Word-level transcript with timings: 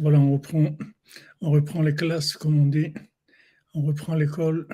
Voilà, 0.00 0.20
on 0.20 0.32
reprend, 0.34 0.76
on 1.40 1.50
reprend 1.50 1.82
les 1.82 1.94
classes, 1.94 2.36
comme 2.36 2.58
on 2.58 2.66
dit. 2.66 2.94
On 3.74 3.82
reprend 3.82 4.14
l'école. 4.14 4.68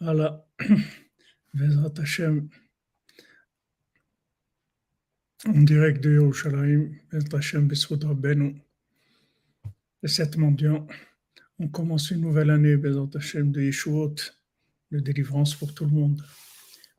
Voilà. 0.00 0.46
Bezrat 1.54 1.92
Hashem. 1.98 2.48
En 5.46 5.60
direct 5.60 6.02
de 6.02 6.12
Yerushalayim. 6.12 6.94
Bezrat 7.12 7.38
Hashem, 7.38 7.68
Benu. 7.68 8.62
Les 10.02 10.08
sept 10.08 10.36
mendiants. 10.38 10.86
On 11.58 11.68
commence 11.68 12.10
une 12.10 12.22
nouvelle 12.22 12.50
année, 12.50 12.76
Bezrat 12.76 13.10
Hashem, 13.14 13.52
de 13.52 13.60
Yeshuot, 13.60 14.14
de 14.90 15.00
délivrance 15.00 15.54
pour 15.54 15.74
tout 15.74 15.84
le 15.84 15.90
monde. 15.90 16.24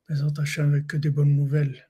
Bezrat 0.08 0.34
Hashem, 0.38 0.74
avec 0.74 0.86
que 0.86 0.98
des 0.98 1.10
bonnes 1.10 1.36
nouvelles. 1.36 1.90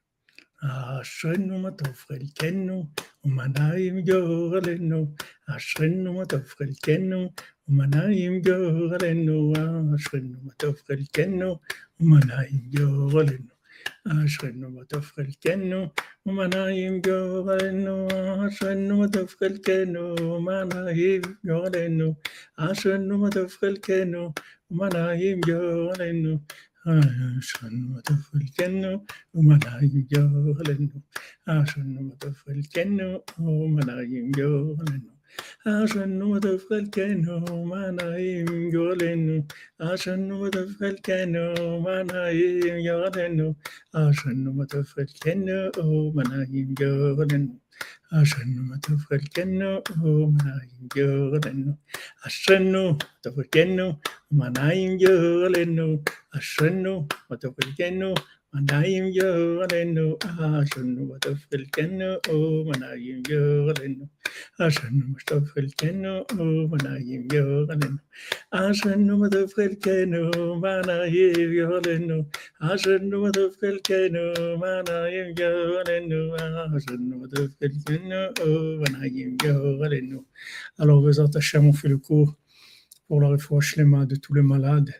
Ah, 0.61 1.01
Shrenu 1.03 1.59
Matov, 1.59 2.05
Relikenu. 2.09 2.85
ומנעים 3.24 4.04
גורלנו. 4.04 5.14
אשרנו 5.46 6.12
מה 6.14 6.24
טוב 6.26 6.44
חלקנו, 6.44 7.30
ומנעים 7.68 8.42
גורלנו. 8.42 9.52
אשרנו 9.96 10.36
מה 10.42 10.52
טוב 10.56 10.76
חלקנו, 10.86 11.58
ומנעים 12.00 12.60
גורלנו. 12.76 13.54
אשרנו 14.06 14.70
מה 14.70 14.84
טוב 14.84 15.04
חלקנו, 15.04 15.88
ומנעים 16.26 17.00
גורלנו. 17.00 18.08
אשרנו 18.48 18.98
מה 18.98 19.08
טוב 19.08 19.28
חלקנו, 19.38 20.14
ומנעים 20.20 21.22
גורלנו. 21.44 22.14
אשרנו 22.56 23.18
מה 23.18 23.30
טוב 23.30 23.50
חלקנו, 23.50 24.32
ומנעים 24.70 25.40
גורלנו. 25.40 26.38
آشنمت 26.89 28.07
فالجنة 28.25 28.91
وملايم 29.33 30.07
جالنو 30.11 31.01
آشنمت 31.47 32.23
فالجنة 32.39 33.09
وملايم 33.39 34.31
جالنو 34.31 35.13
أشهد 35.66 36.22
وتفلكن 36.22 37.28
وملايين 37.50 38.70
جهلن 38.74 39.44
أشهد 39.80 40.30
وتفلكن 40.40 41.34
وملايين 41.60 42.76
جهلن 42.86 43.54
أشهد 43.94 44.46
وتفلكن 44.58 45.48
وملايين 45.78 46.74
جهلن 46.80 47.44
أشهد 48.12 48.52
وتفلكن 48.70 49.60
وملايين 50.04 50.88
جهلن 50.96 51.74
أشهد 52.26 52.74
وتفلكن 52.76 53.78
وملايين 54.32 54.96
جهلن 55.02 55.78
أشهد 56.34 56.86
وتفلكن 57.30 58.00
Alors, 80.79 81.01
Bezat 81.03 81.29
Hashem, 81.35 81.67
on 81.67 81.73
fait 81.73 81.87
le 81.87 81.99
cours 81.99 82.35
pour 83.07 83.21
la 83.21 83.29
réfouache 83.29 83.75
les 83.75 83.85
mains 83.85 84.05
de 84.05 84.15
tous 84.15 84.33
les 84.33 84.41
malades 84.41 84.91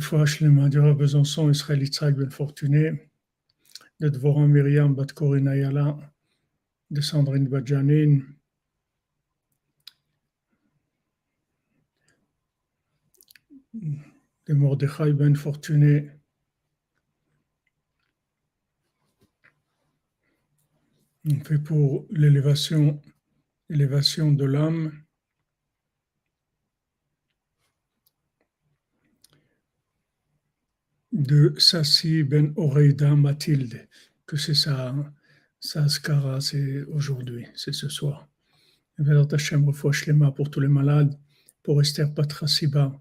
fois 0.00 0.24
Shlema 0.24 0.68
du 0.68 0.80
Besançon, 0.94 1.50
Israël 1.50 1.82
Yitzhak 1.82 2.16
Ben 2.16 2.30
Fortuné, 2.30 3.10
de 4.00 4.08
Dvoran 4.08 4.48
Myriam 4.48 4.94
Bat 4.94 5.08
Yala, 5.20 5.98
de 6.90 7.00
Sandrine 7.00 7.48
Badjanin, 7.48 8.22
de 13.74 14.54
Mordechai 14.54 15.12
Ben 15.12 15.36
Fortuné, 15.36 16.10
on 21.30 21.40
fait 21.40 21.58
pour 21.58 22.06
l'élévation, 22.10 23.02
l'élévation 23.68 24.32
de 24.32 24.44
l'âme, 24.44 25.03
de 31.14 31.54
Sassi 31.58 32.24
Ben 32.24 32.52
Oreida 32.56 33.14
Mathilde, 33.14 33.88
que 34.26 34.36
c'est 34.36 34.54
ça, 34.54 34.92
sa 35.60 35.88
skara, 35.88 36.40
c'est 36.40 36.82
aujourd'hui, 36.84 37.46
c'est 37.54 37.72
ce 37.72 37.88
soir. 37.88 38.28
Vedat 38.98 39.32
Hashem, 39.32 39.72
Shlema 39.92 40.32
pour 40.32 40.50
tous 40.50 40.60
les 40.60 40.68
malades, 40.68 41.16
pour 41.62 41.80
Esther 41.80 42.12
Patrasiba, 42.12 42.92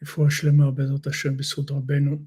Refoua 0.00 0.30
Shlema, 0.30 0.70
Vedat 0.70 1.06
Hashem, 1.06 1.36
Besodra 1.36 1.80
Beno. 1.80 2.26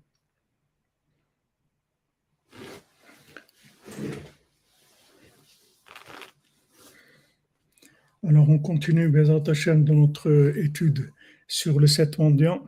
Alors 8.27 8.49
on 8.49 8.59
continue, 8.59 9.09
Bezat 9.09 9.49
Hashem, 9.49 9.85
dans 9.85 9.95
notre 9.95 10.53
étude 10.55 11.11
sur 11.47 11.79
le 11.79 11.87
sept 11.87 12.19
mendiants 12.19 12.63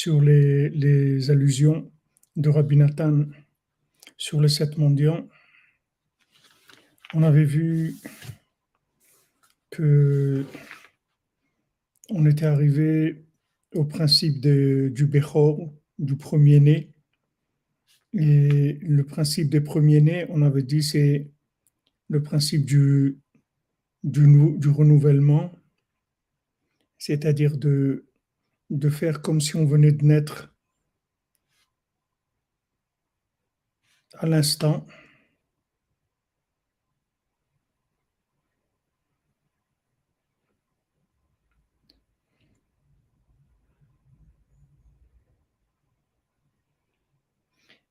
sur 0.00 0.22
les, 0.22 1.30
allusions 1.30 1.92
de 2.34 2.48
Rabbi 2.48 2.74
Nathan 2.78 3.26
sur 4.16 4.40
les 4.40 4.48
sept 4.48 4.78
mendiants. 4.78 5.28
On 7.12 7.22
avait 7.22 7.44
vu 7.44 7.96
que 9.68 10.46
on 12.08 12.24
était 12.24 12.46
arrivé 12.46 13.26
au 13.74 13.84
principe 13.84 14.40
du 14.40 15.06
Bechor, 15.06 15.70
du 15.98 16.16
premier-né. 16.16 16.94
Et 18.14 18.78
le 18.80 19.04
principe 19.04 19.50
des 19.50 19.60
premiers-nés, 19.60 20.24
on 20.30 20.40
avait 20.40 20.62
dit, 20.62 20.82
c'est 20.82 21.30
le 22.08 22.22
principe 22.22 22.64
du, 22.64 23.18
du 24.02 24.68
renouvellement, 24.70 25.52
c'est-à-dire 26.96 27.58
de 27.58 28.09
de 28.70 28.88
faire 28.88 29.20
comme 29.22 29.40
si 29.40 29.56
on 29.56 29.66
venait 29.66 29.92
de 29.92 30.04
naître 30.04 30.54
à 34.14 34.26
l'instant. 34.26 34.86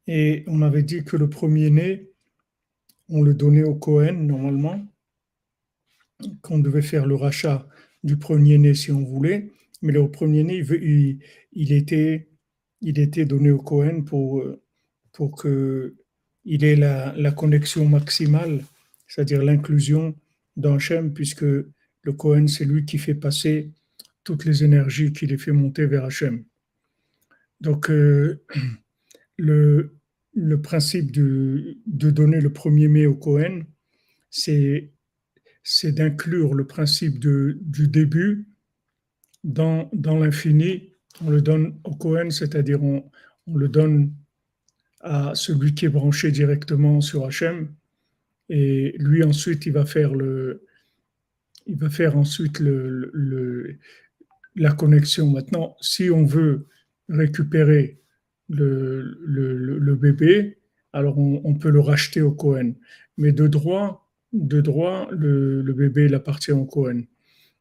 Et 0.08 0.44
on 0.48 0.64
avait 0.64 0.82
dit 0.82 1.04
que 1.04 1.18
le 1.18 1.30
premier-né, 1.30 2.10
on 3.10 3.22
le 3.22 3.36
donnait 3.36 3.64
au 3.64 3.76
Cohen 3.76 4.14
normalement, 4.14 4.84
qu'on 6.42 6.58
devait 6.60 6.82
faire 6.82 7.06
le 7.06 7.16
rachat 7.16 7.68
du 8.04 8.18
premier-né 8.18 8.74
si 8.74 8.92
on 8.92 9.04
voulait. 9.04 9.52
Mais 9.82 9.94
le 9.94 10.10
premier-né, 10.10 10.58
il, 10.58 11.20
il, 11.54 11.72
était, 11.72 13.26
donné 13.26 13.52
au 13.52 13.62
Cohen 13.62 14.04
pour, 14.04 14.44
pour 15.14 15.42
qu'il 15.42 16.64
ait 16.64 16.76
la, 16.76 17.32
connexion 17.32 17.86
maximale, 17.88 18.64
c'est-à-dire 19.08 19.44
l'inclusion 19.44 20.16
dans 20.58 20.76
Hachem, 20.76 21.14
puisque 21.14 21.44
le 21.44 22.14
Cohen, 22.14 22.48
c'est 22.48 22.66
lui 22.66 22.86
qui 22.86 22.98
fait 22.98 23.16
passer 23.16 23.72
toutes 24.24 24.46
les 24.46 24.64
énergies 24.64 25.14
qui 25.14 25.26
les 25.28 25.38
fait 25.38 25.52
monter 25.52 25.86
vers 25.86 26.06
Hachem. 26.06 26.44
Donc, 27.62 27.90
euh, 27.90 28.44
le, 29.38 29.92
principe 30.62 31.12
de, 31.12 31.78
donner 31.86 32.42
le 32.42 32.52
premier-mai 32.52 33.06
au 33.06 33.16
Cohen, 33.16 33.64
c'est 34.30 34.92
d'inclure 35.84 36.54
le 36.54 36.68
principe 36.68 37.20
du 37.20 37.88
début 37.88 38.49
dans, 39.44 39.90
dans 39.94 40.18
l'infini, 40.18 40.94
on 41.26 41.30
le 41.30 41.42
donne 41.42 41.80
au 41.84 41.96
Cohen, 41.96 42.30
c'est-à-dire 42.30 42.84
on, 42.84 43.10
on, 43.48 43.56
le 43.56 43.68
donne 43.68 44.14
à 45.02 45.34
celui 45.36 45.74
qui 45.74 45.86
est 45.86 45.90
branché 45.90 46.32
directement 46.32 47.02
sur 47.02 47.26
Hachem, 47.26 47.74
et 48.50 48.96
lui 49.00 49.24
ensuite 49.24 49.66
il 49.66 49.74
va 49.74 49.86
faire 49.86 50.14
le, 50.14 50.66
il 51.68 51.78
va 51.78 51.90
faire 51.90 52.18
ensuite 52.18 52.60
le, 52.60 53.12
le, 53.14 53.78
la 54.56 54.72
connexion. 54.72 55.30
Maintenant, 55.30 55.76
si 55.82 56.10
on 56.10 56.26
veut 56.26 56.68
récupérer 57.08 58.00
le, 58.50 59.18
le 59.26 59.96
bébé, 59.96 60.60
alors 60.94 61.18
on, 61.18 61.54
peut 61.56 61.70
le 61.70 61.80
racheter 61.80 62.22
au 62.22 62.32
Cohen, 62.32 62.74
mais 63.18 63.32
de 63.32 63.48
droit, 63.48 64.10
de 64.34 64.62
droit, 64.62 65.08
le, 65.12 65.62
bébé 65.74 66.14
appartient 66.14 66.52
au 66.52 66.66
Cohen. 66.66 67.04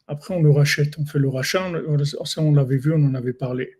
Après, 0.08 0.34
on 0.34 0.42
le 0.42 0.50
rachète, 0.50 0.98
on 0.98 1.04
fait 1.04 1.18
le 1.18 1.28
rachat. 1.28 1.70
Ça, 2.24 2.40
on 2.40 2.52
l'avait 2.52 2.78
vu, 2.78 2.92
on 2.92 3.04
en 3.04 3.14
avait 3.14 3.34
parlé. 3.34 3.74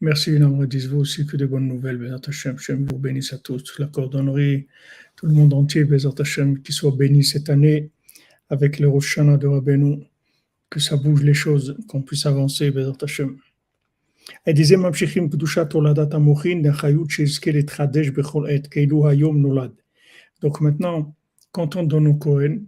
Merci, 0.00 0.38
Namradis, 0.38 0.86
vous 0.86 0.98
aussi, 0.98 1.26
que 1.26 1.36
de 1.36 1.46
bonnes 1.46 1.68
nouvelles. 1.68 1.96
Bézat 1.96 2.20
Hashem 2.26 2.86
vous 2.86 2.98
bénisse 2.98 3.32
à 3.32 3.38
tous, 3.38 3.78
la 3.78 3.86
cordonnerie, 3.86 4.66
tout 5.16 5.26
le 5.26 5.32
monde 5.32 5.54
entier, 5.54 5.84
Bézat 5.84 6.14
Hashem, 6.18 6.60
qui 6.60 6.72
soit 6.72 6.90
béni 6.90 7.22
cette 7.24 7.50
année 7.50 7.90
avec 8.48 8.80
le 8.80 8.88
Rosh 8.88 9.18
de 9.18 9.46
Rabbeinu, 9.46 10.04
que 10.70 10.80
ça 10.80 10.96
bouge 10.96 11.22
les 11.22 11.34
choses, 11.34 11.76
qu'on 11.88 12.02
puisse 12.02 12.26
avancer, 12.26 12.70
Bézat 12.72 12.98
Hashem. 13.00 13.38
Et 14.44 14.54
disait 14.54 14.76
Mamshichim 14.76 15.28
Kedusha 15.28 15.66
Toladat 15.66 16.10
Amochin, 16.12 16.60
Nechayut 16.62 17.08
Shizke 17.08 17.46
le 17.46 17.64
Tradesh 17.64 18.12
Bechol 18.12 18.50
Et, 18.50 18.62
Keilu 18.62 19.06
Hayom 19.06 19.40
Nolad. 19.40 19.72
Donc 20.42 20.60
maintenant, 20.60 21.14
quand 21.52 21.76
on 21.76 21.84
donne 21.84 22.08
au 22.08 22.14
Kohen, 22.14 22.66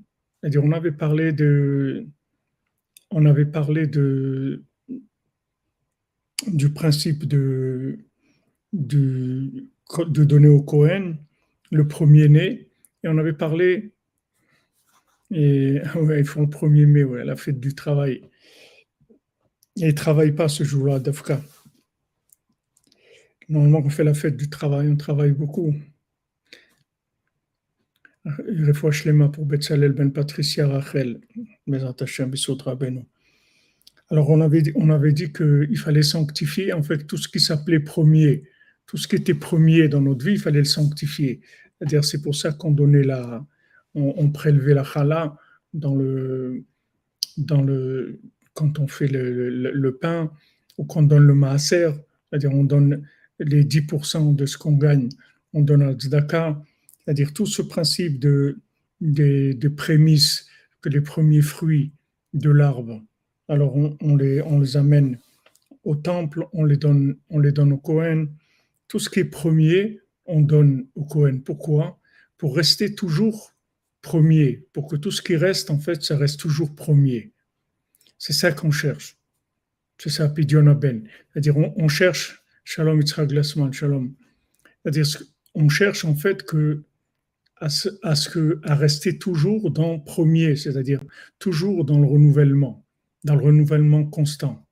on 3.11 3.27
avait 3.27 3.47
parlé 3.47 3.87
de, 3.87 4.65
du 6.47 6.71
principe 6.73 7.27
de, 7.27 7.99
donner 8.73 10.49
au 10.49 10.63
Cohen 10.63 11.17
le 11.71 11.87
premier-né, 11.87 12.69
et 13.03 13.09
on 13.09 13.19
avait 13.19 13.33
parlé, 13.33 13.93
et 15.31 15.81
ils 16.19 16.25
font 16.25 16.43
le 16.43 16.51
premier 16.51 16.87
mai, 16.87 17.05
ouais, 17.05 17.25
la 17.25 17.37
fête 17.37 17.61
du 17.61 17.75
travail. 17.75 18.23
Et 19.77 19.83
ils 19.83 19.87
ne 19.87 19.93
travaillent 19.93 20.35
pas 20.35 20.49
ce 20.49 20.65
jour-là, 20.65 20.99
d'Afka. 20.99 21.41
Normalement, 23.49 23.83
on 23.85 23.91
fait 23.91 24.05
la 24.05 24.15
fête 24.15 24.37
du 24.37 24.51
travail, 24.51 24.89
on 24.89 24.97
travaille 24.97 25.33
beaucoup. 25.33 25.75
Pour 29.33 29.47
Betsalel 29.47 29.93
ben 29.93 30.13
Patricia 30.13 30.69
Rachel, 30.69 31.21
Beno. 31.67 33.07
Alors, 34.11 34.29
on 34.31 34.41
avait, 34.41 34.73
on 34.75 34.91
avait 34.91 35.13
dit 35.13 35.33
qu'il 35.33 35.79
fallait 35.79 36.03
sanctifier, 36.03 36.73
en 36.73 36.83
fait, 36.83 37.07
tout 37.07 37.17
ce 37.17 37.29
qui 37.29 37.41
s'appelait 37.41 37.81
premier, 37.81 38.43
tout 38.87 38.97
ce 38.97 39.07
qui 39.07 39.17
était 39.17 39.35
premier 39.35 39.89
dans 39.89 40.01
notre 40.01 40.25
vie, 40.25 40.33
il 40.33 40.41
fallait 40.41 40.59
le 40.59 40.65
sanctifier. 40.65 41.41
C'est 42.03 42.21
pour 42.21 42.35
ça 42.35 42.53
qu'on 42.53 42.73
donnait 42.73 43.05
la, 43.05 43.47
on, 43.95 44.31
prélevait 44.31 44.75
la 44.75 44.85
chala 44.85 45.37
dans 45.73 45.95
le, 45.95 46.65
dans 47.37 47.63
le, 47.63 48.21
quand 48.55 48.79
on 48.79 48.89
fait 48.89 49.09
le, 49.09 49.91
pain 50.01 50.31
ou 50.77 50.85
qu'on 50.85 51.05
donne 51.05 51.27
le 51.27 51.35
maaser, 51.35 51.91
c'est-à-dire 52.29 52.53
on 52.53 52.65
donne 52.65 53.07
les 53.39 53.65
10% 53.65 54.35
de 54.35 54.47
ce 54.47 54.59
qu'on 54.59 54.77
gagne, 54.77 55.09
on 55.53 55.63
donne 55.63 55.83
à 55.83 55.93
tzedaka, 55.93 56.61
c'est-à-dire 57.11 57.33
tout 57.33 57.47
ce 57.47 57.61
principe 57.61 58.21
de, 58.21 58.61
de, 59.01 59.53
de 59.55 59.69
que 60.81 60.89
les 60.89 61.01
premiers 61.01 61.43
fruits 61.43 61.91
de 62.35 62.51
l'arbre, 62.51 63.03
alors 63.49 63.75
on, 63.75 64.15
les, 64.15 64.41
on 64.43 64.61
les 64.61 64.77
amène 64.77 65.19
au 65.83 65.97
temple, 65.97 66.47
on 66.53 66.65
les 66.65 66.77
donne, 66.77 67.17
on 67.29 67.41
les 67.41 67.51
donne 67.51 67.73
au 67.73 67.79
Cohen. 67.79 68.29
Tout 68.87 69.01
ce 69.01 69.11
qui 69.11 69.19
est 69.19 69.25
premier, 69.25 69.99
on 70.25 70.41
donne 70.41 70.87
au 70.95 71.03
Cohen. 71.03 71.41
Pourquoi? 71.45 71.99
Pour 72.39 72.55
rester 72.55 72.95
toujours 72.95 73.57
premier, 74.03 74.69
pour 74.73 74.87
que 74.87 74.95
tout 74.95 75.11
ce 75.11 75.21
qui 75.21 75.35
reste, 75.35 75.69
en 75.71 75.81
fait, 75.81 76.05
ça 76.05 76.17
reste 76.17 76.39
toujours 76.39 76.77
premier. 76.77 77.33
C'est 78.19 78.35
ça 78.35 78.53
qu'on 78.53 78.71
cherche. 78.71 79.19
C'est 79.99 80.11
ça, 80.11 80.29
Pidion 80.29 80.63
Ben. 80.77 81.03
C'est-à-dire, 81.33 81.57
on, 81.57 81.89
cherche, 81.89 82.45
Shalom 82.63 83.01
Yitzhak 83.01 83.31
Glassman, 83.31 83.73
Shalom. 83.73 84.15
C'est-à-dire, 84.85 85.07
on 85.57 85.69
cherche 85.69 86.05
en 86.05 86.15
fait 86.15 86.45
que 86.45 86.85
à, 87.61 87.69
à, 88.03 88.15
ce 88.15 88.29
que, 88.29 88.61
à 88.65 88.75
rester 88.75 89.19
toujours 89.19 89.71
dans 89.71 89.99
premier, 89.99 90.57
c'est-à-dire 90.57 91.03
toujours 91.39 91.85
dans 91.85 91.99
le 91.99 92.07
renouvellement 92.07 92.85
dans 93.25 93.35
le 93.35 93.45
renouvellement 93.45 94.05
constant. 94.05 94.67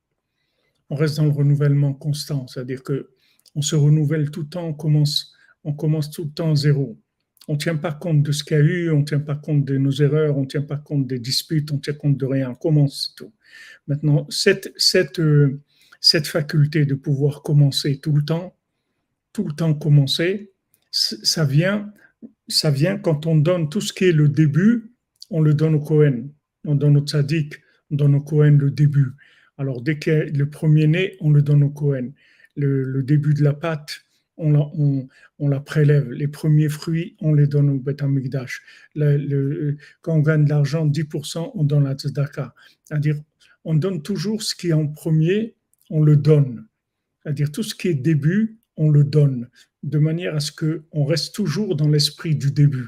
On 0.89 0.95
reste 0.95 1.17
dans 1.17 1.25
le 1.25 1.31
renouvellement 1.31 1.93
constant, 1.93 2.47
c'est-à-dire 2.47 2.83
que 2.83 3.11
on 3.55 3.61
se 3.61 3.75
renouvelle 3.75 4.31
tout 4.31 4.41
le 4.41 4.47
temps, 4.47 4.67
on 4.67 4.73
commence, 4.73 5.33
on 5.63 5.73
commence 5.73 6.11
tout 6.11 6.25
le 6.25 6.31
temps 6.31 6.55
zéro. 6.55 6.99
On 7.47 7.53
ne 7.53 7.57
tient 7.57 7.75
pas 7.75 7.91
compte 7.91 8.21
de 8.21 8.31
ce 8.31 8.43
qu'il 8.43 8.57
y 8.57 8.59
a 8.59 8.63
eu, 8.63 8.91
on 8.91 8.99
ne 8.99 9.05
tient 9.05 9.19
pas 9.19 9.35
compte 9.35 9.65
de 9.65 9.77
nos 9.77 9.91
erreurs, 9.91 10.37
on 10.37 10.41
ne 10.41 10.47
tient 10.47 10.61
pas 10.61 10.77
compte 10.77 11.07
des 11.07 11.19
disputes, 11.19 11.71
on 11.71 11.75
ne 11.75 11.81
tient 11.81 11.93
compte 11.93 12.17
de 12.17 12.25
rien, 12.25 12.51
on 12.51 12.55
commence 12.55 13.13
tout. 13.15 13.33
Maintenant, 13.87 14.27
cette, 14.29 14.71
cette, 14.77 15.19
euh, 15.19 15.61
cette 15.99 16.27
faculté 16.27 16.85
de 16.85 16.93
pouvoir 16.93 17.41
commencer 17.41 17.97
tout 17.97 18.13
le 18.13 18.23
temps, 18.23 18.55
tout 19.33 19.47
le 19.47 19.53
temps 19.53 19.73
commencer, 19.73 20.53
ça 20.91 21.43
vient, 21.43 21.91
ça 22.47 22.71
vient 22.71 22.97
quand 22.97 23.25
on 23.25 23.35
donne 23.35 23.69
tout 23.69 23.81
ce 23.81 23.93
qui 23.93 24.05
est 24.05 24.11
le 24.11 24.27
début, 24.27 24.93
on 25.29 25.41
le 25.41 25.53
donne 25.53 25.75
au 25.75 25.79
Cohen, 25.79 26.29
on 26.65 26.75
donne 26.75 26.97
au 26.97 27.01
tzaddik, 27.01 27.55
on 27.91 27.95
donne 27.95 28.15
au 28.15 28.21
Cohen 28.21 28.57
le 28.59 28.71
début. 28.71 29.13
Alors, 29.57 29.81
dès 29.81 29.99
que 29.99 30.09
le 30.09 30.49
premier-né, 30.49 31.17
on 31.19 31.31
le 31.31 31.41
donne 31.41 31.63
au 31.63 31.69
Cohen. 31.69 32.11
Le, 32.55 33.03
début 33.03 33.33
de 33.33 33.43
la 33.43 33.53
pâte, 33.53 34.01
on 34.35 34.51
la, 34.51 34.59
on, 35.39 35.47
la, 35.47 35.59
prélève. 35.61 36.11
Les 36.11 36.27
premiers 36.27 36.67
fruits, 36.67 37.15
on 37.21 37.33
les 37.33 37.47
donne 37.47 37.69
au 37.69 37.77
Beth 37.77 38.01
Amikdash. 38.01 38.61
Le, 38.95 39.77
quand 40.01 40.15
on 40.15 40.19
gagne 40.19 40.43
de 40.43 40.49
l'argent, 40.49 40.85
10%, 40.85 41.51
on 41.53 41.63
donne 41.63 41.85
la 41.85 41.93
tzedaka. 41.93 42.53
C'est-à-dire, 42.83 43.15
on 43.63 43.75
donne 43.75 44.01
toujours 44.01 44.43
ce 44.43 44.55
qui 44.55 44.69
est 44.69 44.73
en 44.73 44.87
premier, 44.87 45.55
on 45.89 46.03
le 46.03 46.17
donne. 46.17 46.67
C'est-à-dire, 47.23 47.51
tout 47.51 47.63
ce 47.63 47.75
qui 47.75 47.89
est 47.89 47.93
début, 47.93 48.58
on 48.79 48.89
le 48.89 49.03
donne, 49.03 49.49
de 49.83 49.99
manière 49.99 50.35
à 50.35 50.39
ce 50.39 50.51
qu'on 50.51 51.05
reste 51.05 51.35
toujours 51.35 51.75
dans 51.75 51.89
l'esprit 51.89 52.35
du 52.35 52.51
début. 52.51 52.87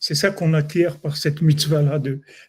C'est 0.00 0.14
ça 0.14 0.30
qu'on 0.30 0.54
acquiert 0.54 0.98
par 0.98 1.16
cette 1.16 1.42
mitzvah-là. 1.42 2.02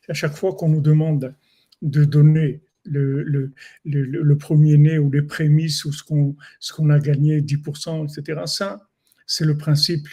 À 0.07 0.13
chaque 0.13 0.36
fois 0.36 0.56
qu'on 0.56 0.69
nous 0.69 0.81
demande 0.81 1.36
de 1.81 2.06
donner 2.06 2.62
le, 2.86 4.34
premier-né 4.36 4.98
ou 4.98 5.12
les 5.12 5.22
prémices 5.22 5.84
ou 5.86 5.92
ce 5.92 6.04
qu'on 6.04 6.89
a 6.89 7.00
gagné, 7.00 7.42
10%, 7.42 8.06
etc. 8.10 8.42
Ça, 8.45 8.89
c'est 9.25 9.45
le 9.45 9.57
principe. 9.57 10.07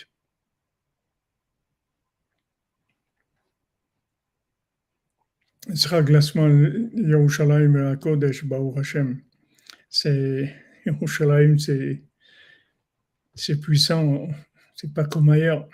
C'est 13.35 13.61
puissant, 13.61 14.29
c'est 14.75 14.93
pas 14.93 15.05
comme 15.05 15.31
ailleurs. 15.31 15.69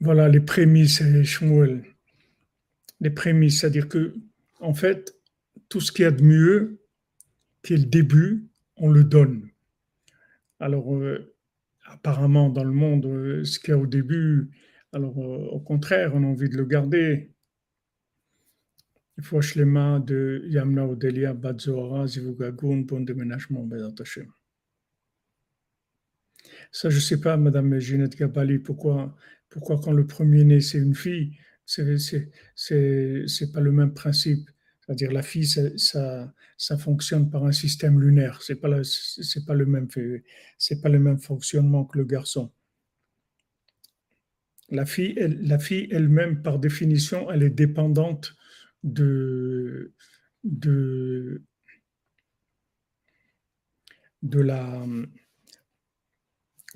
Voilà 0.00 0.28
les 0.28 0.40
prémices, 0.40 1.02
Shmuel 1.24 1.84
les 3.00 3.10
prémices, 3.10 3.60
c'est-à-dire 3.60 3.88
que, 3.88 4.14
en 4.60 4.74
fait, 4.74 5.14
tout 5.68 5.80
ce 5.80 5.92
qu'il 5.92 6.02
y 6.04 6.06
a 6.06 6.10
de 6.10 6.22
mieux, 6.22 6.80
qui 7.62 7.74
est 7.74 7.78
le 7.78 7.84
début, 7.84 8.48
on 8.76 8.90
le 8.90 9.04
donne. 9.04 9.48
Alors, 10.60 10.94
euh, 10.96 11.34
apparemment, 11.84 12.48
dans 12.48 12.64
le 12.64 12.72
monde, 12.72 13.06
euh, 13.06 13.44
ce 13.44 13.58
qu'il 13.58 13.70
y 13.70 13.72
a 13.72 13.78
au 13.78 13.86
début, 13.86 14.50
alors 14.92 15.18
euh, 15.18 15.48
au 15.50 15.60
contraire, 15.60 16.12
on 16.14 16.24
a 16.24 16.26
envie 16.26 16.48
de 16.48 16.56
le 16.56 16.64
garder. 16.64 17.32
Il 19.18 19.24
faut 19.24 19.40
de 19.40 20.44
Yamna 20.46 20.86
Odelia 20.86 21.34
Badzoara 21.34 22.06
Zivugagun, 22.06 22.82
bon 22.82 23.00
déménagement, 23.00 23.66
Ça, 26.70 26.90
je 26.90 26.96
ne 26.96 27.00
sais 27.00 27.20
pas, 27.20 27.36
Madame 27.36 27.78
Ginette 27.78 28.16
Gabali, 28.16 28.58
pourquoi, 28.58 29.16
pourquoi 29.48 29.80
quand 29.80 29.92
le 29.92 30.06
premier-né, 30.06 30.60
c'est 30.60 30.78
une 30.78 30.94
fille, 30.94 31.38
c'est 31.64 32.30
c'est 32.56 33.52
pas 33.52 33.60
le 33.60 33.72
même 33.72 33.94
principe. 33.94 34.48
C'est-à-dire 34.80 35.12
la 35.12 35.22
fille, 35.22 35.46
ça, 35.46 36.32
ça, 36.56 36.78
fonctionne 36.78 37.30
par 37.30 37.44
un 37.44 37.52
système 37.52 38.00
lunaire. 38.00 38.40
C'est 38.42 38.56
pas 38.56 38.82
c'est 38.82 39.44
pas 39.44 39.54
le 39.54 39.66
même 39.66 39.88
pas 39.88 40.88
le 40.88 40.98
même 40.98 41.18
fonctionnement 41.18 41.84
que 41.84 41.98
le 41.98 42.04
garçon. 42.04 42.52
La 44.70 44.86
fille, 44.86 45.14
elle, 45.16 45.40
la 45.42 45.58
fille 45.58 45.88
elle-même, 45.90 46.42
par 46.42 46.58
définition, 46.58 47.30
elle 47.30 47.42
est 47.42 47.50
dépendante 47.50 48.34
de 48.82 49.92
de 50.44 51.42
de 54.22 54.40
la 54.40 54.86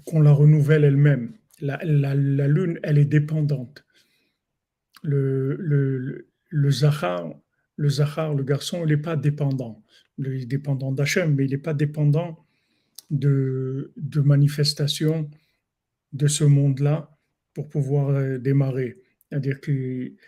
qu'on 0.05 0.21
la 0.21 0.33
renouvelle 0.33 0.85
elle-même. 0.85 1.33
La, 1.61 1.79
lune, 1.85 2.81
elle 2.83 2.99
est 2.99 3.05
dépendante 3.05 3.85
le, 5.03 5.57
le, 5.59 6.29
le 6.49 6.71
Zahar, 6.71 7.35
le 7.77 8.43
garçon, 8.45 8.83
il 8.85 8.89
n'est 8.89 8.97
pas 8.97 9.17
dépendant. 9.17 9.83
Il 10.19 10.27
est 10.27 10.47
dépendant 10.47 10.93
d'Hachem, 10.93 11.35
mais 11.35 11.47
il 11.47 11.51
n'est 11.51 11.59
pas 11.59 11.75
dépendant 11.75 12.45
de, 13.11 13.93
manifestations 14.25 15.29
de 16.13 16.27
ce 16.27 16.45
monde-là 16.45 17.11
pour 17.55 17.69
pouvoir 17.69 18.11
euh, 18.11 18.39
démarrer, 18.39 18.99
c'est-à-dire 19.29 19.61
qui 19.61 20.19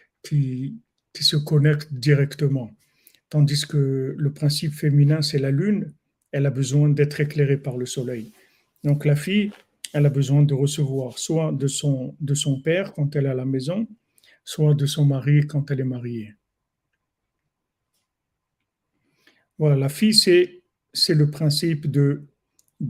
se 1.18 1.36
connecte 1.36 1.92
directement. 1.92 2.74
Tandis 3.30 3.66
que 3.66 4.14
le 4.16 4.32
principe 4.32 4.72
féminin, 4.72 5.22
c'est 5.22 5.38
la 5.38 5.50
lune, 5.50 5.92
elle 6.32 6.46
a 6.46 6.50
besoin 6.50 6.88
d'être 6.88 7.20
éclairée 7.20 7.56
par 7.56 7.76
le 7.76 7.86
soleil. 7.86 8.32
Donc 8.84 9.06
la 9.06 9.16
fille, 9.16 9.50
elle 9.94 10.06
a 10.06 10.10
besoin 10.10 10.42
de 10.42 10.54
recevoir 10.54 11.18
soit 11.18 11.52
de 11.52 11.66
son, 11.66 12.16
père 12.62 12.92
quand 12.92 13.16
elle 13.16 13.26
est 13.26 13.30
à 13.30 13.34
la 13.34 13.46
maison, 13.46 13.88
soit 14.44 14.74
de 14.74 14.86
son 14.86 15.06
mari 15.06 15.46
quand 15.46 15.70
elle 15.70 15.80
est 15.80 15.84
mariée. 15.84 16.34
Voilà, 19.58 19.76
la 19.76 19.88
fille, 19.88 20.14
c'est 20.14 21.14
le 21.14 21.30
principe 21.30 21.90
de, 21.90 22.26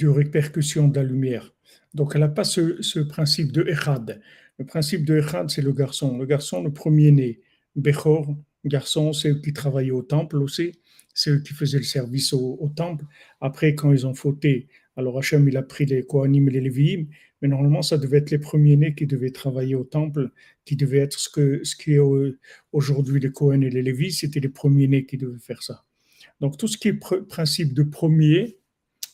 répercussion 0.03 0.89
de 0.89 0.97
la 0.97 1.05
lumière. 1.05 1.55
Donc, 1.93 2.13
elle 2.15 2.23
n'a 2.23 2.29
pas 2.29 2.45
ce, 2.45 3.01
principe 3.01 3.53
de 3.53 3.63
Echad. 3.69 4.21
Le 4.59 4.65
principe 4.65 5.05
de 5.05 5.19
Echad, 5.19 5.51
c'est 5.51 5.63
le 5.63 5.73
garçon. 5.73 6.19
Le 6.19 6.27
garçon, 6.27 6.63
le 6.63 6.73
premier-né, 6.73 7.41
Bechor, 7.77 8.35
garçon, 8.65 9.13
c'est 9.13 9.31
eux 9.31 9.41
qui 9.41 9.53
travaillaient 9.53 9.91
au 9.91 10.03
temple 10.03 10.37
aussi, 10.37 10.73
c'est 11.13 11.31
eux 11.31 11.41
qui 11.41 11.53
faisaient 11.53 11.79
le 11.79 11.85
service 11.85 12.33
au, 12.33 12.73
temple. 12.75 13.05
Après, 13.41 13.75
quand 13.75 13.93
ils 13.93 14.07
ont 14.07 14.15
fauté, 14.15 14.69
alors 14.97 15.19
Hachem, 15.19 15.49
il 15.49 15.57
a 15.57 15.63
pris 15.63 15.87
les 15.87 16.05
Kohanim 16.05 16.49
et 16.49 16.53
les 16.53 16.61
Lévi'im, 16.61 17.07
mais 17.43 17.49
normalement, 17.49 17.83
ça 17.83 17.99
devait 17.99 18.19
être 18.19 18.31
les 18.31 18.39
premiers-nés 18.39 18.95
qui 18.95 19.07
devaient 19.07 19.31
travailler 19.31 19.75
au 19.75 19.85
temple, 19.85 20.31
qui 20.65 20.77
devaient 20.77 20.99
être 20.99 21.19
ce, 21.19 21.29
que, 21.29 21.63
ce 21.65 21.77
qui 21.77 21.95
est 21.95 22.01
aujourd'hui 22.73 23.21
les 23.21 23.33
Kohen 23.33 23.63
et 23.63 23.71
les 23.71 23.83
Lévis, 23.83 24.13
c'était 24.13 24.41
les 24.41 24.49
premiers-nés 24.49 25.05
qui 25.05 25.19
devaient 25.19 25.39
faire 25.39 25.63
ça. 25.63 25.85
Donc, 26.41 26.57
tout 26.57 26.69
ce 26.69 26.79
qui 26.79 26.89
est 26.89 27.29
principe 27.29 27.75
de 27.75 27.83
premier, 27.83 28.59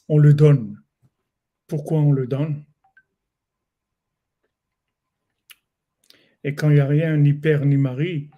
on 0.08 0.18
le 0.18 0.34
donne. 0.34 0.80
Pourquoi 1.66 2.00
on 2.00 2.12
le 2.12 2.26
donne? 2.26 2.64
Et 6.44 6.54
quand 6.54 6.70
il 6.70 6.75
n'y 6.75 6.80
a 6.80 6.87
rien, 6.87 7.16
ni 7.16 7.34
père 7.34 7.66
ni 7.66 7.76
mari, 7.76 8.30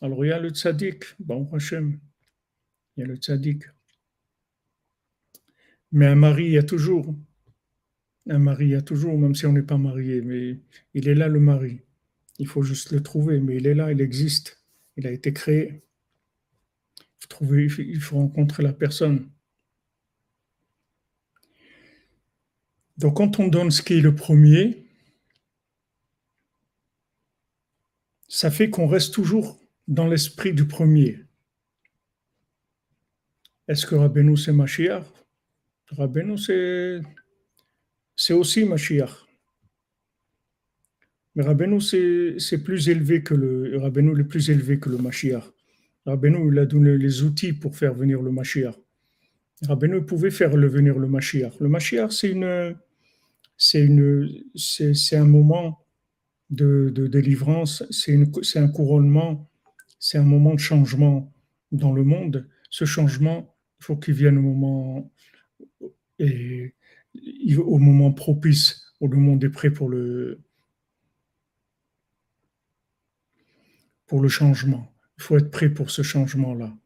alors 0.00 0.24
il 0.24 0.28
y 0.28 0.32
a 0.32 0.38
le 0.38 0.50
tzaddik, 0.50 1.04
bon 1.18 1.48
Hachem, 1.52 1.98
il 2.96 3.00
y 3.00 3.02
a 3.02 3.06
le 3.06 3.16
tzaddik. 3.16 3.64
Mais 5.92 6.06
un 6.06 6.14
mari, 6.14 6.44
il 6.46 6.52
y 6.52 6.58
a 6.58 6.62
toujours. 6.62 7.14
Un 8.28 8.38
mari, 8.38 8.66
il 8.66 8.70
y 8.70 8.74
a 8.74 8.82
toujours, 8.82 9.18
même 9.18 9.34
si 9.34 9.46
on 9.46 9.52
n'est 9.52 9.62
pas 9.62 9.78
marié, 9.78 10.20
mais 10.20 10.60
il 10.94 11.08
est 11.08 11.14
là 11.14 11.28
le 11.28 11.40
mari. 11.40 11.80
Il 12.38 12.46
faut 12.46 12.62
juste 12.62 12.92
le 12.92 13.02
trouver, 13.02 13.40
mais 13.40 13.56
il 13.56 13.66
est 13.66 13.74
là, 13.74 13.90
il 13.90 14.00
existe. 14.00 14.62
Il 14.96 15.06
a 15.06 15.10
été 15.10 15.32
créé. 15.32 15.82
Il 17.00 17.04
faut, 17.20 17.28
trouver, 17.28 17.68
il 17.78 18.00
faut 18.00 18.16
rencontrer 18.16 18.62
la 18.62 18.72
personne. 18.72 19.30
Donc 22.98 23.16
quand 23.16 23.38
on 23.38 23.48
donne 23.48 23.70
ce 23.70 23.80
qui 23.80 23.94
est 23.94 24.00
le 24.00 24.14
premier, 24.14 24.84
ça 28.28 28.50
fait 28.50 28.70
qu'on 28.70 28.86
reste 28.86 29.14
toujours 29.14 29.58
dans 29.86 30.06
l'esprit 30.06 30.52
du 30.52 30.66
premier. 30.66 31.24
Est-ce 33.68 33.86
que 33.86 33.94
Rabbeinu 33.94 34.36
c'est 34.36 34.52
Mashiach? 34.52 35.17
Rabbeinu 35.90 36.36
c'est, 36.38 38.32
aussi 38.32 38.64
Mashiach. 38.64 39.26
Mais 41.34 41.44
Rabbeinu 41.44 41.80
c'est, 41.80 42.58
plus 42.62 42.88
élevé 42.88 43.22
que 43.22 43.34
le 43.34 43.78
Rabbeinu 43.78 44.18
est 44.20 44.24
plus 44.24 44.50
élevé 44.50 44.78
que 44.78 44.90
le 44.90 44.98
Mashiach. 44.98 45.44
Rabbeinu 46.06 46.52
il 46.52 46.58
a 46.58 46.66
donné 46.66 46.96
les 46.96 47.22
outils 47.22 47.52
pour 47.52 47.76
faire 47.76 47.94
venir 47.94 48.22
le 48.22 48.30
Mashiach. 48.30 48.74
Rabbeinu 49.62 50.04
pouvait 50.04 50.30
faire 50.30 50.56
le 50.56 50.68
venir 50.68 50.98
le 50.98 51.08
Mashiach. 51.08 51.60
Le 51.60 51.68
Mashiach 51.68 52.12
c'est 52.12 52.30
une 52.30 52.76
c'est 53.56 53.84
une 53.84 54.28
c'est, 54.54 55.16
un 55.16 55.24
moment 55.24 55.84
de, 56.50 56.90
de 56.94 57.06
délivrance, 57.08 57.82
c'est, 57.90 58.16
c'est 58.42 58.60
un 58.60 58.68
couronnement 58.68 59.48
c'est 59.98 60.18
un 60.18 60.24
moment 60.24 60.54
de 60.54 60.60
changement 60.60 61.32
dans 61.72 61.92
le 61.92 62.04
monde. 62.04 62.48
Ce 62.70 62.84
changement, 62.84 63.54
il 63.80 63.84
faut 63.84 63.96
qu'il 63.96 64.14
vienne 64.14 64.38
au 64.38 64.42
moment, 64.42 65.10
et, 66.18 66.74
au 67.56 67.78
moment 67.78 68.12
propice, 68.12 68.84
où 69.00 69.08
le 69.08 69.16
monde 69.16 69.42
est 69.44 69.50
prêt 69.50 69.70
pour 69.70 69.88
le, 69.88 70.40
pour 74.06 74.20
le 74.20 74.28
changement. 74.28 74.92
Il 75.18 75.22
faut 75.22 75.36
être 75.36 75.50
prêt 75.50 75.70
pour 75.70 75.90
ce 75.90 76.02
changement-là. 76.02 76.76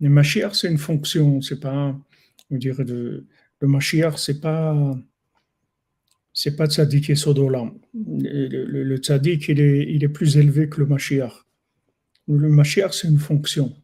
Le 0.00 0.08
Mashiach, 0.08 0.54
c'est 0.54 0.70
une 0.70 0.78
fonction, 0.78 1.40
c'est 1.40 1.60
pas, 1.60 1.98
on 2.50 2.56
dirait, 2.56 2.84
le 2.84 3.26
Mashiach, 3.60 4.16
c'est 4.16 4.40
pas, 4.40 4.96
c'est 6.32 6.56
pas 6.56 6.66
tzaddik 6.66 7.10
et 7.10 7.16
sodolam. 7.16 7.78
Le, 7.94 8.64
le, 8.64 8.96
tzaddik, 8.96 9.48
il 9.48 9.60
est, 9.60 9.92
il 9.92 10.04
est 10.04 10.08
plus 10.08 10.36
élevé 10.36 10.68
que 10.68 10.80
le 10.80 10.86
Mashiach. 10.86 11.44
Le 12.28 12.48
Mashiach, 12.48 12.92
c'est 12.92 13.08
une 13.08 13.18
fonction. 13.18 13.74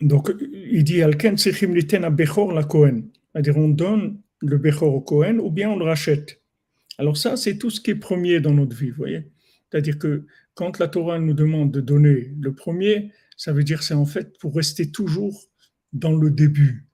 Donc, 0.00 0.32
il 0.52 0.84
dit 0.84 1.02
Alken 1.02 1.36
Bechor 2.10 2.52
la 2.52 2.64
Kohen. 2.64 3.08
C'est-à-dire, 3.32 3.56
on 3.56 3.68
donne 3.68 4.20
le 4.40 4.58
Bechor 4.58 4.94
au 4.94 5.00
Kohen 5.00 5.40
ou 5.40 5.50
bien 5.50 5.70
on 5.70 5.78
le 5.78 5.84
rachète. 5.84 6.42
Alors, 6.98 7.16
ça, 7.16 7.36
c'est 7.36 7.58
tout 7.58 7.70
ce 7.70 7.80
qui 7.80 7.92
est 7.92 7.96
premier 7.96 8.40
dans 8.40 8.52
notre 8.52 8.76
vie, 8.76 8.90
vous 8.90 8.96
voyez 8.96 9.30
C'est-à-dire 9.70 9.98
que 9.98 10.26
quand 10.54 10.78
la 10.78 10.88
Torah 10.88 11.18
nous 11.18 11.34
demande 11.34 11.72
de 11.72 11.80
donner 11.80 12.32
le 12.40 12.54
premier, 12.54 13.10
ça 13.36 13.52
veut 13.52 13.64
dire 13.64 13.82
c'est 13.82 13.94
en 13.94 14.06
fait 14.06 14.38
pour 14.38 14.54
rester 14.54 14.90
toujours 14.90 15.48
dans 15.92 16.14
le 16.14 16.30
début. 16.30 16.86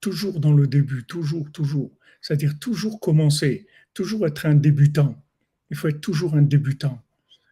Toujours 0.00 0.38
dans 0.40 0.52
le 0.52 0.66
début, 0.66 1.04
toujours, 1.04 1.50
toujours. 1.50 1.90
C'est-à-dire 2.20 2.58
toujours 2.58 3.00
commencer, 3.00 3.66
toujours 3.94 4.26
être 4.26 4.46
un 4.46 4.54
débutant. 4.54 5.22
Il 5.70 5.76
faut 5.76 5.88
être 5.88 6.00
toujours 6.00 6.34
un 6.34 6.42
débutant. 6.42 7.02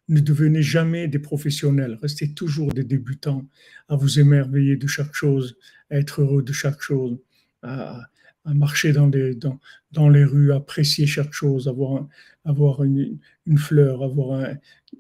Ne 0.09 0.21
devenez 0.21 0.63
jamais 0.63 1.09
des 1.09 1.19
professionnels, 1.19 1.99
restez 2.01 2.33
toujours 2.33 2.73
des 2.73 2.85
débutants, 2.85 3.45
à 3.89 3.97
vous 3.97 4.21
émerveiller 4.21 4.77
de 4.77 4.87
chaque 4.87 5.15
chose, 5.15 5.59
à 5.91 5.97
être 5.99 6.23
heureux 6.23 6.43
de 6.43 6.53
chaque 6.53 6.81
chose, 6.81 7.19
à, 7.63 8.03
marcher 8.45 8.93
dans 8.93 9.09
les, 9.09 9.35
dans, 9.35 9.59
dans, 9.91 10.09
les 10.09 10.25
rues, 10.25 10.53
apprécier 10.53 11.07
chaque 11.07 11.33
chose, 11.33 11.67
avoir, 11.67 12.07
avoir 12.45 12.85
une, 12.85 13.19
fleur, 13.57 14.05
avoir 14.05 14.49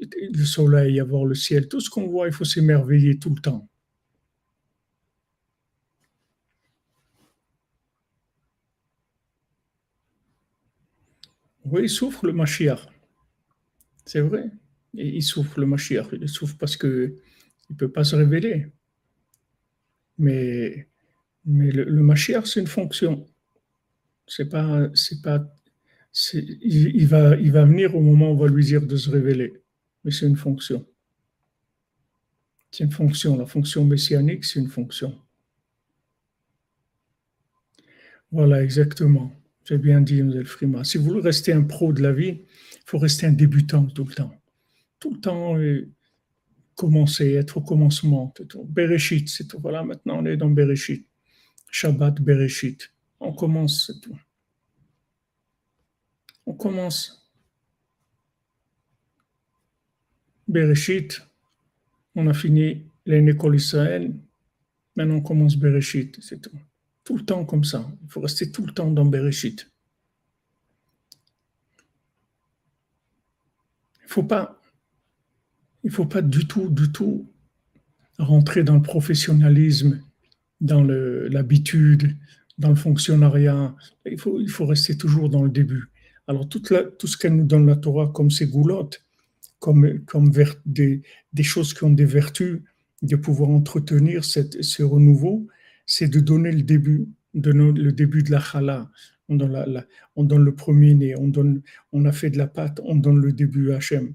le 0.00 0.44
soleil, 0.44 0.98
avoir 0.98 1.24
le 1.24 1.34
ciel, 1.36 1.68
tout 1.68 1.80
ce 1.80 1.88
qu'on 1.90 2.08
voit, 2.08 2.26
il 2.26 2.32
faut 2.32 2.44
s'émerveiller 2.44 3.18
tout 3.18 3.32
le 3.34 3.40
temps. 3.40 3.68
Oui, 11.64 11.82
il 11.84 11.90
souffre 11.90 12.26
le 12.26 12.32
Mashiach. 12.32 12.86
C'est 14.04 14.20
vrai. 14.20 14.50
Il 14.96 15.22
souffre 15.22 15.60
le 15.60 15.66
Mashiach. 15.66 16.08
Il 16.12 16.28
souffre 16.28 16.56
parce 16.58 16.76
qu'il 16.76 17.14
ne 17.70 17.74
peut 17.76 17.90
pas 17.90 18.04
se 18.04 18.16
révéler. 18.16 18.66
Mais, 20.18 20.88
mais 21.44 21.70
le, 21.70 21.84
le 21.84 22.16
c'est 22.16 22.60
une 22.60 22.66
fonction. 22.66 23.26
C'est 24.26 24.48
pas, 24.48 24.88
c'est 24.94 25.22
pas, 25.22 25.46
il, 26.32 27.06
va, 27.06 27.36
il 27.36 27.52
va 27.52 27.64
venir 27.64 27.94
au 27.94 28.00
moment 28.00 28.30
où 28.30 28.34
on 28.34 28.36
va 28.36 28.48
lui 28.48 28.64
dire 28.64 28.82
de 28.82 28.96
se 28.96 29.10
révéler. 29.10 29.62
Mais 30.04 30.10
c'est 30.10 30.26
une 30.26 30.36
fonction. 30.36 30.86
C'est 32.70 32.84
une 32.84 32.92
fonction. 32.92 33.36
La 33.36 33.46
fonction 33.46 33.84
messianique, 33.84 34.44
c'est 34.44 34.60
une 34.60 34.68
fonction. 34.68 35.18
Voilà, 38.30 38.62
exactement. 38.62 39.32
J'ai 39.64 39.78
bien 39.78 40.00
dit, 40.00 40.18
M. 40.18 40.44
Frima. 40.44 40.84
Si 40.84 40.98
vous 40.98 41.04
voulez 41.04 41.20
rester 41.20 41.52
un 41.52 41.62
pro 41.62 41.92
de 41.92 42.02
la 42.02 42.12
vie, 42.12 42.38
il 42.38 42.82
faut 42.84 42.98
rester 42.98 43.26
un 43.26 43.32
débutant 43.32 43.86
tout 43.86 44.04
le 44.04 44.14
temps. 44.14 44.34
Tout 44.98 45.14
le 45.14 45.20
temps 45.20 45.56
commencer, 46.74 47.32
être 47.32 47.56
au 47.56 47.62
commencement. 47.62 48.32
Bereshit, 48.64 49.28
c'est 49.28 49.48
tout. 49.48 49.58
Voilà, 49.60 49.82
maintenant 49.82 50.18
on 50.18 50.26
est 50.26 50.36
dans 50.36 50.50
Bereshit. 50.50 51.06
Shabbat 51.70 52.20
Bereshit. 52.20 52.92
On 53.20 53.32
commence, 53.32 53.86
c'est 53.86 54.00
tout. 54.00 54.18
On 56.44 56.54
commence. 56.54 57.30
Bereshit, 60.46 61.20
on 62.14 62.28
a 62.28 62.34
fini 62.34 62.86
l'école 63.04 63.56
Israël. 63.56 64.14
Maintenant 64.94 65.16
on 65.16 65.22
commence 65.22 65.56
Bereshit, 65.56 66.18
c'est 66.22 66.40
tout. 66.40 66.56
Tout 67.04 67.16
le 67.16 67.24
temps 67.24 67.44
comme 67.44 67.64
ça. 67.64 67.90
Il 68.04 68.10
faut 68.10 68.20
rester 68.20 68.50
tout 68.50 68.64
le 68.64 68.72
temps 68.72 68.90
dans 68.90 69.04
Bereshit. 69.04 69.70
Il 74.02 74.08
faut 74.08 74.22
pas, 74.22 74.60
il 75.86 75.92
faut 75.92 76.04
pas 76.04 76.20
du 76.20 76.48
tout, 76.48 76.68
du 76.68 76.90
tout 76.90 77.30
rentrer 78.18 78.64
dans 78.64 78.74
le 78.74 78.82
professionnalisme, 78.82 80.02
dans 80.60 80.82
l'habitude, 80.82 82.16
dans 82.58 82.70
le 82.70 82.74
fonctionnariat. 82.74 83.72
Il 84.04 84.18
faut, 84.18 84.66
rester 84.66 84.98
toujours 84.98 85.30
dans 85.30 85.44
le 85.44 85.48
début. 85.48 85.84
Alors 86.26 86.48
tout, 86.48 86.60
ce 86.60 87.16
qu'elle 87.16 87.36
nous 87.36 87.44
donne 87.44 87.66
la 87.66 87.76
Torah 87.76 88.10
comme 88.12 88.32
ses 88.32 88.48
goulottes, 88.48 89.04
comme, 89.60 90.00
comme 90.06 90.32
des, 90.64 91.02
choses 91.42 91.72
qui 91.72 91.84
ont 91.84 91.92
des 91.92 92.04
vertus, 92.04 92.62
de 93.02 93.14
pouvoir 93.14 93.50
entretenir 93.50 94.24
cette, 94.24 94.60
ce 94.64 94.82
renouveau, 94.82 95.46
c'est 95.86 96.08
de 96.08 96.18
donner 96.18 96.50
le 96.50 96.62
début, 96.62 97.06
de 97.34 97.52
le 97.52 97.92
début 97.92 98.24
de 98.24 98.32
la 98.32 98.40
chala, 98.40 98.90
on 99.28 99.36
donne, 99.36 99.84
on 100.16 100.24
donne 100.24 100.44
le 100.44 100.54
premier-né, 100.56 101.14
on, 101.16 101.30
on 101.92 102.04
a 102.04 102.12
fait 102.12 102.30
de 102.30 102.38
la 102.38 102.48
pâte, 102.48 102.80
on 102.82 102.96
donne 102.96 103.20
le 103.20 103.32
début 103.32 103.70
Hachem. 103.70 104.14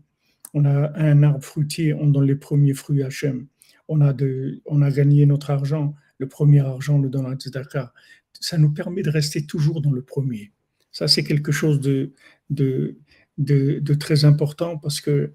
On 0.54 0.66
a 0.66 0.92
un 1.00 1.24
arbre 1.24 1.44
fruitier, 1.44 1.94
on 1.94 2.08
donne 2.08 2.26
les 2.26 2.36
premiers 2.36 2.74
fruits 2.74 3.04
Hachem. 3.04 3.48
On 3.88 4.02
a, 4.02 4.14
de, 4.14 4.62
on 4.66 4.82
a 4.82 4.92
gagné 4.92 5.26
notre 5.26 5.50
argent, 5.50 5.96
le 6.18 6.28
premier 6.28 6.60
argent, 6.60 6.98
le 6.98 7.10
donne 7.10 7.26
à 7.26 7.36
Tzedaka. 7.36 7.94
Ça 8.34 8.58
nous 8.58 8.72
permet 8.72 9.02
de 9.02 9.10
rester 9.10 9.46
toujours 9.46 9.82
dans 9.82 9.92
le 9.92 10.02
premier. 10.02 10.52
Ça, 10.92 11.08
c'est 11.08 11.24
quelque 11.24 11.52
chose 11.52 11.80
de, 11.80 12.14
de, 12.50 12.98
de, 13.38 13.94
très 13.94 14.26
important 14.26 14.78
parce 14.78 15.02
que 15.02 15.34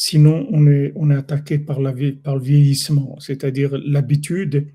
Sinon, 0.00 0.46
on 0.52 0.68
est, 0.68 0.92
on 0.94 1.10
est 1.10 1.16
attaqué 1.16 1.58
par, 1.58 1.80
la, 1.80 1.92
par 2.22 2.36
le 2.36 2.40
vieillissement, 2.40 3.18
c'est-à-dire 3.18 3.76
l'habitude 3.84 4.68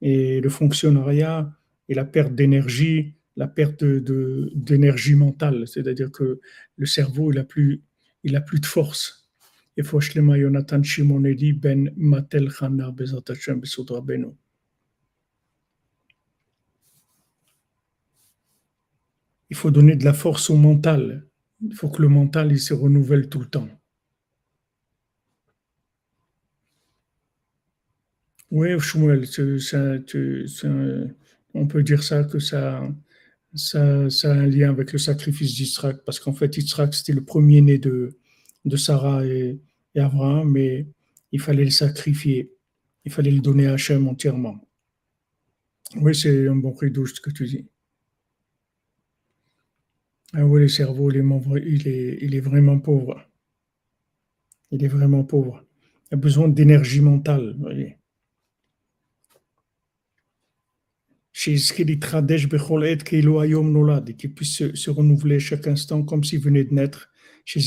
et 0.00 0.40
le 0.40 0.48
fonctionnariat 0.48 1.52
et 1.88 1.94
la 1.94 2.04
perte 2.04 2.36
d'énergie, 2.36 3.14
la 3.34 3.48
perte 3.48 3.82
d'énergie 3.82 5.16
mentale, 5.16 5.66
c'est-à-dire 5.66 6.12
que 6.12 6.40
le 6.76 6.86
cerveau, 6.86 7.32
il 7.32 7.34
n'a 7.34 7.42
plus, 7.42 7.82
il 8.22 8.36
a 8.36 8.40
plus 8.40 8.60
de 8.60 8.66
force. 8.66 9.28
Il 9.76 9.84
faut 9.84 10.00
Yonatan 10.00 10.82
Shimonedi 10.82 11.52
ben 11.52 11.92
Matel 11.96 12.50
Chana 12.50 12.90
Bezat 12.90 13.22
Hashem 13.28 13.62
Beno. 14.02 14.36
Il 19.48 19.56
faut 19.56 19.70
donner 19.70 19.96
de 19.96 20.04
la 20.04 20.12
force 20.12 20.50
au 20.50 20.56
mental. 20.56 21.26
Il 21.62 21.74
faut 21.74 21.88
que 21.88 22.02
le 22.02 22.08
mental 22.08 22.52
il 22.52 22.60
se 22.60 22.74
renouvelle 22.74 23.28
tout 23.28 23.40
le 23.40 23.46
temps. 23.46 23.68
Oui, 28.50 28.78
Shmuel, 28.80 29.24
on 31.54 31.66
peut 31.68 31.82
dire 31.82 32.02
ça 32.02 32.24
que 32.24 32.40
ça, 32.40 32.82
ça, 33.54 34.08
ça, 34.10 34.32
a 34.32 34.34
un 34.34 34.46
lien 34.46 34.70
avec 34.70 34.92
le 34.92 34.98
sacrifice 34.98 35.54
d'Israël, 35.54 36.00
parce 36.04 36.20
qu'en 36.20 36.32
fait, 36.32 36.56
Israël, 36.56 36.90
c'était 36.92 37.12
le 37.12 37.24
premier-né 37.24 37.78
de, 37.78 38.16
de 38.64 38.76
Sarah 38.76 39.26
et, 39.26 39.60
et, 39.94 40.02
mais 40.44 40.86
il 41.32 41.40
fallait 41.40 41.64
le 41.64 41.70
sacrifier, 41.70 42.52
il 43.04 43.12
fallait 43.12 43.30
le 43.30 43.40
donner 43.40 43.66
à 43.66 43.74
Hachem 43.74 44.06
entièrement. 44.08 44.60
Oui, 45.96 46.14
c'est 46.14 46.46
un 46.46 46.56
bon 46.56 46.72
rideau 46.72 47.06
ce 47.06 47.20
que 47.20 47.30
tu 47.30 47.46
dis. 47.46 47.66
Ah 50.32 50.46
oui, 50.46 50.60
le 50.60 50.68
cerveau, 50.68 51.10
il 51.10 51.16
est, 51.16 51.24
il 51.66 51.88
est, 51.88 52.18
il 52.22 52.34
est 52.36 52.40
vraiment 52.40 52.78
pauvre. 52.78 53.20
Il 54.70 54.84
est 54.84 54.88
vraiment 54.88 55.24
pauvre. 55.24 55.64
Il 56.10 56.14
a 56.14 56.16
besoin 56.16 56.48
d'énergie 56.48 57.00
mentale, 57.00 57.56
voyez. 57.58 57.99
Qui 64.16 64.28
puisse 64.28 64.56
se, 64.56 64.76
se 64.76 64.90
renouveler 64.90 65.40
chaque 65.40 65.66
instant 65.66 66.02
comme 66.02 66.22
s'il 66.22 66.40
venait 66.40 66.64
de 66.64 66.74
naître. 66.74 67.08
Qui 67.46 67.62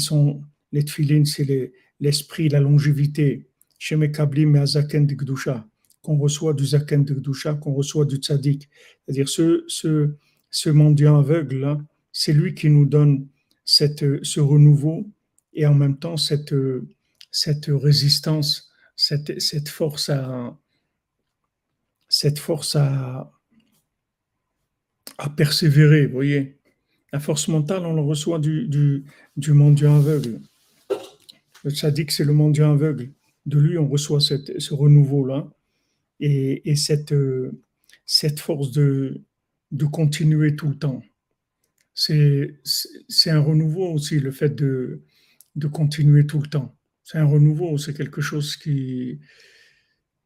sont 0.00 0.42
les 0.72 0.84
Tfilin, 0.84 1.24
c'est 1.24 1.72
l'esprit, 1.98 2.48
la 2.50 2.60
longévité. 2.60 3.48
Qu'on 6.02 6.18
reçoit 6.18 6.52
du 6.52 6.66
Zaken 6.66 7.04
de 7.04 7.14
Gdusha, 7.14 7.54
qu'on 7.54 7.72
reçoit 7.72 8.04
du 8.04 8.16
Tzadik. 8.16 8.68
C'est-à-dire 9.06 9.28
ce, 9.30 9.64
ce, 9.68 10.14
ce 10.50 10.68
mendiant 10.68 11.18
aveugle, 11.18 11.60
là, 11.60 11.78
c'est 12.12 12.34
lui 12.34 12.54
qui 12.54 12.68
nous 12.68 12.84
donne 12.84 13.26
cette, 13.64 14.04
ce 14.22 14.40
renouveau 14.40 15.10
et 15.54 15.64
en 15.64 15.74
même 15.74 15.96
temps 15.96 16.18
cette, 16.18 16.54
cette 17.30 17.70
résistance 17.70 18.73
cette, 18.96 19.40
cette 19.40 19.68
force 19.68 20.08
à 20.08 20.56
cette 22.08 22.38
force 22.38 22.76
à, 22.76 23.32
à 25.18 25.30
persévérer, 25.30 26.06
vous 26.06 26.12
voyez. 26.12 26.58
La 27.12 27.20
force 27.20 27.48
mentale, 27.48 27.86
on 27.86 27.94
le 27.94 28.02
reçoit 28.02 28.38
du, 28.38 28.68
du, 28.68 29.04
du 29.36 29.52
mendiant 29.52 29.96
aveugle. 29.96 30.40
Dit 31.64 32.06
que 32.06 32.12
c'est 32.12 32.24
le 32.24 32.32
mendiant 32.32 32.72
aveugle. 32.72 33.10
De 33.46 33.58
lui, 33.58 33.78
on 33.78 33.88
reçoit 33.88 34.20
cette, 34.20 34.60
ce 34.60 34.74
renouveau-là 34.74 35.50
et, 36.20 36.70
et 36.70 36.76
cette, 36.76 37.14
cette 38.06 38.38
force 38.38 38.70
de, 38.72 39.22
de 39.70 39.84
continuer 39.86 40.56
tout 40.56 40.68
le 40.68 40.78
temps. 40.78 41.02
C'est 41.94 42.60
un 43.26 43.40
renouveau 43.40 43.92
aussi, 43.92 44.20
le 44.20 44.30
fait 44.30 44.54
de, 44.54 45.02
de 45.56 45.66
continuer 45.68 46.26
tout 46.26 46.40
le 46.40 46.48
temps. 46.48 46.76
C'est 47.04 47.18
un 47.18 47.26
renouveau, 47.26 47.76
c'est 47.76 47.94
quelque 47.94 48.22
chose 48.22 48.56
qui. 48.56 49.20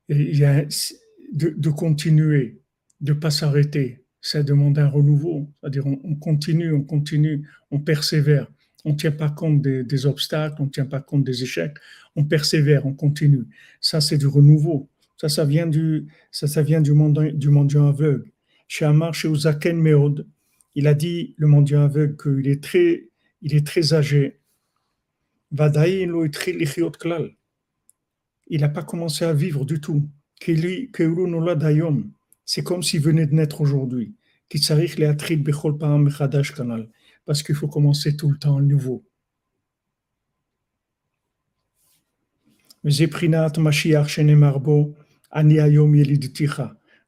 De, 0.08 1.68
continuer, 1.68 2.62
de 3.02 3.12
ne 3.12 3.18
pas 3.18 3.30
s'arrêter. 3.30 4.04
Ça 4.22 4.42
demande 4.42 4.78
un 4.78 4.88
renouveau. 4.88 5.50
C'est-à-dire, 5.60 5.86
on, 5.86 6.14
continue, 6.14 6.72
on 6.72 6.82
continue, 6.82 7.46
on 7.70 7.80
persévère. 7.80 8.50
On 8.86 8.92
ne 8.92 8.96
tient 8.96 9.12
pas 9.12 9.28
compte 9.28 9.60
des, 9.60 10.06
obstacles, 10.06 10.62
on 10.62 10.66
ne 10.66 10.70
tient 10.70 10.86
pas 10.86 11.00
compte 11.00 11.24
des 11.24 11.42
échecs. 11.42 11.76
On 12.16 12.24
persévère, 12.24 12.86
on 12.86 12.94
continue. 12.94 13.44
Ça, 13.80 14.00
c'est 14.00 14.16
du 14.16 14.26
renouveau. 14.26 14.88
Ça, 15.18 15.28
ça 15.28 15.44
vient 15.44 15.66
du, 15.66 16.06
ça, 16.30 16.46
ça 16.46 16.62
vient 16.62 16.80
du 16.80 16.92
mendiant 16.94 17.88
aveugle. 17.88 18.30
Chez 18.66 18.86
Amar, 18.86 19.12
chez 19.12 19.28
Uzaken 19.28 19.76
Meod, 19.76 20.26
il 20.74 20.86
a 20.86 20.94
dit, 20.94 21.34
le 21.36 21.48
mendiant 21.48 21.82
aveugle, 21.82 22.16
qu'il 22.16 22.48
est 22.48 22.62
très, 22.62 23.08
il 23.42 23.54
est 23.54 23.66
très 23.66 23.92
âgé 23.92 24.37
il 28.50 28.60
n'a 28.60 28.68
pas 28.68 28.82
commencé 28.82 29.24
à 29.24 29.32
vivre 29.32 29.64
du 29.64 29.80
tout. 29.80 30.08
C'est 32.44 32.62
comme 32.62 32.82
s'il 32.82 33.00
venait 33.00 33.26
de 33.26 33.34
naître 33.34 33.60
aujourd'hui. 33.60 34.14
Parce 37.26 37.42
qu'il 37.42 37.54
faut 37.54 37.68
commencer 37.68 38.16
tout 38.16 38.30
le 38.30 38.38
temps 38.38 38.56
à 38.56 38.62
nouveau. 38.62 39.04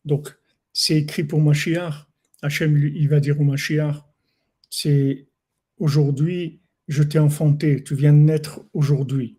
Donc, 0.04 0.36
c'est 0.72 0.96
écrit 0.96 1.24
pour 1.24 1.40
Mashiach. 1.40 2.06
Hachem, 2.42 2.76
il 2.76 3.08
va 3.08 3.20
dire 3.20 3.40
au 3.40 3.44
Mashiach, 3.44 3.96
c'est 4.68 5.26
aujourd'hui, 5.78 6.59
je 6.90 7.04
t'ai 7.04 7.20
enfanté, 7.20 7.84
tu 7.84 7.94
viens 7.94 8.12
de 8.12 8.18
naître 8.18 8.62
aujourd'hui. 8.72 9.38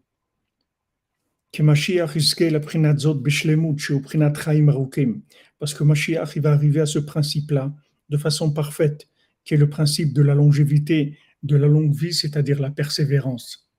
Parce 5.59 5.73
que 5.73 5.83
Mashiach, 5.83 6.35
il 6.37 6.41
va 6.41 6.53
arriver 6.53 6.79
à 6.79 6.85
ce 6.85 6.99
principe-là 6.99 7.75
de 8.07 8.17
façon 8.17 8.53
parfaite, 8.53 9.09
qui 9.43 9.53
est 9.53 9.57
le 9.57 9.69
principe 9.69 10.13
de 10.13 10.21
la 10.21 10.33
longévité, 10.33 11.17
de 11.43 11.57
la 11.57 11.67
longue 11.67 11.93
vie, 11.93 12.13
c'est-à-dire 12.13 12.61
la 12.61 12.71
persévérance. 12.71 13.69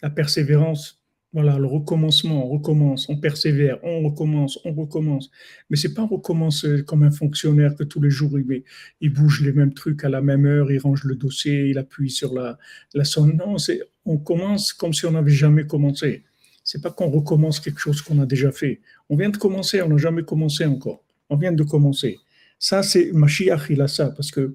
La 0.00 0.10
persévérance, 0.10 1.02
voilà, 1.32 1.58
le 1.58 1.66
recommencement, 1.66 2.46
on 2.46 2.48
recommence, 2.48 3.08
on 3.10 3.16
persévère, 3.16 3.78
on 3.82 4.02
recommence, 4.02 4.58
on 4.64 4.72
recommence. 4.72 5.30
Mais 5.68 5.76
c'est 5.76 5.92
pas 5.92 6.06
recommencer 6.06 6.84
comme 6.86 7.02
un 7.02 7.10
fonctionnaire 7.10 7.76
que 7.76 7.84
tous 7.84 8.00
les 8.00 8.08
jours 8.08 8.38
il, 8.38 8.62
il 9.02 9.12
bouge 9.12 9.42
les 9.42 9.52
mêmes 9.52 9.74
trucs 9.74 10.04
à 10.04 10.08
la 10.08 10.22
même 10.22 10.46
heure, 10.46 10.72
il 10.72 10.78
range 10.78 11.04
le 11.04 11.16
dossier, 11.16 11.68
il 11.68 11.76
appuie 11.76 12.10
sur 12.10 12.32
la, 12.32 12.58
la 12.94 13.04
sonde. 13.04 13.34
Non, 13.34 13.58
c'est, 13.58 13.82
on 14.06 14.16
commence 14.16 14.72
comme 14.72 14.94
si 14.94 15.04
on 15.04 15.12
n'avait 15.12 15.30
jamais 15.30 15.66
commencé. 15.66 16.24
C'est 16.64 16.82
pas 16.82 16.90
qu'on 16.90 17.10
recommence 17.10 17.60
quelque 17.60 17.80
chose 17.80 18.00
qu'on 18.00 18.20
a 18.20 18.26
déjà 18.26 18.50
fait. 18.50 18.80
On 19.10 19.16
vient 19.16 19.30
de 19.30 19.36
commencer, 19.36 19.82
on 19.82 19.88
n'a 19.88 19.96
jamais 19.98 20.22
commencé 20.22 20.64
encore. 20.64 21.04
On 21.28 21.36
vient 21.36 21.52
de 21.52 21.62
commencer. 21.62 22.18
Ça, 22.58 22.82
c'est 22.82 23.12
Mashiach, 23.12 23.70
il 23.70 23.80
a 23.82 23.88
ça, 23.88 24.10
parce 24.10 24.30
que 24.30 24.54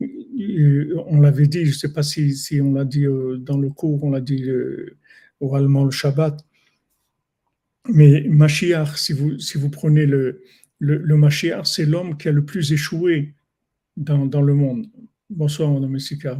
euh, 0.00 0.94
on 1.08 1.20
l'avait 1.20 1.46
dit, 1.48 1.66
je 1.66 1.76
sais 1.76 1.92
pas 1.92 2.02
si, 2.02 2.34
si 2.36 2.60
on 2.60 2.72
l'a 2.72 2.84
dit 2.84 3.04
euh, 3.04 3.36
dans 3.36 3.58
le 3.58 3.68
cours, 3.68 4.02
on 4.04 4.10
l'a 4.10 4.20
dit 4.20 4.44
euh, 4.48 4.96
oralement 5.40 5.84
le 5.84 5.90
Shabbat. 5.90 6.44
Mais 7.88 8.26
Mashiach, 8.28 8.96
si 8.96 9.12
vous, 9.12 9.38
si 9.38 9.56
vous 9.56 9.70
prenez 9.70 10.06
le, 10.06 10.42
le, 10.78 11.30
c'est 11.64 11.86
l'homme 11.86 12.16
qui 12.16 12.28
a 12.28 12.32
le 12.32 12.44
plus 12.44 12.72
échoué 12.72 13.34
dans, 13.96 14.26
dans 14.26 14.42
le 14.42 14.54
monde. 14.54 14.86
Bonsoir, 15.30 15.70
Madame 15.72 15.90
Messika, 15.90 16.38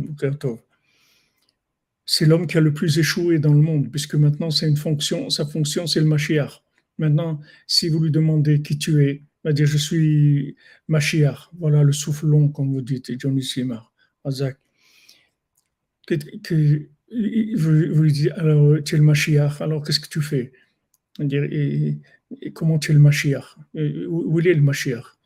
C'est 2.07 2.27
l'homme 2.27 2.47
qui 2.47 2.57
a 2.57 2.61
le 2.61 2.73
plus 2.73 2.99
échoué 2.99 3.39
dans 3.39 3.53
le 3.53 3.61
monde, 3.61 3.91
puisque 3.91 4.15
maintenant 4.15 4.51
c'est 4.51 4.69
une 4.69 4.77
fonction, 4.77 5.29
sa 5.31 5.47
fonction 5.47 5.87
c'est 5.87 6.01
le 6.01 6.07
Mashiach. 6.07 6.63
Maintenant, 6.99 7.41
si 7.67 7.89
vous 7.89 8.01
lui 8.01 8.11
demandez 8.11 8.63
qui 8.63 8.79
tu 8.79 9.05
es, 9.05 9.15
il 9.15 9.23
va 9.45 9.53
dire 9.53 9.67
je 9.67 9.79
suis 9.79 10.57
Mashiach. 10.89 11.51
Voilà 11.59 11.83
le 11.83 11.93
souffle 11.93 12.27
long, 12.27 12.49
comme 12.49 12.73
vous 12.73 12.83
dites, 12.83 13.19
Johnny 13.21 13.43
Simar, 13.43 13.93
Azak. 14.25 14.59
Vous, 17.11 18.03
lui 18.03 18.13
dites, 18.13 18.33
alors 18.33 18.83
tu 18.85 18.95
es 18.95 18.99
le 18.99 19.05
Mashiach, 19.05 19.61
alors 19.61 19.83
qu'est-ce 19.85 20.01
que 20.01 20.09
tu 20.09 20.21
fais? 20.21 20.53
Comment 22.53 22.79
tu 22.79 22.91
es 22.91 22.95
le 22.95 23.01
Mashiach? 23.01 23.57
Où 23.75 24.39
est 24.41 24.55
le 24.55 24.61
Mashiach? 24.61 25.17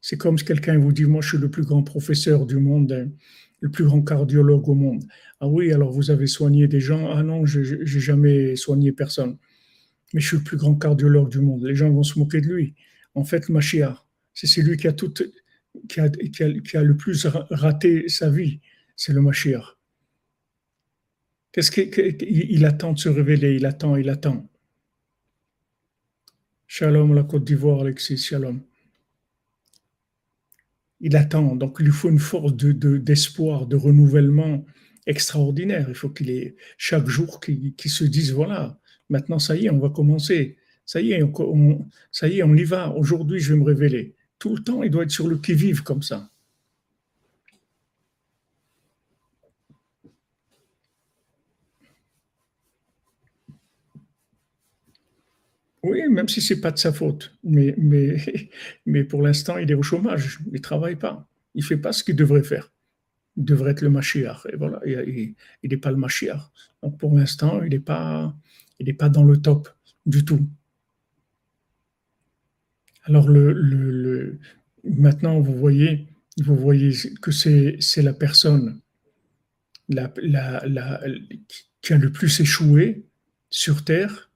C'est 0.00 0.16
comme 0.16 0.38
si 0.38 0.44
quelqu'un 0.44 0.78
vous 0.78 0.92
dit, 0.92 1.04
moi 1.04 1.20
je 1.20 1.30
suis 1.30 1.38
le 1.38 1.50
plus 1.50 1.64
grand 1.64 1.82
professeur 1.82 2.46
du 2.46 2.56
monde, 2.56 2.92
hein, 2.92 3.10
le 3.60 3.68
plus 3.68 3.84
grand 3.84 4.02
cardiologue 4.02 4.68
au 4.68 4.74
monde. 4.74 5.04
Ah 5.40 5.48
oui, 5.48 5.72
alors 5.72 5.90
vous 5.90 6.10
avez 6.10 6.28
soigné 6.28 6.68
des 6.68 6.80
gens? 6.80 7.10
Ah 7.10 7.24
non, 7.24 7.44
je 7.46 7.60
n'ai 7.74 7.86
jamais 7.86 8.54
soigné 8.54 8.92
personne. 8.92 9.36
Mais 10.14 10.20
je 10.20 10.28
suis 10.28 10.36
le 10.36 10.44
plus 10.44 10.56
grand 10.56 10.76
cardiologue 10.76 11.30
du 11.30 11.40
monde. 11.40 11.64
Les 11.64 11.74
gens 11.74 11.90
vont 11.90 12.04
se 12.04 12.18
moquer 12.18 12.40
de 12.40 12.46
lui. 12.46 12.74
En 13.14 13.24
fait, 13.24 13.48
le 13.48 13.54
Mashiach, 13.54 14.06
c'est 14.32 14.46
celui 14.46 14.76
qui 14.76 14.86
a, 14.86 14.92
tout, 14.92 15.12
qui 15.88 16.00
a 16.00 16.82
le 16.82 16.96
plus 16.96 17.26
raté 17.50 18.08
sa 18.08 18.30
vie. 18.30 18.60
C'est 18.94 19.12
le 19.12 19.20
Mashiach. 19.20 19.77
Qu'est-ce 21.52 21.70
qu'il 21.70 22.64
attend 22.64 22.92
de 22.92 22.98
se 22.98 23.08
révéler 23.08 23.56
Il 23.56 23.66
attend, 23.66 23.96
il 23.96 24.08
attend. 24.08 24.48
Shalom, 26.66 27.14
la 27.14 27.22
Côte 27.24 27.44
d'Ivoire, 27.44 27.80
Alexis, 27.80 28.18
shalom. 28.18 28.60
il 31.00 31.16
attend. 31.16 31.56
Donc, 31.56 31.76
il 31.80 31.86
lui 31.86 31.92
faut 31.92 32.10
une 32.10 32.18
force 32.18 32.54
d'espoir, 32.54 33.66
de, 33.66 33.76
de, 33.76 33.82
renouvellement 33.82 34.64
extraordinaire. 35.06 35.86
Il 35.88 35.94
faut 35.94 36.10
qu'il 36.10 36.30
ait 36.30 36.56
chaque 36.76 37.08
jour 37.08 37.40
qu'il 37.40 37.90
se 37.90 38.04
dise 38.04 38.32
voilà, 38.32 38.78
maintenant 39.08 39.38
ça 39.38 39.56
y 39.56 39.66
est, 39.66 39.70
on 39.70 39.78
va 39.78 39.90
commencer. 39.90 40.58
Ça 40.84 41.00
y 41.00 41.12
est, 41.12 41.22
on, 41.22 41.86
ça 42.12 42.28
y 42.28 42.38
est, 42.38 42.42
on 42.42 42.54
y 42.54 42.64
va. 42.64 42.90
Aujourd'hui, 42.94 43.40
je 43.40 43.52
vais 43.52 43.58
me 43.58 43.64
révéler. 43.64 44.14
Tout 44.38 44.54
le 44.54 44.62
temps, 44.62 44.82
il 44.82 44.90
doit 44.90 45.04
être 45.04 45.10
sur 45.10 45.28
le 45.28 45.38
qui-vive 45.38 45.82
comme 45.82 46.02
ça. 46.02 46.30
Oui, 55.88 56.02
même 56.08 56.28
si 56.28 56.40
c'est 56.40 56.60
pas 56.60 56.70
de 56.70 56.78
sa 56.78 56.92
faute. 56.92 57.36
Mais, 57.44 57.74
mais, 57.78 58.16
mais 58.86 59.04
pour 59.04 59.22
l'instant, 59.22 59.58
il 59.58 59.70
est 59.70 59.74
au 59.74 59.82
chômage. 59.82 60.38
Il 60.46 60.52
ne 60.52 60.58
travaille 60.58 60.96
pas. 60.96 61.28
Il 61.54 61.62
ne 61.62 61.66
fait 61.66 61.76
pas 61.76 61.92
ce 61.92 62.04
qu'il 62.04 62.16
devrait 62.16 62.42
faire. 62.42 62.72
Il 63.36 63.44
devrait 63.44 63.72
être 63.72 63.82
le 63.82 63.90
Mashiach. 63.90 64.46
Et 64.52 64.56
voilà, 64.56 64.80
il 64.86 65.34
n'est 65.62 65.76
pas 65.76 65.90
le 65.90 65.96
Mashiach. 65.96 66.50
Donc 66.82 66.98
pour 66.98 67.14
l'instant, 67.14 67.62
il 67.62 67.70
n'est 67.70 67.80
pas, 67.80 68.34
il 68.78 68.96
pas 68.96 69.08
dans 69.08 69.24
le 69.24 69.36
top 69.36 69.68
du 70.06 70.24
tout. 70.24 70.46
Alors 73.04 73.28
le, 73.28 73.52
le, 73.52 74.38
maintenant, 74.84 75.40
vous 75.40 75.56
voyez, 75.56 76.08
vous 76.42 76.56
voyez 76.56 76.92
que 77.22 77.30
c'est 77.30 78.02
la 78.02 78.12
personne 78.12 78.80
la, 79.88 80.12
la, 80.66 81.00
qui 81.80 81.92
a 81.92 81.98
le 81.98 82.12
plus 82.12 82.40
échoué 82.40 83.06
sur 83.50 83.84
Terre 83.84 84.27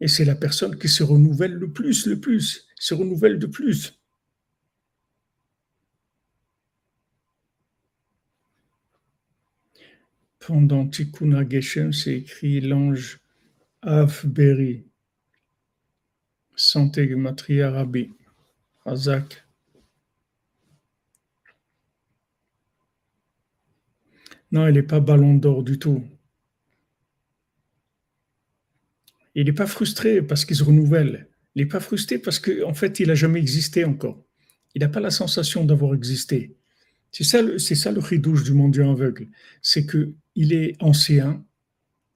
et 0.00 0.08
c'est 0.08 0.24
la 0.24 0.34
personne 0.34 0.78
qui 0.78 0.88
se 0.88 1.02
renouvelle 1.02 1.54
le 1.54 1.70
plus, 1.70 2.06
le 2.06 2.18
plus, 2.18 2.66
se 2.76 2.94
renouvelle 2.94 3.38
de 3.38 3.46
plus. 3.46 4.00
Pendant 10.38 10.88
Tikkun 10.88 11.48
Geshem, 11.48 11.92
c'est 11.92 12.14
écrit 12.14 12.60
l'ange 12.60 13.20
Afberi, 13.82 14.86
Santé 16.56 17.14
Matria 17.14 17.70
Rabbi, 17.70 18.10
Hazak. 18.86 19.44
Non, 24.50 24.66
elle 24.66 24.74
n'est 24.74 24.82
pas 24.82 25.00
ballon 25.00 25.34
d'or 25.34 25.62
du 25.62 25.78
tout. 25.78 26.02
Il 29.34 29.46
n'est 29.46 29.52
pas 29.52 29.66
frustré 29.66 30.22
parce 30.22 30.44
qu'il 30.44 30.56
se 30.56 30.64
renouvelle. 30.64 31.28
Il 31.54 31.62
n'est 31.62 31.68
pas 31.68 31.80
frustré 31.80 32.18
parce 32.18 32.38
qu'en 32.38 32.70
en 32.70 32.74
fait, 32.74 33.00
il 33.00 33.08
n'a 33.08 33.14
jamais 33.14 33.40
existé 33.40 33.84
encore. 33.84 34.24
Il 34.74 34.80
n'a 34.80 34.88
pas 34.88 35.00
la 35.00 35.10
sensation 35.10 35.64
d'avoir 35.64 35.94
existé. 35.94 36.56
C'est 37.12 37.24
ça, 37.24 37.40
ça 37.58 37.92
le 37.92 38.00
ridouche 38.00 38.44
du 38.44 38.52
monde 38.52 38.78
aveugle. 38.78 39.28
C'est 39.62 39.84
qu'il 39.86 40.52
est 40.52 40.76
ancien, 40.80 41.44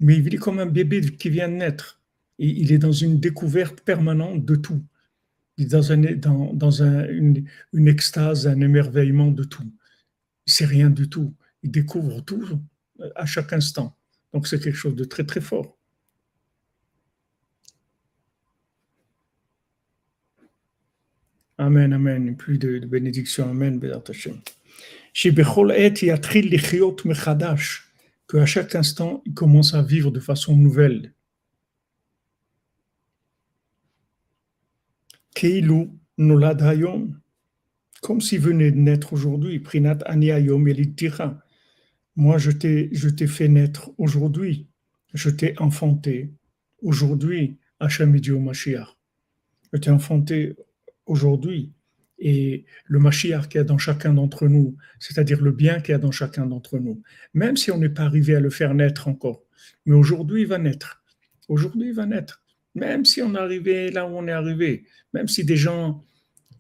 mais 0.01 0.17
il 0.19 0.35
est 0.35 0.39
comme 0.39 0.61
un 0.61 0.67
bébé 0.67 1.01
qui 1.01 1.31
vient 1.31 1.49
de 1.49 1.55
naître. 1.55 2.01
Et 2.39 2.49
il 2.49 2.73
est 2.73 2.79
dans 2.79 2.93
une 2.93 3.19
découverte 3.21 3.81
permanente 3.81 4.45
de 4.45 4.57
tout. 4.57 4.83
Il 5.57 5.67
est 5.67 5.69
dans, 5.69 5.93
un, 5.93 5.99
dans, 5.99 6.53
dans 6.53 6.83
un, 6.83 7.09
une, 7.09 7.45
une, 7.73 7.89
extase, 7.89 8.47
un 8.47 8.61
émerveillement 8.61 9.31
de 9.31 9.45
tout. 9.45 9.71
C'est 10.47 10.65
rien 10.65 10.91
du 10.91 11.09
tout. 11.09 11.35
Il 11.63 11.71
découvre 11.71 12.21
tout 12.21 12.61
à 13.15 13.27
chaque 13.27 13.53
instant. 13.53 13.97
Donc 14.33 14.47
c'est 14.47 14.61
quelque 14.61 14.77
chose 14.77 14.97
de 14.97 15.05
très 15.05 15.25
très 15.25 15.41
fort. 15.41 15.79
Amen, 21.57 21.93
amen. 21.93 22.37
Plus 22.37 22.59
de, 22.59 22.79
de 22.79 22.87
bénédiction. 22.87 23.49
Amen, 23.49 23.79
Que 28.27 28.37
à 28.39 28.47
chaque 28.47 28.75
instant, 28.75 29.23
il 29.25 29.35
commence 29.35 29.75
à 29.75 29.83
vivre 29.83 30.11
de 30.11 30.19
façon 30.19 30.57
nouvelle. 30.57 31.15
Keilu 35.35 35.91
noladayom. 36.19 37.15
Comme 38.03 38.21
s'il 38.21 38.41
venait 38.41 38.73
de 38.73 38.79
naître 38.79 39.13
aujourd'hui. 39.13 39.61
Prinat 39.61 39.99
aniayom 40.07 40.67
elitira. 40.67 41.39
Moi, 42.17 42.39
je 42.39 42.51
t'ai, 42.51 42.89
je 42.93 43.09
t'ai 43.09 43.29
fait 43.29 43.49
naître 43.49 43.93
aujourd'hui. 43.97 44.69
Je 45.13 45.31
t'ai 45.31 45.55
enfanté 45.61 46.33
aujourd'hui. 46.83 47.59
Hachem 47.79 48.19
Mashiach. 48.41 48.97
Je 49.73 49.79
t'ai 49.79 49.91
enfanté 49.91 50.57
aujourd'hui 51.07 51.73
et 52.19 52.65
le 52.87 52.99
Mashiach 52.99 53.49
qu'il 53.49 53.59
y 53.59 53.61
a 53.61 53.65
dans 53.65 53.79
chacun 53.79 54.15
d'entre 54.15 54.47
nous, 54.49 54.77
c'est-à-dire 54.99 55.43
le 55.43 55.51
bien 55.51 55.81
qu'il 55.81 55.93
y 55.93 55.95
a 55.95 55.99
dans 55.99 56.13
chacun 56.13 56.47
d'entre 56.47 56.79
nous, 56.79 57.03
même 57.35 57.57
si 57.57 57.71
on 57.71 57.79
n'est 57.79 57.89
pas 57.89 58.05
arrivé 58.05 58.37
à 58.37 58.41
le 58.41 58.51
faire 58.51 58.75
naître 58.75 59.09
encore. 59.09 59.43
Mais 59.87 59.95
aujourd'hui, 59.95 60.43
il 60.43 60.47
va 60.47 60.59
naître. 60.59 61.03
Aujourd'hui, 61.49 61.89
il 61.89 61.95
va 61.95 62.07
naître. 62.07 62.43
Même 62.75 63.05
si 63.05 63.23
on 63.23 63.35
est 63.35 63.39
arrivé 63.39 63.91
là 63.91 64.07
où 64.07 64.17
on 64.17 64.27
est 64.27 64.33
arrivé, 64.33 64.85
même 65.13 65.29
si 65.29 65.45
des 65.45 65.57
gens, 65.57 66.03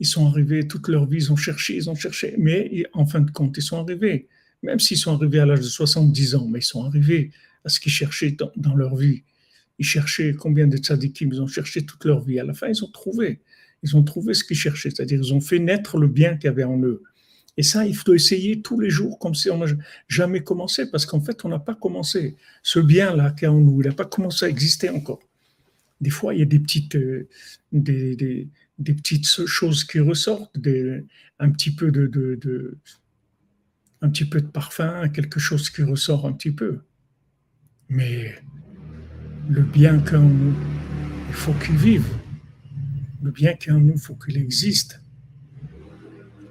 ils 0.01 0.07
sont 0.07 0.27
arrivés 0.27 0.67
toute 0.67 0.89
leur 0.89 1.07
vie, 1.07 1.19
ils 1.19 1.33
ont 1.33 1.37
cherché, 1.37 1.77
ils 1.77 1.91
ont 1.91 1.95
cherché, 1.95 2.35
mais 2.39 2.85
en 2.93 3.07
fin 3.07 3.21
de 3.21 3.31
compte, 3.31 3.57
ils 3.57 3.63
sont 3.63 3.79
arrivés. 3.79 4.29
Même 4.63 4.81
s'ils 4.81 4.97
sont 4.97 5.13
arrivés 5.13 5.41
à 5.41 5.47
l'âge 5.47 5.61
de 5.61 5.65
70 5.65 6.35
ans, 6.37 6.49
mais 6.49 6.61
ils 6.61 6.63
sont 6.63 6.85
arrivés 6.85 7.31
à 7.65 7.69
ce 7.69 7.81
qu'ils 7.81 7.93
cherchaient 7.93 8.37
dans, 8.57 8.75
leur 8.75 8.97
vie. 8.97 9.23
Ils 9.79 9.85
cherchaient 9.85 10.35
combien 10.35 10.67
de 10.67 10.77
tzadikim, 10.77 11.33
ils 11.33 11.43
ont 11.43 11.47
cherché 11.47 11.85
toute 11.85 12.05
leur 12.05 12.21
vie. 12.21 12.39
À 12.39 12.45
la 12.45 12.55
fin, 12.55 12.69
ils 12.69 12.85
ont 12.85 12.91
trouvé 12.91 13.41
ils 13.85 13.97
ont 13.99 14.03
trouvé 14.03 14.33
ce 14.33 14.43
qu'ils 14.43 14.57
cherchaient, 14.57 14.91
c'est-à-dire 14.91 15.21
ils 15.23 15.35
ont 15.35 15.43
fait 15.43 15.59
naître 15.59 15.99
le 15.99 16.09
bien 16.09 16.37
qu'il 16.37 16.47
y 16.47 16.49
avait 16.49 16.65
en 16.65 16.83
eux. 16.83 17.03
Et 17.59 17.63
ça, 17.63 17.87
il 17.87 17.95
faut 17.95 18.15
essayer 18.15 18.63
tous 18.63 18.81
les 18.81 18.89
jours 18.89 19.19
comme 19.19 19.35
si 19.35 19.51
on 19.51 19.59
n'a 19.59 19.67
jamais 20.09 20.43
commencé, 20.43 20.91
parce 20.91 21.05
qu'en 21.07 21.21
fait, 21.21 21.45
on 21.45 21.51
n'a 21.51 21.59
pas 21.59 21.75
commencé. 21.75 22.37
Ce 22.63 22.81
bien-là 22.81 23.31
qui 23.33 23.45
est 23.45 23.49
en 23.49 23.61
nous, 23.61 23.83
il 23.83 23.89
n'a 23.89 23.95
pas 23.95 24.07
commencé 24.07 24.47
à 24.47 24.49
exister 24.49 24.89
encore. 24.89 25.21
Des 26.01 26.11
fois, 26.11 26.35
il 26.35 26.41
y 26.41 26.43
a 26.43 26.47
des 26.47 26.59
petites, 26.59 26.97
euh, 26.97 27.29
des, 27.73 28.17
des, 28.17 28.95
petites 28.95 29.27
choses 29.47 29.85
qui 29.85 30.01
ressortent, 30.01 30.57
un 31.39 31.51
petit 31.51 31.71
peu 31.71 31.93
de, 31.93 32.07
de, 32.07 32.79
un 34.01 34.09
petit 34.09 34.25
peu 34.25 34.41
de 34.41 34.47
parfum, 34.47 35.09
quelque 35.11 35.39
chose 35.39 35.69
qui 35.69 35.83
ressort 35.83 36.27
un 36.27 36.33
petit 36.33 36.53
peu. 36.53 36.81
Mais 37.91 38.35
le 39.49 39.61
bien 39.61 39.99
qu'en 40.01 40.23
nous, 40.23 40.55
il 41.29 41.35
faut 41.35 41.53
qu'il 41.53 41.77
vive 41.77 42.07
le 43.25 43.31
bien 43.31 43.55
qui 43.55 43.71
est 43.71 43.73
en 43.73 43.81
nous, 43.81 43.95
il 43.95 44.01
faut 44.01 44.15
qu'il 44.15 44.37
existe. 44.37 45.01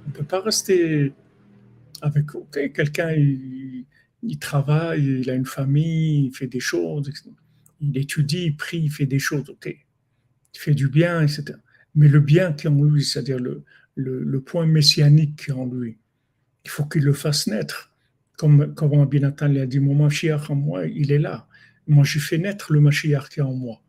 On 0.04 0.08
ne 0.08 0.12
peut 0.12 0.24
pas 0.24 0.40
rester 0.40 1.12
avec, 2.02 2.34
ok, 2.34 2.72
quelqu'un, 2.72 3.12
il, 3.12 4.38
travaille, 4.40 5.20
il 5.20 5.30
a 5.30 5.34
une 5.34 5.46
famille, 5.46 6.26
il 6.26 6.34
fait 6.34 6.48
des 6.48 6.60
choses, 6.60 7.12
il 7.80 7.96
étudie, 7.96 8.46
il 8.46 8.56
prie, 8.56 8.80
il 8.80 8.90
fait 8.90 9.06
des 9.06 9.20
choses, 9.20 9.48
ok. 9.48 9.66
Il 9.68 10.58
fait 10.58 10.74
du 10.74 10.88
bien, 10.88 11.22
etc. 11.22 11.44
Mais 11.94 12.08
le 12.08 12.18
bien 12.18 12.52
qui 12.52 12.66
est 12.66 12.70
en 12.70 12.82
lui, 12.82 13.04
c'est-à-dire 13.04 13.38
le, 13.38 13.64
le, 13.94 14.40
point 14.40 14.66
messianique 14.66 15.36
qui 15.36 15.50
est 15.50 15.54
en 15.54 15.66
lui, 15.66 15.98
il 16.64 16.70
faut 16.70 16.86
qu'il 16.86 17.04
le 17.04 17.12
fasse 17.12 17.46
naître. 17.46 17.92
Comme, 18.36 18.74
comme 18.74 18.94
Rabbi 18.94 19.20
l'a 19.20 19.66
dit, 19.66 19.78
mon 19.78 19.94
Mashiach 19.94 20.50
en 20.50 20.56
moi, 20.56 20.86
il 20.86 21.12
est 21.12 21.20
là. 21.20 21.46
Moi, 21.86 22.02
j'ai 22.02 22.18
fait 22.18 22.38
naître 22.38 22.72
le 22.72 22.80
Mashiach 22.80 23.28
qui 23.28 23.38
est 23.38 23.44
en 23.44 23.54
moi. 23.54 23.80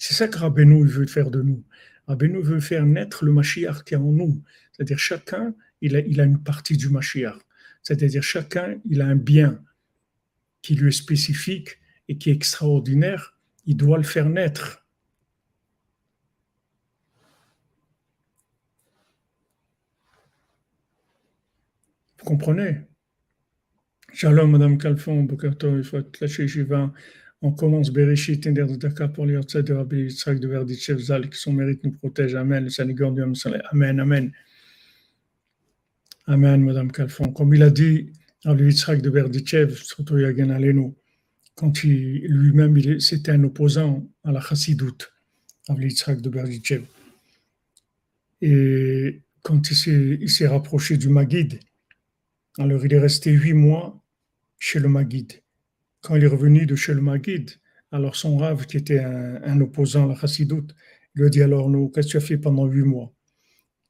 C'est 0.00 0.14
ça 0.14 0.26
que 0.26 0.36
Rabbeinu 0.36 0.84
veut 0.84 1.06
faire 1.06 1.30
de 1.30 1.42
nous. 1.42 1.62
Rabbeinu 2.06 2.42
veut 2.42 2.60
faire 2.60 2.84
naître 2.84 3.24
le 3.24 3.32
Mashiach 3.32 3.84
qui 3.84 3.94
est 3.94 3.98
en 3.98 4.12
nous. 4.12 4.42
C'est-à-dire 4.72 4.98
chacun, 4.98 5.54
il 5.80 5.96
a, 5.96 6.24
une 6.24 6.42
partie 6.42 6.76
du 6.76 6.88
Mashiach. 6.88 7.38
C'est-à-dire 7.82 8.22
chacun, 8.22 8.80
il 8.88 9.00
a 9.00 9.06
un 9.06 9.16
bien 9.16 9.62
qui 10.62 10.74
lui 10.74 10.88
est 10.88 10.92
spécifique 10.92 11.78
et 12.08 12.18
qui 12.18 12.30
est 12.30 12.34
extraordinaire. 12.34 13.38
Il 13.66 13.76
doit 13.76 13.98
le 13.98 14.04
faire 14.04 14.28
naître. 14.28 14.86
Vous 22.18 22.24
comprenez? 22.24 22.80
Shalom, 24.12 24.52
Madame 24.52 24.78
Calfon, 24.78 25.26
il 25.26 25.84
faut 25.84 25.98
On 27.46 27.52
commence 27.52 27.90
Bereshit, 27.90 28.46
Ender 28.46 28.64
de 28.64 29.06
pour 29.08 29.26
les 29.26 29.34
de 29.34 29.72
Rabbi 29.74 30.04
Yitzhak 30.04 30.40
de 30.40 30.48
Verdichev 30.48 30.98
Zal, 30.98 31.28
qui 31.28 31.38
son 31.38 31.52
mérite 31.52 31.84
nous 31.84 31.92
protège. 31.92 32.34
Amen. 32.34 32.64
Le 32.64 32.70
Seigneur 32.70 33.12
du 33.12 33.20
Amen, 33.70 34.00
Amen. 34.00 34.32
Amen, 36.26 36.64
Madame 36.64 36.90
Calfon. 36.90 37.32
Comme 37.32 37.52
il 37.52 37.62
a 37.62 37.68
dit 37.68 38.10
Rabbi 38.44 38.64
Yitzhak 38.64 39.02
de 39.02 39.10
Berdichev, 39.10 39.74
surtout 39.74 40.16
Yagan 40.16 40.48
Alenu, 40.48 40.94
quand 41.54 41.82
lui-même, 41.82 42.98
c'était 42.98 43.32
un 43.32 43.44
opposant 43.44 44.08
à 44.24 44.32
la 44.32 44.40
Chassidoute, 44.40 45.12
Rabbi 45.68 45.88
Yitzhak 45.88 46.22
de 46.22 46.30
Berdichev. 46.30 46.84
Et 48.40 49.20
quand 49.42 49.70
il 49.70 50.30
s'est 50.30 50.46
rapproché 50.46 50.96
du 50.96 51.10
Magid, 51.10 51.60
alors 52.56 52.86
il 52.86 52.94
est 52.94 52.98
resté 52.98 53.32
huit 53.32 53.52
mois 53.52 54.02
chez 54.58 54.80
le 54.80 54.88
Magid 54.88 55.43
quand 56.04 56.16
il 56.16 56.22
est 56.22 56.28
revenu 56.28 56.66
de 56.66 56.76
chez 56.76 56.92
le 56.92 57.00
Maguid, 57.00 57.50
alors 57.90 58.14
son 58.14 58.36
rave, 58.36 58.66
qui 58.66 58.76
était 58.76 58.98
un, 58.98 59.60
opposant 59.60 60.04
à 60.04 60.08
la 60.08 60.14
chassidoute, 60.14 60.74
lui 61.14 61.26
a 61.26 61.28
dit 61.30 61.42
alors, 61.42 61.70
nous, 61.70 61.88
qu'est-ce 61.88 62.08
que 62.08 62.12
tu 62.12 62.16
as 62.18 62.20
fait 62.20 62.36
pendant 62.36 62.66
huit 62.66 62.82
mois? 62.82 63.14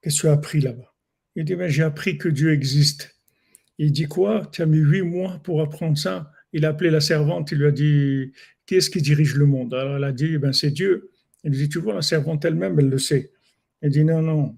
Qu'est-ce 0.00 0.16
que 0.16 0.20
tu 0.22 0.28
as 0.28 0.32
appris 0.32 0.60
là-bas? 0.60 0.94
Il 1.34 1.44
dit, 1.44 1.56
mais 1.56 1.70
j'ai 1.70 1.82
appris 1.82 2.16
que 2.16 2.28
Dieu 2.28 2.52
existe. 2.52 3.18
Il 3.78 3.90
dit 3.90 4.04
quoi? 4.04 4.48
Tu 4.52 4.62
as 4.62 4.66
mis 4.66 4.78
huit 4.78 5.02
mois 5.02 5.40
pour 5.42 5.60
apprendre 5.60 5.98
ça? 5.98 6.30
Il 6.52 6.64
a 6.64 6.68
appelé 6.68 6.90
la 6.90 7.00
servante, 7.00 7.50
il 7.50 7.58
lui 7.58 7.66
a 7.66 7.72
dit, 7.72 8.32
qui 8.66 8.76
est-ce 8.76 8.90
qui 8.90 9.02
dirige 9.02 9.34
le 9.34 9.46
monde? 9.46 9.74
Alors 9.74 9.96
elle 9.96 10.04
a 10.04 10.12
dit, 10.12 10.38
ben 10.38 10.52
c'est 10.52 10.70
Dieu. 10.70 11.10
Il 11.42 11.50
dit, 11.50 11.68
tu 11.68 11.80
vois, 11.80 11.94
la 11.94 12.02
servante 12.02 12.44
elle-même, 12.44 12.78
elle 12.78 12.90
le 12.90 12.98
sait. 12.98 13.32
Elle 13.80 13.90
dit, 13.90 14.04
non, 14.04 14.22
non, 14.22 14.56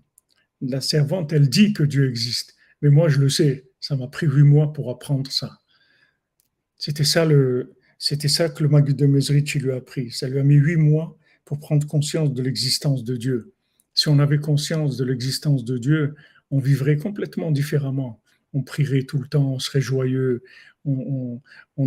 la 0.60 0.82
servante, 0.82 1.32
elle 1.32 1.48
dit 1.48 1.72
que 1.72 1.84
Dieu 1.84 2.08
existe. 2.10 2.54
Mais 2.82 2.90
moi, 2.90 3.08
je 3.08 3.18
le 3.18 3.30
sais. 3.30 3.70
Ça 3.80 3.96
m'a 3.96 4.08
pris 4.08 4.26
huit 4.26 4.42
mois 4.42 4.72
pour 4.72 4.90
apprendre 4.90 5.30
ça. 5.30 5.58
C'était 6.86 7.02
ça, 7.02 7.24
le, 7.24 7.74
c'était 7.98 8.28
ça 8.28 8.48
que 8.48 8.62
le 8.62 8.68
Maguide 8.68 8.94
de 8.94 9.06
Mesrich 9.06 9.56
lui 9.56 9.72
a 9.72 9.74
appris. 9.74 10.12
Ça 10.12 10.28
lui 10.28 10.38
a 10.38 10.44
mis 10.44 10.54
huit 10.54 10.76
mois 10.76 11.18
pour 11.44 11.58
prendre 11.58 11.84
conscience 11.84 12.32
de 12.32 12.40
l'existence 12.40 13.02
de 13.02 13.16
Dieu. 13.16 13.54
Si 13.92 14.06
on 14.06 14.20
avait 14.20 14.38
conscience 14.38 14.96
de 14.96 15.04
l'existence 15.04 15.64
de 15.64 15.78
Dieu, 15.78 16.14
on 16.52 16.60
vivrait 16.60 16.96
complètement 16.96 17.50
différemment. 17.50 18.22
On 18.52 18.62
prierait 18.62 19.02
tout 19.02 19.18
le 19.18 19.26
temps, 19.26 19.54
on 19.54 19.58
serait 19.58 19.80
joyeux, 19.80 20.44
on, 20.84 21.40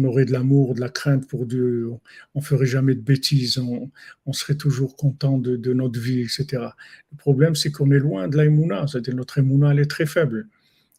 aurait 0.03 0.25
de 0.25 0.33
l'amour, 0.33 0.75
de 0.75 0.81
la 0.81 0.89
crainte 0.89 1.25
pour 1.29 1.45
Dieu, 1.45 1.87
on, 2.35 2.39
ne 2.39 2.43
ferait 2.43 2.65
jamais 2.65 2.93
de 2.93 2.99
bêtises, 2.99 3.57
on, 3.57 4.33
serait 4.33 4.57
toujours 4.57 4.97
content 4.97 5.37
de, 5.37 5.73
notre 5.73 5.97
vie, 5.97 6.19
etc. 6.19 6.45
Le 7.13 7.17
problème, 7.17 7.55
c'est 7.55 7.71
qu'on 7.71 7.91
est 7.91 7.99
loin 7.99 8.27
de 8.27 8.35
l'aïmouna, 8.35 8.85
c'est-à-dire 8.85 9.15
notre 9.15 9.37
émouna, 9.37 9.71
elle 9.71 9.79
est 9.79 9.89
très 9.89 10.05
faible. 10.05 10.49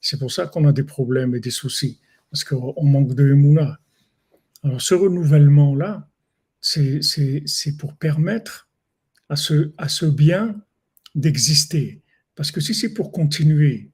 C'est 0.00 0.18
pour 0.18 0.32
ça 0.32 0.46
qu'on 0.46 0.66
a 0.66 0.72
des 0.72 0.84
problèmes 0.84 1.34
et 1.34 1.40
des 1.40 1.50
soucis, 1.50 2.00
parce 2.30 2.44
qu'on 2.44 2.82
manque 2.82 3.14
de 3.14 3.30
émouna. 3.32 3.78
Alors 4.62 4.80
ce 4.80 4.94
renouvellement-là, 4.94 6.08
c'est 6.60 7.76
pour 7.78 7.96
permettre 7.96 8.68
à 9.28 9.36
ce, 9.36 9.72
à 9.78 9.88
ce 9.88 10.06
bien 10.06 10.60
d'exister. 11.14 12.02
Parce 12.34 12.50
que 12.50 12.60
si 12.60 12.74
c'est 12.74 12.92
pour 12.92 13.12
continuer, 13.12 13.90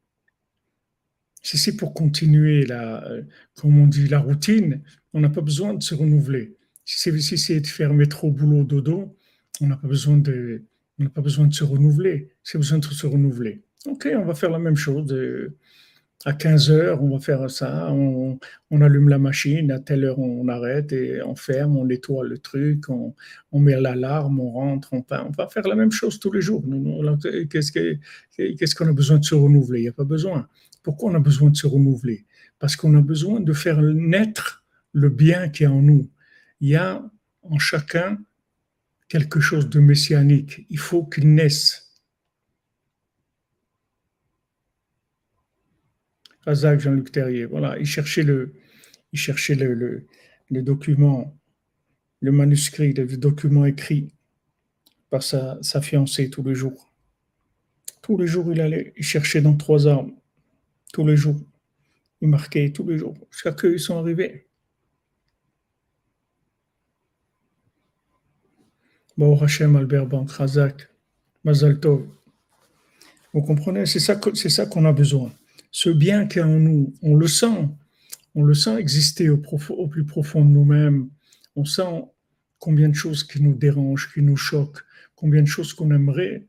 si 1.42 1.59
c'est 1.59 1.76
pour 1.76 1.94
continuer 1.94 2.66
la, 2.66 3.09
comme 3.55 3.79
on 3.79 3.87
dit, 3.87 4.09
la 4.09 4.18
routine, 4.18 4.83
on 5.12 5.20
n'a 5.20 5.31
pas 5.31 5.40
besoin 5.40 5.74
de 5.74 5.83
se 5.83 5.94
renouveler. 5.94 6.57
Si 6.85 7.38
c'est 7.38 7.61
de 7.61 7.66
faire 7.66 7.94
métro, 7.94 8.31
boulot, 8.31 8.64
dodo, 8.64 9.16
on 9.61 9.66
n'a 9.66 9.76
pas 9.76 9.88
besoin 9.88 10.16
de, 10.16 10.62
pas 11.14 11.20
besoin 11.20 11.46
de 11.46 11.55
se 11.55 11.64
renouveler. 11.64 12.31
C'est 12.42 12.59
besoin 12.59 12.79
de 12.79 12.85
se 12.85 13.07
renouveler. 13.07 13.62
Ok, 13.87 14.09
on 14.14 14.24
va 14.24 14.35
faire 14.35 14.50
la 14.50 14.59
même 14.59 14.76
chose. 14.76 15.12
Euh, 15.12 15.57
à 16.24 16.33
15 16.33 16.70
heures, 16.70 17.02
on 17.02 17.11
va 17.11 17.20
faire 17.20 17.48
ça, 17.50 17.92
on, 17.92 18.38
allume 18.70 19.09
la 19.09 19.18
machine, 19.18 19.70
à 19.70 19.79
telle 19.79 20.05
heure 20.05 20.18
on 20.18 20.48
arrête 20.48 20.92
et 20.92 21.22
on 21.22 21.37
ferme, 21.37 21.76
on 21.76 21.85
nettoie 21.85 22.24
le 22.24 22.38
truc, 22.38 22.88
on, 22.88 23.14
met 23.52 23.81
l'alarme, 23.81 24.40
on 24.40 24.50
rentre, 24.50 24.88
on, 24.92 25.05
on 25.09 25.31
va 25.31 25.48
faire 25.48 25.68
la 25.68 25.76
même 25.76 25.92
chose 25.92 26.18
tous 26.18 26.33
les 26.33 26.40
jours. 26.40 26.64
Qu'est-ce 27.50 28.74
qu'on 28.74 28.88
a 28.88 28.92
besoin 28.92 29.18
de 29.18 29.24
se 29.24 29.35
renouveler? 29.35 29.81
Il 29.81 29.83
n'y 29.83 29.88
a 29.88 29.92
pas 29.92 30.05
besoin. 30.05 30.48
Pourquoi 30.83 31.11
on 31.11 31.14
a 31.14 31.20
besoin 31.20 31.50
de 31.50 31.57
se 31.57 31.66
renouveler? 31.66 32.26
Parce 32.59 32.76
qu'on 32.76 32.96
a 32.96 33.02
besoin 33.02 33.40
de 33.40 33.52
faire 33.52 33.81
naître 33.81 34.64
le 34.92 35.11
bien 35.11 35.48
qui 35.48 35.64
est 35.64 35.68
en 35.68 35.83
nous. 35.83 36.11
Il 36.61 36.70
y 36.70 36.76
a 36.76 37.05
en 37.42 37.59
chacun 37.59 38.18
quelque 39.09 39.40
chose 39.40 39.68
de 39.68 39.79
messianique. 39.79 40.66
Il 40.70 40.79
faut 40.79 41.05
qu'il 41.05 41.35
naisse 41.35 41.86
Razak 46.47 46.81
Jean-Luc 46.81 47.11
Terrier. 47.11 47.45
Voilà, 47.45 47.79
il 47.79 47.87
cherchait 47.87 48.23
le, 48.23 48.55
il 49.13 49.19
cherchait 49.19 49.57
le, 49.57 50.07
le, 50.49 50.63
document, 50.63 51.37
le 52.21 52.33
manuscrit, 52.33 52.93
le 52.93 53.05
document 53.17 53.65
écrit 53.65 54.09
par 55.11 55.23
sa, 55.23 55.59
sa 55.61 55.83
fiancée 55.83 56.31
tous 56.31 56.45
les 56.45 56.55
jours. 56.55 56.93
Tous 58.01 58.17
les 58.17 58.29
jours, 58.29 58.53
il 58.53 58.61
allait, 58.61 58.93
il 58.97 59.05
cherchait 59.05 59.41
dans 59.41 59.57
trois 59.57 59.89
arbres. 59.89 60.15
Tous 60.93 61.05
les 61.05 61.17
jours. 61.17 61.41
Il 62.21 62.29
marquait 62.29 62.71
tous 62.71 62.87
les 62.87 62.99
jours. 62.99 63.15
Jusqu'à 63.31 63.53
qu'ils 63.53 63.81
sont 63.81 63.99
arrivés. 63.99 64.47
Bon, 69.17 69.37
Hachem, 69.41 69.75
Albert 69.77 70.07
Bank, 70.07 70.31
Razak, 70.31 70.89
Mazal 71.43 71.81
Vous 73.33 73.43
comprenez, 73.43 73.87
c'est 73.87 73.99
ça, 73.99 74.21
ça 74.35 74.67
qu'on 74.67 74.85
a 74.85 74.93
besoin 74.93 75.33
ce 75.70 75.90
bien 75.90 76.26
qui 76.26 76.38
est 76.38 76.42
en 76.42 76.59
nous, 76.61 76.94
on 77.02 77.14
le 77.14 77.29
sent, 77.29 77.68
on 78.35 78.42
le 78.42 78.55
sent 78.55 78.79
exister 78.79 79.29
au, 79.29 79.38
plus 79.38 80.05
profond 80.05 80.44
de 80.44 80.50
nous-mêmes. 80.50 81.09
On 81.57 81.64
sent 81.64 82.05
combien 82.59 82.88
de 82.88 82.94
choses 82.94 83.24
qui 83.24 83.42
nous 83.42 83.55
dérangent, 83.55 84.12
qui 84.12 84.22
nous 84.22 84.37
choquent, 84.37 84.83
combien 85.14 85.42
de 85.42 85.46
choses 85.46 85.72
qu'on 85.72 85.90
aimerait, 85.90 86.46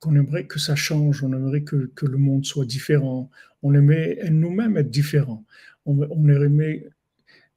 qu'on 0.00 0.14
aimerait 0.16 0.46
que 0.46 0.58
ça 0.58 0.76
change, 0.76 1.22
on 1.22 1.32
aimerait 1.32 1.62
que, 1.62 1.90
le 2.02 2.18
monde 2.18 2.44
soit 2.44 2.66
différent, 2.66 3.30
on 3.62 3.74
aimerait 3.74 4.18
nous-mêmes 4.30 4.76
être 4.76 4.90
différents, 4.90 5.44
on, 5.86 5.98
on 6.10 6.28
aimerait 6.28 6.90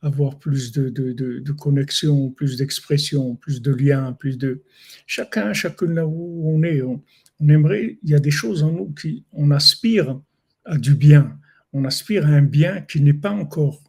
avoir 0.01 0.37
plus 0.37 0.73
de, 0.73 0.89
de, 0.89 1.13
de, 1.13 1.51
connexion, 1.53 2.29
plus 2.29 2.57
d'expression, 2.57 3.35
plus 3.35 3.61
de 3.61 3.73
liens, 3.73 4.11
plus 4.13 4.37
de... 4.37 4.63
Chacun, 5.07 5.53
chacun 5.53 5.87
là 5.87 6.05
où 6.05 6.53
on 6.53 6.61
est, 6.63 6.81
on, 6.81 7.01
on 7.39 7.49
aimerait, 7.49 7.99
il 8.03 8.09
y 8.09 8.15
a 8.15 8.19
des 8.19 8.31
choses 8.31 8.63
en 8.63 8.71
nous 8.71 8.93
qui, 8.93 9.23
on 9.31 9.49
aspire 9.51 10.19
à 10.65 10.77
du 10.77 10.95
bien. 10.95 11.39
On 11.71 11.85
aspire 11.85 12.25
à 12.25 12.29
un 12.29 12.41
bien 12.41 12.81
qui 12.81 13.01
n'est 13.01 13.13
pas 13.13 13.31
encore, 13.31 13.83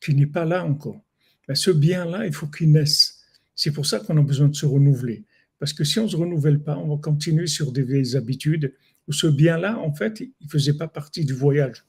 qui 0.00 0.14
n'est 0.14 0.26
pas 0.26 0.44
là 0.44 0.64
encore. 0.64 1.02
Mais 1.48 1.54
ce 1.54 1.70
bien-là, 1.70 2.26
il 2.26 2.32
faut 2.32 2.46
qu'il 2.46 2.70
naisse. 2.70 3.22
C'est 3.54 3.72
pour 3.72 3.86
ça 3.86 4.00
qu'on 4.00 4.16
a 4.16 4.22
besoin 4.22 4.48
de 4.48 4.54
se 4.54 4.66
renouveler. 4.66 5.24
Parce 5.58 5.72
que 5.72 5.84
si 5.84 5.98
on 5.98 6.04
ne 6.04 6.08
se 6.08 6.16
renouvelle 6.16 6.62
pas, 6.62 6.76
on 6.78 6.94
va 6.94 7.00
continuer 7.00 7.46
sur 7.46 7.72
des 7.72 7.82
vieilles 7.82 8.16
habitudes 8.16 8.74
où 9.08 9.12
ce 9.12 9.26
bien-là, 9.26 9.78
en 9.78 9.92
fait, 9.92 10.20
il 10.20 10.32
ne 10.42 10.48
faisait 10.48 10.74
pas 10.74 10.88
partie 10.88 11.24
du 11.24 11.32
voyage. 11.32 11.84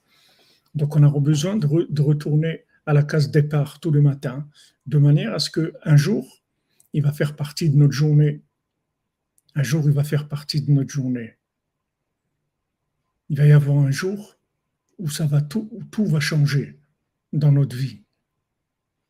Donc 0.75 0.95
on 0.95 1.03
a 1.03 1.19
besoin 1.19 1.57
de, 1.57 1.87
de, 1.89 2.01
retourner 2.01 2.65
à 2.85 2.93
la 2.93 3.03
case 3.03 3.29
départ 3.29 3.79
tous 3.79 3.91
les 3.91 4.01
matins, 4.01 4.47
de 4.85 4.97
manière 4.97 5.33
à 5.33 5.39
ce 5.39 5.49
qu'un 5.49 5.95
jour, 5.95 6.43
il 6.93 7.03
va 7.03 7.11
faire 7.11 7.35
partie 7.35 7.69
de 7.69 7.77
notre 7.77 7.93
journée. 7.93 8.41
Un 9.55 9.63
jour, 9.63 9.83
il 9.85 9.91
va 9.91 10.03
faire 10.03 10.27
partie 10.27 10.61
de 10.61 10.71
notre 10.71 10.89
journée 10.89 11.37
il 13.31 13.37
va 13.37 13.45
y 13.45 13.53
avoir 13.53 13.77
un 13.77 13.91
jour 13.91 14.37
où 14.99 15.09
ça 15.09 15.25
va 15.25 15.41
tout, 15.41 15.71
tout 15.89 16.05
va 16.05 16.19
changer 16.19 16.77
dans 17.31 17.53
notre 17.53 17.77
vie. 17.77 18.03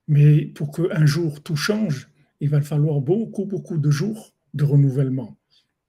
Mais 0.07 0.45
pour 0.45 0.71
qu'un 0.71 1.07
jour 1.07 1.41
tout 1.41 1.55
change, 1.55 2.07
il 2.39 2.47
va 2.47 2.62
falloir 2.62 3.01
beaucoup, 3.01 3.45
beaucoup 3.45 3.79
de 3.79 3.89
jours 3.89 4.36
de 4.53 4.63
renouvellement. 4.63 5.39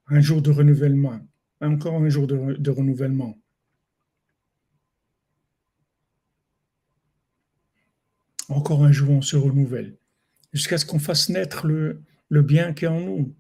Un 0.07 0.23
jour 0.23 0.41
de 0.41 0.51
renouvellement, 0.51 1.21
encore 1.61 1.97
un 1.97 2.09
jour 2.09 2.27
de, 2.27 2.55
de 2.55 2.71
renouvellement. 2.71 3.39
Encore 8.49 8.83
un 8.83 8.93
jour, 8.93 9.11
on 9.11 9.21
se 9.21 9.37
renouvelle, 9.37 9.99
jusqu'à 10.55 10.79
ce 10.79 10.87
qu'on 10.87 10.99
fasse 10.99 11.29
naître 11.29 11.67
le, 11.67 12.01
le 12.31 12.41
bien 12.41 12.73
qui 12.73 12.87
est 12.87 12.89
en 12.89 13.01
nous. 13.01 13.37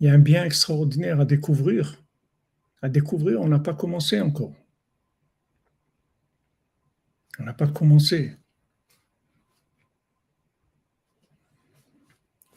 Il 0.00 0.08
y 0.08 0.10
a 0.10 0.12
un 0.14 0.18
bien 0.18 0.44
extraordinaire 0.44 1.20
à 1.20 1.24
découvrir 1.24 2.02
à 2.82 2.88
découvrir, 2.88 3.40
on 3.40 3.48
n'a 3.48 3.58
pas 3.58 3.74
commencé 3.74 4.20
encore. 4.20 4.54
On 7.38 7.44
n'a 7.44 7.54
pas 7.54 7.68
commencé. 7.68 8.36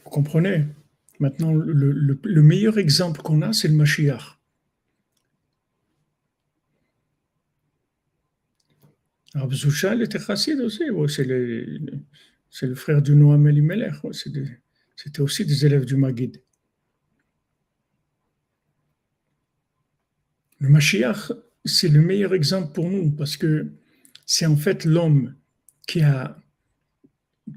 Vous 0.03 0.09
comprenez? 0.09 0.65
Maintenant, 1.19 1.53
le, 1.53 2.41
meilleur 2.41 2.77
exemple 2.77 3.21
qu'on 3.21 3.41
a, 3.41 3.53
c'est 3.53 3.67
le 3.67 3.75
Mashiach. 3.75 4.39
Il 9.36 10.01
était 10.01 10.19
chassid 10.19 10.59
aussi. 10.59 10.83
c'est, 11.07 11.23
le, 11.23 12.75
frère 12.75 13.01
du 13.01 13.15
Noam 13.15 13.47
Elimelech. 13.47 13.95
C'était 14.95 15.21
aussi 15.21 15.45
des 15.45 15.65
élèves 15.65 15.86
du 15.86 15.95
Maguid. 15.95 16.41
Le 20.63 20.69
Mashiach, 20.69 21.34
c'est 21.65 21.89
le 21.89 21.99
meilleur 21.99 22.34
exemple 22.34 22.71
pour 22.71 22.89
nous 22.89 23.12
parce 23.12 23.36
que 23.36 23.73
c'est 24.26 24.45
en 24.45 24.56
fait 24.56 24.86
l'homme 24.86 25.36
qui 25.88 26.02
a, 26.02 26.39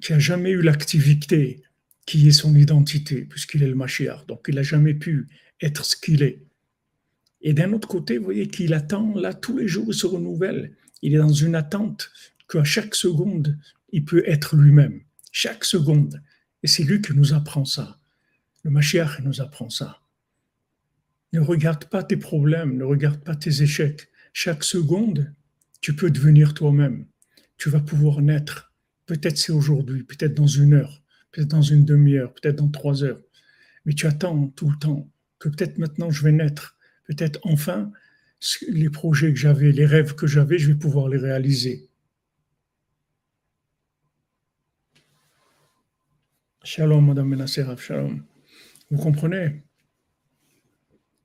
jamais 0.01 0.51
eu 0.51 0.61
l'activité 0.61 1.63
qui 2.05 2.27
est 2.27 2.33
son 2.33 2.57
identité, 2.57 3.23
puisqu'il 3.23 3.63
est 3.63 3.69
le 3.69 3.77
Mashiach. 3.77 4.27
Donc, 4.27 4.47
il 4.49 4.57
n'a 4.57 4.65
jamais 4.65 4.93
pu 4.93 5.29
être 5.61 5.85
ce 5.85 5.95
qu'il 5.95 6.25
est. 6.25 6.43
Et 7.43 7.53
d'un 7.53 7.73
autre 7.75 7.87
côté, 7.87 8.19
vous 8.19 8.25
voyez 8.25 8.49
qu'il 8.49 8.75
attend, 8.75 9.15
là, 9.15 9.33
tous 9.33 9.57
les 9.57 9.69
jours, 9.69 9.87
il 9.87 9.95
se 9.95 10.09
renouvelle. 10.09 10.73
Il 11.01 11.15
est 11.15 11.19
dans 11.19 11.29
une 11.29 11.55
attente 11.55 12.11
qu'à 12.49 12.65
chaque 12.65 12.97
seconde, 12.97 13.57
il 13.93 14.05
peut 14.05 14.25
être 14.27 14.57
lui-même. 14.57 15.01
Chaque 15.31 15.65
seconde. 15.65 16.21
Et 16.65 16.67
c'est 16.67 16.83
lui 16.83 17.01
qui 17.01 17.13
nous 17.13 17.35
apprend 17.35 17.65
ça. 17.65 18.01
Le 18.65 18.71
Mashiach 18.73 19.21
nous 19.23 19.41
apprend 19.41 19.71
ça. 19.71 20.01
Ne 21.37 21.43
regarde 21.43 21.85
pas 21.85 22.03
tes 22.03 22.17
problèmes, 22.17 22.79
ne 22.79 22.85
regarde 22.85 23.23
pas 23.23 23.37
tes 23.37 23.61
échecs. 23.61 24.09
Chaque 24.33 24.65
seconde, 24.65 25.35
tu 25.83 25.95
peux 25.95 26.11
devenir 26.11 26.55
toi-même. 26.55 27.05
Tu 27.59 27.69
vas 27.69 27.81
pouvoir 27.81 28.23
naître. 28.23 28.73
Peut-être 29.05 29.37
c'est 29.37 29.53
aujourd'hui, 29.53 30.03
peut-être 30.03 30.33
dans 30.33 30.47
une 30.47 30.73
heure, 30.73 31.03
peut-être 31.33 31.49
dans 31.49 31.61
une 31.61 31.85
demi-heure, 31.85 32.33
peut-être 32.33 32.57
dans 32.57 32.71
trois 32.71 33.05
heures. 33.05 33.21
Mais 33.85 33.93
tu 33.93 34.07
attends 34.07 34.49
tout 34.49 34.71
le 34.71 34.79
temps 34.79 35.13
que 35.39 35.51
peut-être 35.51 35.77
maintenant 35.77 36.11
je 36.11 36.25
vais 36.25 36.33
naître. 36.33 36.79
Peut-être 37.05 37.39
enfin, 37.43 37.93
les 38.67 38.89
projets 38.89 39.35
que 39.35 39.39
j'avais, 39.39 39.73
les 39.73 39.85
rêves 39.85 40.15
que 40.15 40.27
j'avais, 40.27 40.59
je 40.59 40.69
vais 40.69 40.79
pouvoir 40.79 41.11
les 41.11 41.19
réaliser. 41.19 41.91
Shalom, 46.65 47.09
Madame 47.09 47.29
Menaseraf, 47.29 47.83
shalom. 47.83 48.25
Vous 48.91 48.97
comprenez? 48.97 49.66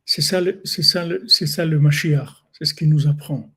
C'est 0.06 0.22
ça, 0.22 0.42
c'est 0.64 0.84
ça, 0.84 1.08
c'est 1.28 1.48
ça 1.48 1.66
le 1.66 1.80
Mashiach. 1.80 2.44
C'est 2.54 2.66
ce 2.66 2.74
qu'il 2.74 2.90
nous 2.90 3.08
apprend. 3.08 3.54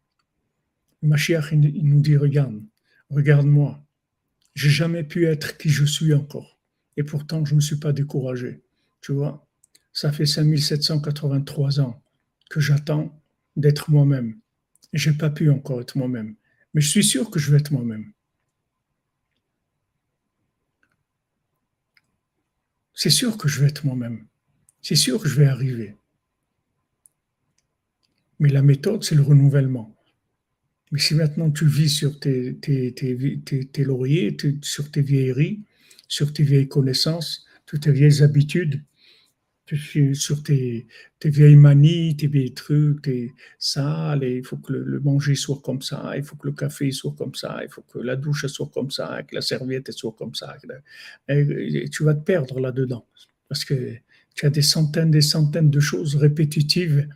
Le 1.02 1.08
Mashiach, 1.08 1.52
il 1.52 1.84
nous 1.84 2.00
dit, 2.00 2.16
regarde, 2.16 2.62
regarde-moi. 3.10 3.84
J'ai 4.54 4.70
jamais 4.70 5.02
pu 5.04 5.26
être 5.26 5.56
qui 5.58 5.68
je 5.68 5.84
suis 5.84 6.14
encore. 6.14 6.58
Et 6.96 7.02
pourtant, 7.02 7.44
je 7.44 7.52
ne 7.52 7.56
me 7.56 7.60
suis 7.60 7.76
pas 7.76 7.92
découragé. 7.92 8.62
Tu 9.00 9.12
vois, 9.12 9.46
ça 9.92 10.12
fait 10.12 10.26
5783 10.26 11.80
ans 11.80 12.02
que 12.50 12.60
j'attends 12.60 13.20
d'être 13.56 13.90
moi-même. 13.90 14.38
Je 14.92 15.10
n'ai 15.10 15.16
pas 15.16 15.30
pu 15.30 15.50
encore 15.50 15.80
être 15.80 15.96
moi-même. 15.96 16.36
Mais 16.72 16.80
je 16.80 16.88
suis 16.88 17.04
sûr 17.04 17.30
que 17.30 17.38
je 17.38 17.50
vais 17.50 17.58
être 17.58 17.72
moi-même. 17.72 18.12
C'est 22.94 23.10
sûr 23.10 23.36
que 23.36 23.48
je 23.48 23.60
vais 23.60 23.68
être 23.68 23.84
moi-même. 23.84 24.26
C'est 24.82 24.96
sûr 24.96 25.20
que 25.20 25.28
je 25.28 25.34
vais 25.34 25.46
arriver. 25.46 25.96
Mais 28.38 28.48
la 28.48 28.62
méthode, 28.62 29.04
c'est 29.04 29.14
le 29.14 29.22
renouvellement. 29.22 29.94
Mais 30.92 31.00
si 31.00 31.14
maintenant 31.14 31.50
tu 31.50 31.66
vis 31.66 31.88
sur 31.88 32.20
tes, 32.20 32.56
tes, 32.56 33.84
lauriers, 33.84 34.36
sur 34.62 34.90
tes 34.90 35.00
vieilleries, 35.00 35.62
sur 36.08 36.32
tes 36.32 36.42
vieilles 36.42 36.68
connaissances, 36.68 37.46
toutes 37.66 37.82
tes 37.82 37.92
vieilles 37.92 38.22
habitudes, 38.22 38.82
sur 40.12 40.42
tes, 40.42 40.86
vieilles 41.24 41.56
manies, 41.56 42.16
tes 42.16 42.26
vieilles 42.26 42.52
trucs, 42.52 43.02
tes 43.02 43.32
sales, 43.58 44.22
il 44.22 44.44
faut 44.44 44.58
que 44.58 44.72
le, 44.72 45.00
manger 45.00 45.34
soit 45.34 45.60
comme 45.64 45.80
ça, 45.80 46.12
il 46.16 46.22
faut 46.22 46.36
que 46.36 46.46
le 46.46 46.52
café 46.52 46.90
soit 46.90 47.14
comme 47.16 47.34
ça, 47.34 47.60
il 47.62 47.70
faut 47.70 47.82
que 47.82 47.98
la 47.98 48.16
douche 48.16 48.46
soit 48.46 48.70
comme 48.72 48.90
ça, 48.90 49.22
que 49.22 49.34
la 49.34 49.40
serviette 49.40 49.90
soit 49.92 50.14
comme 50.16 50.34
ça. 50.34 50.56
Et 51.28 51.88
tu 51.88 52.04
vas 52.04 52.14
te 52.14 52.22
perdre 52.22 52.60
là-dedans 52.60 53.06
parce 53.48 53.64
que 53.64 53.94
tu 54.34 54.46
as 54.46 54.50
des 54.50 54.62
centaines, 54.62 55.10
des 55.10 55.22
centaines 55.22 55.70
de 55.70 55.80
choses 55.80 56.16
répétitives. 56.16 57.08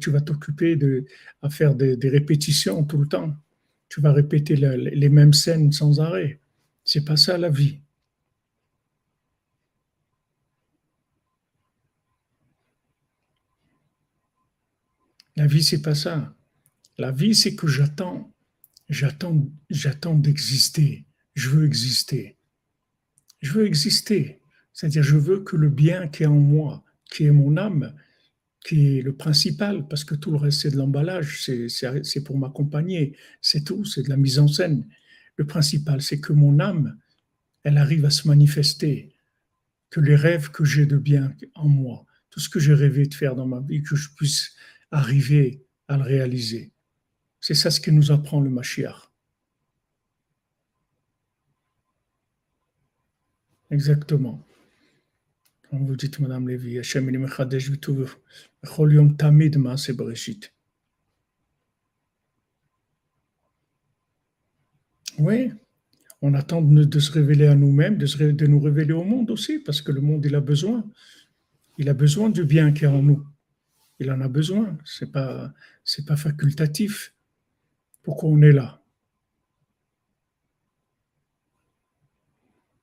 Tu 0.00 0.10
vas 0.10 0.20
t'occuper 0.20 0.76
de, 0.76 1.04
à 1.42 1.50
faire 1.50 1.74
des, 1.74 2.08
répétitions 2.08 2.84
tout 2.84 2.98
le 2.98 3.08
temps. 3.08 3.34
Tu 3.88 4.00
vas 4.00 4.12
répéter 4.12 4.56
les 4.56 5.08
mêmes 5.08 5.32
scènes 5.32 5.72
sans 5.72 6.00
arrêt. 6.00 6.40
C'est 6.84 7.04
pas 7.04 7.16
ça 7.16 7.36
la 7.36 7.50
vie. 7.50 7.80
La 15.36 15.46
vie, 15.46 15.62
c'est 15.62 15.82
pas 15.82 15.94
ça. 15.94 16.34
La 16.96 17.12
vie, 17.12 17.34
c'est 17.34 17.54
que 17.54 17.66
j'attends, 17.66 18.32
j'attends, 18.88 19.46
j'attends 19.68 20.14
d'exister. 20.14 21.04
Je 21.34 21.50
veux 21.50 21.66
exister. 21.66 22.38
Je 23.42 23.52
veux 23.52 23.66
exister. 23.66 24.40
C'est-à-dire, 24.72 25.02
je 25.02 25.16
veux 25.16 25.40
que 25.40 25.56
le 25.56 25.68
bien 25.68 26.08
qui 26.08 26.22
est 26.22 26.26
en 26.26 26.40
moi, 26.40 26.84
qui 27.10 27.24
est 27.24 27.30
mon 27.30 27.56
âme, 27.58 27.94
qui 28.66 28.98
est 28.98 29.02
le 29.02 29.14
principal, 29.14 29.86
parce 29.86 30.02
que 30.02 30.16
tout 30.16 30.32
le 30.32 30.38
reste, 30.38 30.62
c'est 30.62 30.72
de 30.72 30.76
l'emballage, 30.76 31.40
c'est 31.40 32.24
pour 32.24 32.36
m'accompagner, 32.36 33.16
c'est 33.40 33.62
tout, 33.62 33.84
c'est 33.84 34.02
de 34.02 34.08
la 34.08 34.16
mise 34.16 34.40
en 34.40 34.48
scène. 34.48 34.88
Le 35.36 35.46
principal, 35.46 36.02
c'est 36.02 36.18
que 36.18 36.32
mon 36.32 36.58
âme, 36.58 36.98
elle 37.62 37.78
arrive 37.78 38.04
à 38.04 38.10
se 38.10 38.26
manifester, 38.26 39.14
que 39.90 40.00
les 40.00 40.16
rêves 40.16 40.50
que 40.50 40.64
j'ai 40.64 40.84
de 40.84 40.96
bien 40.96 41.32
en 41.54 41.68
moi, 41.68 42.06
tout 42.30 42.40
ce 42.40 42.48
que 42.48 42.58
j'ai 42.58 42.74
rêvé 42.74 43.06
de 43.06 43.14
faire 43.14 43.36
dans 43.36 43.46
ma 43.46 43.60
vie, 43.60 43.82
que 43.82 43.94
je 43.94 44.08
puisse 44.16 44.56
arriver 44.90 45.64
à 45.86 45.96
le 45.96 46.02
réaliser. 46.02 46.72
C'est 47.40 47.54
ça 47.54 47.70
ce 47.70 47.80
que 47.80 47.92
nous 47.92 48.10
apprend 48.10 48.40
le 48.40 48.50
Mashiach. 48.50 49.12
Exactement. 53.70 54.45
Comme 55.76 55.84
vous 55.84 55.96
dites, 55.96 56.18
Madame 56.20 56.48
Lévy, 56.48 56.80
Tamid 59.18 59.58
Oui, 65.18 65.52
on 66.22 66.32
attend 66.32 66.62
de, 66.62 66.98
se 66.98 67.12
révéler 67.12 67.46
à 67.46 67.54
nous-mêmes, 67.54 67.98
de, 67.98 68.46
nous 68.46 68.58
révéler 68.58 68.94
au 68.94 69.04
monde 69.04 69.30
aussi, 69.30 69.58
parce 69.58 69.82
que 69.82 69.92
le 69.92 70.00
monde, 70.00 70.24
il 70.24 70.34
a 70.34 70.40
besoin. 70.40 70.82
Il 71.76 71.90
a 71.90 71.94
besoin 71.94 72.30
du 72.30 72.44
bien 72.44 72.72
qui 72.72 72.84
est 72.84 72.88
en 72.88 73.02
nous. 73.02 73.22
Il 73.98 74.10
en 74.10 74.22
a 74.22 74.28
besoin. 74.28 74.78
Pas, 75.12 75.52
c'est 75.84 76.06
pas 76.06 76.16
facultatif. 76.16 77.12
Pourquoi 78.02 78.30
on 78.30 78.40
est 78.40 78.52
là? 78.52 78.82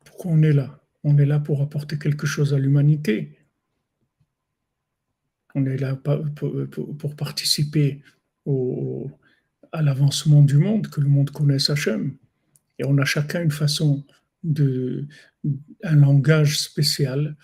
Pourquoi 0.06 0.30
on 0.34 0.44
est 0.44 0.54
là? 0.54 0.83
On 1.04 1.18
est 1.18 1.26
là 1.26 1.40
pour 1.40 1.62
apporter 1.62 1.98
quelque 2.00 2.26
chose 2.26 2.54
à 2.54 2.60
l'humanité. 2.60 3.38
On 5.56 5.66
est 5.66 5.78
là 5.78 5.96
pour, 5.96 7.16
participer 7.16 8.02
à 9.72 9.82
l'avancement 9.82 10.42
du 10.42 10.58
monde, 10.58 10.88
que 10.88 11.02
le 11.02 11.08
monde 11.08 11.30
connaisse 11.30 11.70
Hachem. 11.70 12.18
Et 12.80 12.86
on 12.86 12.98
a 12.98 13.06
chacun 13.06 13.42
une 13.42 13.52
façon 13.52 14.06
de, 14.44 15.08
un 15.84 15.96
langage 15.96 16.60
spécial 16.60 17.36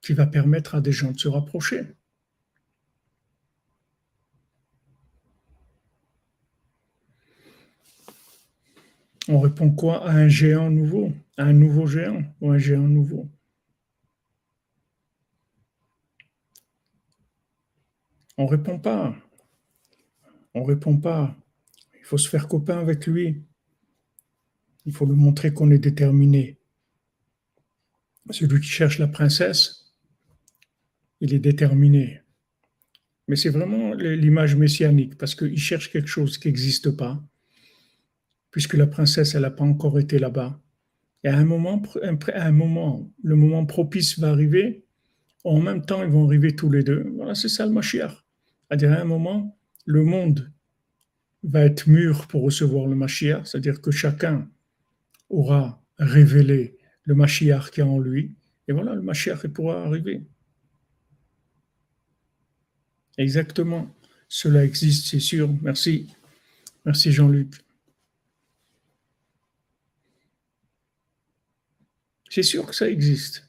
qui 0.00 0.12
va 0.12 0.26
permettre 0.26 0.74
à 0.74 0.80
des 0.80 0.92
gens 0.92 1.12
de 1.12 1.18
se 1.18 1.28
rapprocher. 1.28 1.97
On 9.30 9.40
répond 9.40 9.70
quoi 9.70 10.08
à 10.08 10.12
un 10.12 10.28
géant 10.28 10.70
nouveau, 10.70 11.12
à 11.36 11.44
un 11.44 11.52
nouveau 11.52 11.86
géant 11.86 12.22
ou 12.40 12.50
un 12.50 12.56
géant 12.56 12.88
nouveau? 12.88 13.28
On 18.38 18.44
ne 18.44 18.48
répond 18.48 18.78
pas. 18.78 19.14
On 20.54 20.62
ne 20.62 20.66
répond 20.66 20.96
pas. 20.96 21.36
Il 21.98 22.04
faut 22.04 22.16
se 22.16 22.28
faire 22.28 22.48
copain 22.48 22.78
avec 22.78 23.06
lui. 23.06 23.42
Il 24.86 24.94
faut 24.94 25.04
lui 25.04 25.14
montrer 25.14 25.52
qu'on 25.52 25.70
est 25.72 25.78
déterminé. 25.78 26.58
Celui 28.30 28.60
qui 28.60 28.68
cherche 28.68 28.98
la 28.98 29.08
princesse, 29.08 29.94
il 31.20 31.34
est 31.34 31.38
déterminé. 31.38 32.22
Mais 33.26 33.36
c'est 33.36 33.50
vraiment 33.50 33.92
l'image 33.92 34.56
messianique, 34.56 35.18
parce 35.18 35.34
qu'il 35.34 35.58
cherche 35.58 35.92
quelque 35.92 36.08
chose 36.08 36.38
qui 36.38 36.48
n'existe 36.48 36.90
pas 36.96 37.22
puisque 38.50 38.74
la 38.74 38.86
princesse, 38.86 39.34
elle 39.34 39.42
n'a 39.42 39.50
pas 39.50 39.64
encore 39.64 39.98
été 39.98 40.18
là-bas. 40.18 40.60
Et 41.24 41.28
à 41.28 41.36
un 41.36 41.44
moment, 41.44 41.82
un 42.02 42.52
moment, 42.52 43.10
le 43.22 43.36
moment 43.36 43.66
propice 43.66 44.18
va 44.18 44.30
arriver. 44.30 44.84
En 45.44 45.60
même 45.60 45.84
temps, 45.84 46.02
ils 46.02 46.10
vont 46.10 46.24
arriver 46.26 46.54
tous 46.54 46.70
les 46.70 46.82
deux. 46.82 47.10
Voilà, 47.16 47.34
c'est 47.34 47.48
ça 47.48 47.66
le 47.66 47.72
Mashiach. 47.72 48.12
C'est-à-dire, 48.68 48.92
à 48.92 49.00
un 49.00 49.04
moment, 49.04 49.58
le 49.84 50.04
monde 50.04 50.52
va 51.42 51.64
être 51.64 51.88
mûr 51.88 52.26
pour 52.28 52.42
recevoir 52.42 52.86
le 52.86 52.94
Mashiach, 52.94 53.46
c'est-à-dire 53.46 53.80
que 53.80 53.90
chacun 53.90 54.48
aura 55.28 55.82
révélé 55.98 56.76
le 57.04 57.14
Mashiach 57.14 57.70
qui 57.70 57.80
est 57.80 57.84
en 57.84 57.98
lui. 57.98 58.36
Et 58.66 58.72
voilà, 58.72 58.94
le 58.94 59.02
Mashiach 59.02 59.46
pourra 59.48 59.84
arriver. 59.84 60.22
Exactement. 63.16 63.94
Cela 64.28 64.64
existe, 64.64 65.06
c'est 65.06 65.20
sûr. 65.20 65.50
Merci. 65.62 66.08
Merci 66.84 67.12
Jean-Luc. 67.12 67.54
C'est 72.30 72.42
sûr 72.42 72.66
que 72.66 72.74
ça 72.74 72.88
existe. 72.88 73.48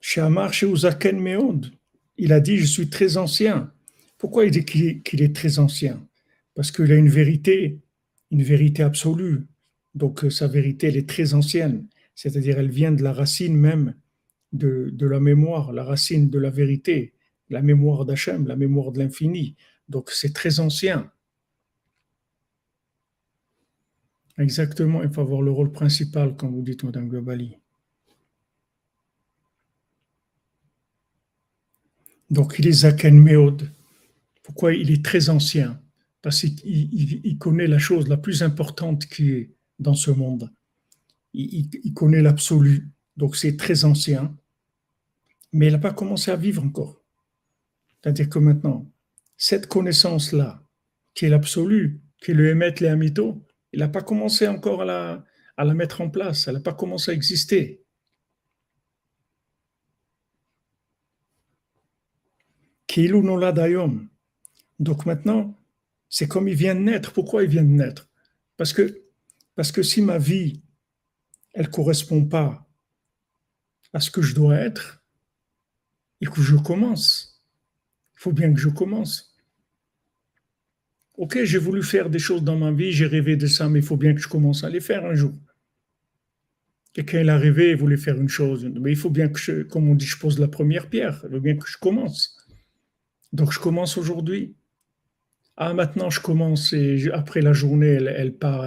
Shamar 0.00 0.54
Sheuzaken 0.54 1.20
Meod, 1.20 1.70
il 2.16 2.32
a 2.32 2.40
dit 2.40 2.56
Je 2.56 2.64
suis 2.64 2.88
très 2.88 3.18
ancien. 3.18 3.70
Pourquoi 4.16 4.46
il 4.46 4.50
dit 4.50 4.64
qu'il 4.64 5.22
est, 5.22 5.36
très 5.36 5.58
ancien? 5.58 6.02
Parce 6.54 6.72
qu'il 6.72 6.90
a 6.90 6.96
une 6.96 7.10
vérité, 7.10 7.78
une 8.30 8.42
vérité 8.42 8.82
absolue. 8.82 9.42
Donc 9.94 10.24
euh, 10.24 10.30
sa 10.30 10.48
vérité, 10.48 10.86
elle 10.88 10.96
est 10.96 11.08
très 11.08 11.34
ancienne. 11.34 11.86
C'est-à-dire, 12.14 12.58
elle 12.58 12.70
vient 12.70 12.90
de 12.90 13.02
la 13.02 13.12
racine 13.12 13.56
même 13.56 13.94
de, 14.52 14.88
de 14.92 15.06
la 15.06 15.20
mémoire, 15.20 15.72
la 15.72 15.84
racine 15.84 16.30
de 16.30 16.38
la 16.38 16.50
vérité, 16.50 17.12
la 17.50 17.60
mémoire 17.60 18.04
d'Hachem, 18.06 18.46
la 18.46 18.56
mémoire 18.56 18.92
de 18.92 19.00
l'infini. 19.00 19.56
Donc 19.88 20.10
c'est 20.10 20.32
très 20.32 20.60
ancien. 20.60 21.10
Exactement, 24.38 25.02
il 25.02 25.10
faut 25.12 25.22
avoir 25.22 25.42
le 25.42 25.50
rôle 25.50 25.72
principal, 25.72 26.36
comme 26.36 26.54
vous 26.54 26.62
dites, 26.62 26.84
Madame 26.84 27.08
Gabali. 27.08 27.56
Donc 32.30 32.56
il 32.58 32.68
est 32.68 32.72
Zaken 32.72 33.18
Meod. 33.18 33.70
Pourquoi 34.42 34.74
il 34.74 34.90
est 34.90 35.04
très 35.04 35.28
ancien? 35.28 35.82
Parce 36.22 36.42
qu'il 36.42 37.38
connaît 37.38 37.66
la 37.66 37.78
chose 37.78 38.08
la 38.08 38.16
plus 38.16 38.42
importante 38.42 39.06
qui 39.06 39.30
est 39.30 39.50
dans 39.78 39.94
ce 39.94 40.10
monde. 40.10 40.52
il, 41.32 41.94
connaît 41.94 42.22
l'absolu, 42.22 42.90
donc 43.16 43.36
c'est 43.36 43.56
très 43.56 43.84
ancien, 43.84 44.36
mais 45.52 45.66
il 45.66 45.72
n'a 45.72 45.78
pas 45.78 45.92
commencé 45.92 46.30
à 46.30 46.36
vivre 46.36 46.62
encore. 46.64 47.02
C'est-à-dire 48.02 48.28
que 48.28 48.38
maintenant, 48.38 48.90
cette 49.38 49.68
connaissance-là, 49.68 50.62
qui 51.14 51.24
est 51.24 51.30
l'absolu, 51.30 52.02
qui 52.20 52.32
est 52.32 52.34
le 52.34 52.50
émet 52.50 52.74
les 52.80 52.88
amito, 52.88 53.46
il 53.72 53.78
n'a 53.78 53.88
pas 53.88 54.02
commencé 54.02 54.46
encore 54.48 54.82
à 54.82 55.24
la, 55.56 55.74
mettre 55.74 56.00
en 56.00 56.10
place, 56.10 56.48
elle 56.48 56.54
n'a 56.54 56.60
pas 56.60 56.74
commencé 56.74 57.12
à 57.12 57.14
exister. 57.14 57.84
Kilu 62.88 63.22
dayom. 63.54 64.08
Donc 64.80 65.06
maintenant, 65.06 65.58
c'est 66.08 66.26
comme 66.26 66.48
il 66.48 66.54
vient 66.54 66.74
de 66.74 66.80
naître. 66.80 67.12
Pourquoi 67.12 67.44
il 67.44 67.50
vient 67.50 67.64
de 67.64 67.68
naître? 67.68 68.08
Parce 68.56 68.72
que, 68.72 69.82
si 69.82 70.02
ma 70.02 70.18
vie, 70.18 70.62
elle 71.54 71.66
ne 71.66 71.70
correspond 71.70 72.24
pas 72.24 72.66
à 73.92 74.00
ce 74.00 74.10
que 74.10 74.22
je 74.22 74.34
dois 74.34 74.56
être, 74.56 75.04
faut 76.24 76.32
que 76.32 76.42
je 76.42 76.56
commence. 76.56 77.42
Il 78.16 78.20
faut 78.20 78.32
bien 78.32 78.52
que 78.52 78.58
je 78.58 78.68
commence. 78.68 79.27
Ok, 81.18 81.42
j'ai 81.42 81.58
voulu 81.58 81.82
faire 81.82 82.10
des 82.10 82.20
choses 82.20 82.44
dans 82.44 82.56
ma 82.56 82.70
vie, 82.70 82.92
j'ai 82.92 83.06
rêvé 83.06 83.36
de 83.36 83.48
ça, 83.48 83.68
mais 83.68 83.80
il 83.80 83.84
faut 83.84 83.96
bien 83.96 84.14
que 84.14 84.20
je 84.20 84.28
commence 84.28 84.62
à 84.62 84.70
les 84.70 84.78
faire 84.78 85.04
un 85.04 85.14
jour. 85.14 85.34
Quelqu'un 86.92 87.26
a 87.26 87.36
rêvé, 87.36 87.70
il 87.70 87.76
voulait 87.76 87.96
faire 87.96 88.20
une 88.20 88.28
chose, 88.28 88.64
mais 88.80 88.92
il 88.92 88.96
faut 88.96 89.10
bien 89.10 89.28
que, 89.28 89.38
je, 89.40 89.62
comme 89.64 89.88
on 89.88 89.96
dit, 89.96 90.06
je 90.06 90.16
pose 90.16 90.38
la 90.38 90.46
première 90.46 90.88
pierre. 90.88 91.20
Il 91.24 91.34
faut 91.34 91.40
bien 91.40 91.56
que 91.56 91.68
je 91.68 91.76
commence. 91.76 92.36
Donc 93.32 93.52
je 93.52 93.58
commence 93.58 93.98
aujourd'hui. 93.98 94.54
Ah, 95.56 95.74
maintenant 95.74 96.08
je 96.08 96.20
commence 96.20 96.72
et 96.72 97.10
après 97.12 97.40
la 97.40 97.52
journée, 97.52 97.94
elle, 97.94 98.36
part, 98.36 98.64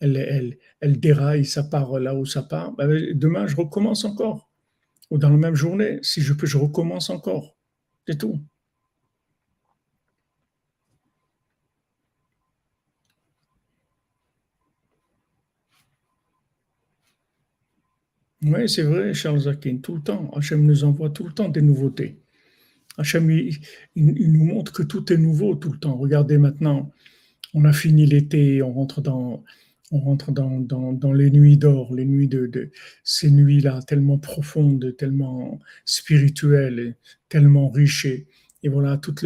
elle, 0.00 0.16
elle, 0.16 0.58
elle, 0.80 0.98
déraille, 0.98 1.44
ça 1.44 1.62
part 1.62 1.98
là 1.98 2.14
où 2.14 2.24
ça 2.24 2.42
part. 2.42 2.72
Ben, 2.72 3.12
demain, 3.14 3.46
je 3.46 3.56
recommence 3.56 4.06
encore. 4.06 4.50
Ou 5.10 5.18
dans 5.18 5.28
la 5.28 5.36
même 5.36 5.54
journée, 5.54 5.98
si 6.00 6.22
je 6.22 6.32
peux, 6.32 6.46
je 6.46 6.56
recommence 6.56 7.10
encore. 7.10 7.54
C'est 8.08 8.16
tout. 8.16 8.42
Oui, 18.44 18.68
c'est 18.68 18.82
vrai, 18.82 19.14
Charles 19.14 19.48
Akin, 19.48 19.78
tout 19.78 19.94
le 19.94 20.02
temps. 20.02 20.30
Hachem 20.34 20.64
nous 20.64 20.84
envoie 20.84 21.10
tout 21.10 21.24
le 21.24 21.32
temps 21.32 21.48
des 21.48 21.62
nouveautés. 21.62 22.18
Hachem, 22.98 23.30
il, 23.30 23.58
nous 23.94 24.44
montre 24.44 24.72
que 24.72 24.82
tout 24.82 25.12
est 25.12 25.16
nouveau 25.16 25.54
tout 25.54 25.72
le 25.72 25.78
temps. 25.78 25.96
Regardez 25.96 26.38
maintenant, 26.38 26.90
on 27.54 27.64
a 27.64 27.72
fini 27.72 28.04
l'été, 28.04 28.62
on 28.62 28.72
rentre 28.72 29.00
dans, 29.00 29.44
on 29.92 30.00
rentre 30.00 30.32
dans, 30.32 30.60
dans, 30.60 31.12
les 31.12 31.30
nuits 31.30 31.56
d'or, 31.56 31.94
les 31.94 32.04
nuits 32.04 32.28
de, 32.28 32.46
de 32.46 32.70
ces 33.04 33.30
nuits-là 33.30 33.80
tellement 33.86 34.18
profondes, 34.18 34.96
tellement 34.96 35.60
spirituelles, 35.84 36.96
tellement 37.28 37.68
riches. 37.68 38.08
Voilà, 38.68 38.96
toute, 38.96 39.24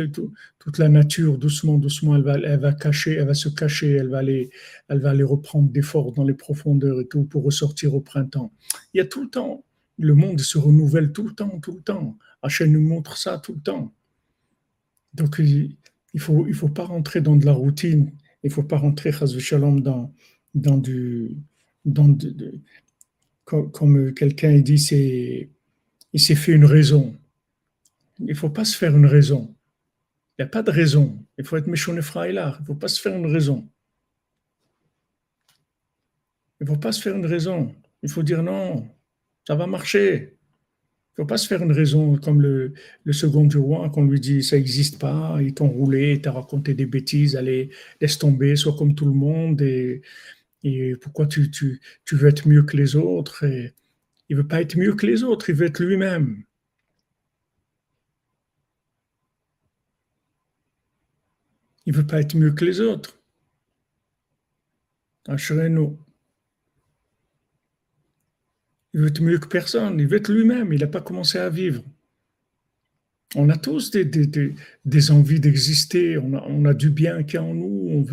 la 0.78 0.88
nature, 0.88 1.38
doucement, 1.38 1.78
doucement, 1.78 2.16
elle 2.16 2.22
va, 2.22 2.34
elle 2.38 2.58
va 2.58 3.34
se 3.34 3.48
cacher, 3.48 3.92
elle 3.92 4.08
va 4.08 4.18
aller, 4.18 4.50
elle 4.88 5.00
va 5.00 5.10
aller 5.10 5.24
reprendre 5.24 5.70
des 5.70 5.82
forces 5.82 6.14
dans 6.14 6.24
les 6.24 6.34
profondeurs 6.34 7.00
et 7.00 7.06
tout 7.06 7.24
pour 7.24 7.44
ressortir 7.44 7.94
au 7.94 8.00
printemps. 8.00 8.52
Il 8.94 8.98
y 8.98 9.00
a 9.00 9.06
tout 9.06 9.22
le 9.22 9.28
temps, 9.28 9.64
le 9.98 10.14
monde 10.14 10.40
se 10.40 10.58
renouvelle 10.58 11.12
tout 11.12 11.26
le 11.26 11.34
temps, 11.34 11.58
tout 11.60 11.74
le 11.74 11.82
temps. 11.82 12.16
Hachem 12.42 12.72
nous 12.72 12.82
montre 12.82 13.16
ça 13.16 13.38
tout 13.38 13.54
le 13.54 13.60
temps. 13.60 13.92
Donc, 15.14 15.36
il 15.38 15.76
ne 16.14 16.20
faut, 16.20 16.46
il 16.46 16.54
faut 16.54 16.68
pas 16.68 16.84
rentrer 16.84 17.20
dans 17.20 17.36
de 17.36 17.46
la 17.46 17.52
routine. 17.52 18.12
Il 18.42 18.48
ne 18.48 18.52
faut 18.52 18.62
pas 18.62 18.76
rentrer, 18.76 19.12
shalom, 19.12 19.80
dans, 19.80 20.12
dans 20.54 20.78
du. 20.78 21.36
Dans 21.84 22.16
comme, 23.44 24.12
quelqu'un 24.12 24.58
dit, 24.58 24.74
il 26.12 26.20
s'est 26.20 26.34
fait 26.34 26.52
une 26.52 26.64
raison. 26.64 27.14
Il 28.18 28.26
ne 28.26 28.34
faut 28.34 28.50
pas 28.50 28.64
se 28.64 28.76
faire 28.76 28.96
une 28.96 29.06
raison. 29.06 29.54
Il 30.38 30.42
n'y 30.42 30.46
a 30.46 30.48
pas 30.48 30.62
de 30.62 30.70
raison. 30.70 31.18
Il 31.38 31.44
faut 31.44 31.56
être 31.56 31.66
méchant 31.66 31.94
et 31.94 32.32
là. 32.32 32.56
Il 32.58 32.62
ne 32.62 32.66
faut 32.66 32.74
pas 32.74 32.88
se 32.88 33.00
faire 33.00 33.16
une 33.16 33.26
raison. 33.26 33.68
Il 36.60 36.64
ne 36.64 36.68
faut 36.68 36.78
pas 36.78 36.92
se 36.92 37.00
faire 37.00 37.16
une 37.16 37.26
raison. 37.26 37.74
Il 38.02 38.10
faut 38.10 38.22
dire 38.22 38.42
non, 38.42 38.88
ça 39.46 39.54
va 39.54 39.66
marcher. 39.66 40.36
Il 41.16 41.22
ne 41.22 41.24
faut 41.24 41.28
pas 41.28 41.38
se 41.38 41.46
faire 41.48 41.62
une 41.62 41.72
raison 41.72 42.16
comme 42.18 42.42
le, 42.42 42.74
second 43.12 43.44
du 43.44 43.56
roi, 43.56 43.88
qu'on 43.88 44.04
lui 44.04 44.20
dit 44.20 44.42
ça 44.42 44.56
n'existe 44.56 44.98
pas, 45.00 45.38
ils 45.40 45.54
t'ont 45.54 45.68
roulé, 45.68 46.20
t'ont 46.20 46.32
raconté 46.32 46.74
des 46.74 46.84
bêtises, 46.84 47.36
allez, 47.36 47.70
laisse 48.02 48.18
tomber, 48.18 48.54
sois 48.56 48.76
comme 48.76 48.94
tout 48.94 49.06
le 49.06 49.12
monde, 49.12 49.62
et, 49.62 50.02
pourquoi 51.00 51.26
tu, 51.26 51.50
tu, 51.50 51.80
veux 52.12 52.28
être 52.28 52.46
mieux 52.48 52.64
que 52.64 52.76
les 52.76 52.96
autres 52.96 53.44
et 53.44 53.72
Il 54.28 54.36
ne 54.36 54.42
veut 54.42 54.48
pas 54.48 54.60
être 54.60 54.76
mieux 54.76 54.94
que 54.94 55.06
les 55.06 55.22
autres, 55.22 55.48
il 55.48 55.56
veut 55.56 55.66
être 55.66 55.82
lui-même. 55.82 56.42
Il 61.86 61.92
ne 61.92 61.98
veut 61.98 62.06
pas 62.06 62.20
être 62.20 62.36
mieux 62.36 62.52
que 62.52 62.64
les 62.64 62.80
autres. 62.80 63.18
nous 65.28 65.98
il 68.96 69.00
veut 69.00 69.08
être 69.08 69.20
mieux 69.20 69.38
que 69.38 69.46
personne, 69.46 70.00
il 70.00 70.06
veut 70.06 70.16
être 70.16 70.32
lui-même, 70.32 70.72
il 70.72 70.80
n'a 70.80 70.86
pas 70.86 71.02
commencé 71.02 71.36
à 71.36 71.50
vivre. 71.50 71.82
On 73.34 73.50
a 73.50 73.56
tous 73.58 73.90
des, 73.90 75.10
envies 75.10 75.38
d'exister, 75.38 76.16
on 76.16 76.64
a, 76.64 76.72
du 76.72 76.88
bien 76.88 77.22
qui 77.22 77.36
est 77.36 77.40
en 77.40 77.52
nous, 77.52 78.06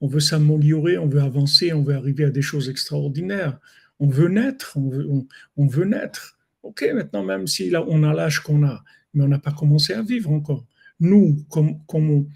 on 0.00 0.08
veut, 0.08 0.20
s'améliorer, 0.20 0.98
on 0.98 1.06
veut 1.06 1.20
avancer, 1.20 1.72
on 1.72 1.84
veut 1.84 1.94
arriver 1.94 2.24
à 2.24 2.30
des 2.30 2.42
choses 2.42 2.68
extraordinaires. 2.68 3.60
On 4.00 4.08
veut 4.08 4.26
naître, 4.26 4.76
on 4.76 5.68
veut, 5.68 5.84
naître. 5.84 6.36
Ok, 6.64 6.84
maintenant, 6.92 7.22
même 7.22 7.46
si 7.46 7.70
là, 7.70 7.84
on 7.86 8.02
a 8.02 8.12
l'âge 8.12 8.40
qu'on 8.40 8.66
a, 8.66 8.82
mais 9.12 9.22
on 9.22 9.28
n'a 9.28 9.38
pas 9.38 9.52
commencé 9.52 9.92
à 9.92 10.02
vivre 10.02 10.32
encore. 10.32 10.66
Nous, 10.98 11.44
comme, 11.48 11.78
comme, 11.86 12.26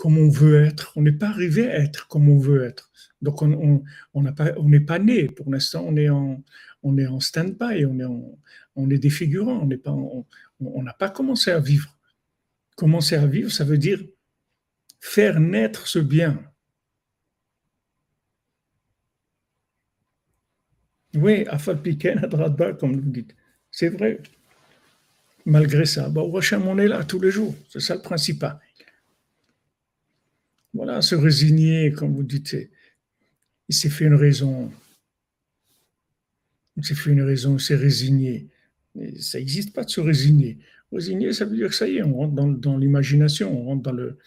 comme 0.00 0.16
on 0.16 0.30
veut 0.30 0.64
être, 0.64 0.94
on 0.96 1.02
n'est 1.02 1.12
pas 1.12 1.28
arrivé 1.28 1.70
à 1.70 1.78
être 1.78 2.08
comme 2.08 2.30
on 2.30 2.38
veut 2.38 2.64
être. 2.64 2.90
Donc, 3.20 3.42
on 3.42 3.82
n'est 4.64 4.80
pas, 4.80 4.98
né. 4.98 5.26
Pour 5.26 5.50
l'instant, 5.50 5.84
on 5.86 5.94
est 5.94 6.08
en, 6.08 6.42
on 6.82 6.96
est 6.96 7.06
en 7.06 7.20
stand-by, 7.20 7.84
on 7.84 8.00
est, 8.00 8.06
on 8.76 8.88
est 8.88 8.96
défigurant, 8.98 9.68
on 10.58 10.82
n'a 10.82 10.94
pas 10.94 11.10
commencé 11.10 11.50
à 11.50 11.60
vivre. 11.60 11.98
Commencer 12.76 13.14
à 13.14 13.26
vivre, 13.26 13.50
ça 13.50 13.64
veut 13.64 13.76
dire 13.76 14.02
faire 15.00 15.38
naître 15.38 15.86
ce 15.86 15.98
bien. 15.98 16.42
Oui, 21.12 21.44
Afalpiken, 21.46 22.24
Adradba, 22.24 22.72
comme 22.72 22.98
vous 22.98 23.10
dites. 23.10 23.36
C'est 23.70 23.90
vrai. 23.90 24.22
Malgré 25.44 25.84
ça, 25.84 26.08
bah, 26.08 26.22
on 26.22 26.78
est 26.78 26.88
là 26.88 27.04
tous 27.04 27.20
les 27.20 27.30
jours. 27.30 27.54
C'est 27.68 27.80
ça 27.80 27.96
le 27.96 28.00
principal. 28.00 28.58
Voilà, 30.72 31.02
se 31.02 31.14
résigner, 31.14 31.92
comme 31.92 32.14
vous 32.14 32.22
dites, 32.22 32.56
il 33.68 33.74
s'est 33.74 33.90
fait 33.90 34.04
une 34.04 34.14
raison. 34.14 34.70
C'est 36.82 36.94
fait 36.94 37.10
une 37.10 37.22
raison, 37.22 37.58
c'est 37.58 37.74
résigné. 37.74 38.48
ça 39.18 39.38
n'existe 39.38 39.74
pas 39.74 39.84
de 39.84 39.90
se 39.90 40.00
résigner. 40.00 40.58
Résigner, 40.92 41.32
ça 41.32 41.44
veut 41.44 41.56
dire 41.56 41.68
que 41.68 41.74
ça 41.74 41.88
y 41.88 41.96
est, 41.96 42.02
on 42.02 42.14
rentre 42.14 42.34
dans, 42.34 42.78
l'imagination, 42.78 43.56
on 43.56 43.64
rentre 43.64 43.82
dans 43.82 43.92
le, 43.92 44.18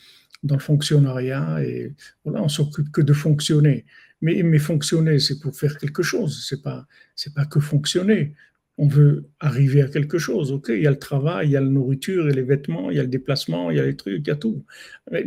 dans 0.44 0.56
le 0.56 0.62
fonctionnariat 0.62 1.64
et 1.64 1.94
voilà, 2.24 2.44
on 2.44 2.50
s'occupe 2.50 2.92
que 2.92 3.02
de 3.02 3.14
fonctionner. 3.14 3.86
Mais, 4.22 4.44
mais 4.44 4.60
fonctionner, 4.60 5.20
c'est 5.20 5.40
pour 5.40 5.56
faire 5.56 5.78
quelque 5.78 6.04
chose, 6.04 6.46
c'est 6.48 6.62
pas, 6.62 6.88
c'est 7.16 7.34
pas 7.34 7.46
que 7.46 7.60
fonctionner. 7.60 8.34
On 8.78 8.88
veut 8.88 9.30
arriver 9.40 9.82
à 9.84 9.88
quelque 9.88 10.18
chose, 10.18 10.52
ok 10.52 10.70
Il 10.70 10.82
y 10.82 10.88
a 10.88 10.92
le 10.92 10.98
travail, 11.00 11.50
il 11.50 11.52
y 11.52 11.58
a 11.58 11.62
la 11.62 11.68
nourriture, 11.68 12.26
il 12.26 12.30
y 12.30 12.34
a 12.34 12.36
les 12.36 12.42
vêtements, 12.42 12.90
il 12.90 12.98
y 12.98 13.00
a 13.00 13.04
le 13.04 13.10
déplacement, 13.10 13.70
il 13.70 13.78
y 13.78 13.80
a 13.80 13.86
les 13.86 13.96
trucs, 13.96 14.26
il 14.26 14.28
y 14.28 14.32
a 14.32 14.36
tout. 14.36 14.66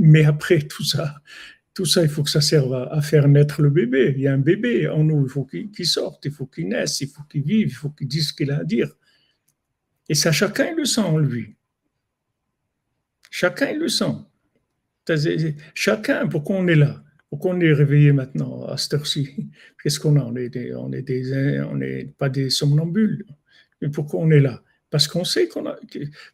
Mais 0.01 0.25
après 0.25 0.59
tout 0.59 0.85
ça, 0.85 1.23
tout 1.77 1.85
ça, 1.85 2.03
il 2.03 2.09
faut 2.09 2.23
que 2.23 2.31
ça 2.31 2.41
serve 2.41 2.75
à, 2.75 3.01
faire 3.03 3.29
naître 3.29 3.61
le 3.61 3.69
bébé. 3.71 4.15
Il 4.17 4.23
y 4.23 4.27
a 4.27 4.33
un 4.33 4.39
bébé 4.39 4.89
en 4.89 5.05
nous, 5.05 5.27
il 5.27 5.29
faut 5.29 5.45
qu'il 5.45 5.87
sorte, 5.87 6.25
il 6.25 6.33
faut 6.33 6.47
qu'il 6.47 6.69
naisse, 6.69 7.03
il 7.03 7.09
faut 7.09 7.23
qu'il 7.25 7.43
vive, 7.43 7.69
il 7.69 7.75
faut 7.75 7.91
qu'il 7.91 8.09
dise 8.09 8.29
ce 8.29 8.33
qu'il 8.33 8.51
a 8.51 8.61
à 8.61 8.65
dire. 8.65 8.89
Et 10.09 10.15
ça, 10.15 10.33
chacun 10.33 10.75
le 10.75 10.87
sent 10.87 11.03
en 11.03 11.19
lui. 11.19 11.55
Chacun 13.31 13.75
le 13.75 13.89
sent. 13.89 14.15
Chacun, 15.75 16.27
pourquoi 16.27 16.57
on 16.57 16.67
est 16.67 16.77
là? 16.77 17.05
Pourquoi 17.29 17.55
on 17.55 17.61
est 17.61 17.73
réveillé 17.73 18.13
maintenant 18.13 18.65
à 18.65 18.79
cette 18.79 18.95
heure-ci? 18.95 19.51
Qu'est-ce 19.83 20.01
qu'on 20.01 20.19
a? 20.19 20.25
On 20.25 20.33
n'est 20.33 20.73
on 20.73 22.13
pas 22.17 22.29
des 22.31 22.51
somnambules. 22.51 23.27
Mais 23.81 23.89
pourquoi 23.89 24.21
on 24.21 24.31
est 24.31 24.41
là? 24.41 24.63
Parce 24.91 25.09
qu'on 25.09 25.25
sait 25.25 25.49
qu'on 25.49 25.67
a, 25.67 25.77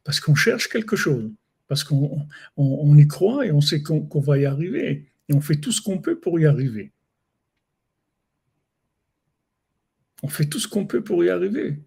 parce 0.04 0.20
qu'on 0.20 0.34
cherche 0.34 0.68
quelque 0.68 0.96
chose, 0.96 1.30
parce 1.68 1.84
qu'on 1.84 2.26
on, 2.56 2.96
y 2.98 3.06
croit 3.06 3.46
et 3.46 3.52
on 3.52 3.60
sait 3.60 3.82
qu'on 3.82 4.20
va 4.20 4.38
y 4.38 4.46
arriver 4.46 5.12
on 5.32 5.40
fait 5.40 5.56
tout 5.56 5.72
ce 5.72 5.80
qu'on 5.80 5.98
peut 5.98 6.18
pour 6.18 6.38
y 6.38 6.46
arriver. 6.46 6.92
On 10.22 10.28
fait 10.28 10.46
tout 10.46 10.60
ce 10.60 10.68
qu'on 10.68 10.86
peut 10.86 11.02
pour 11.02 11.24
y 11.24 11.30
arriver. 11.30 11.78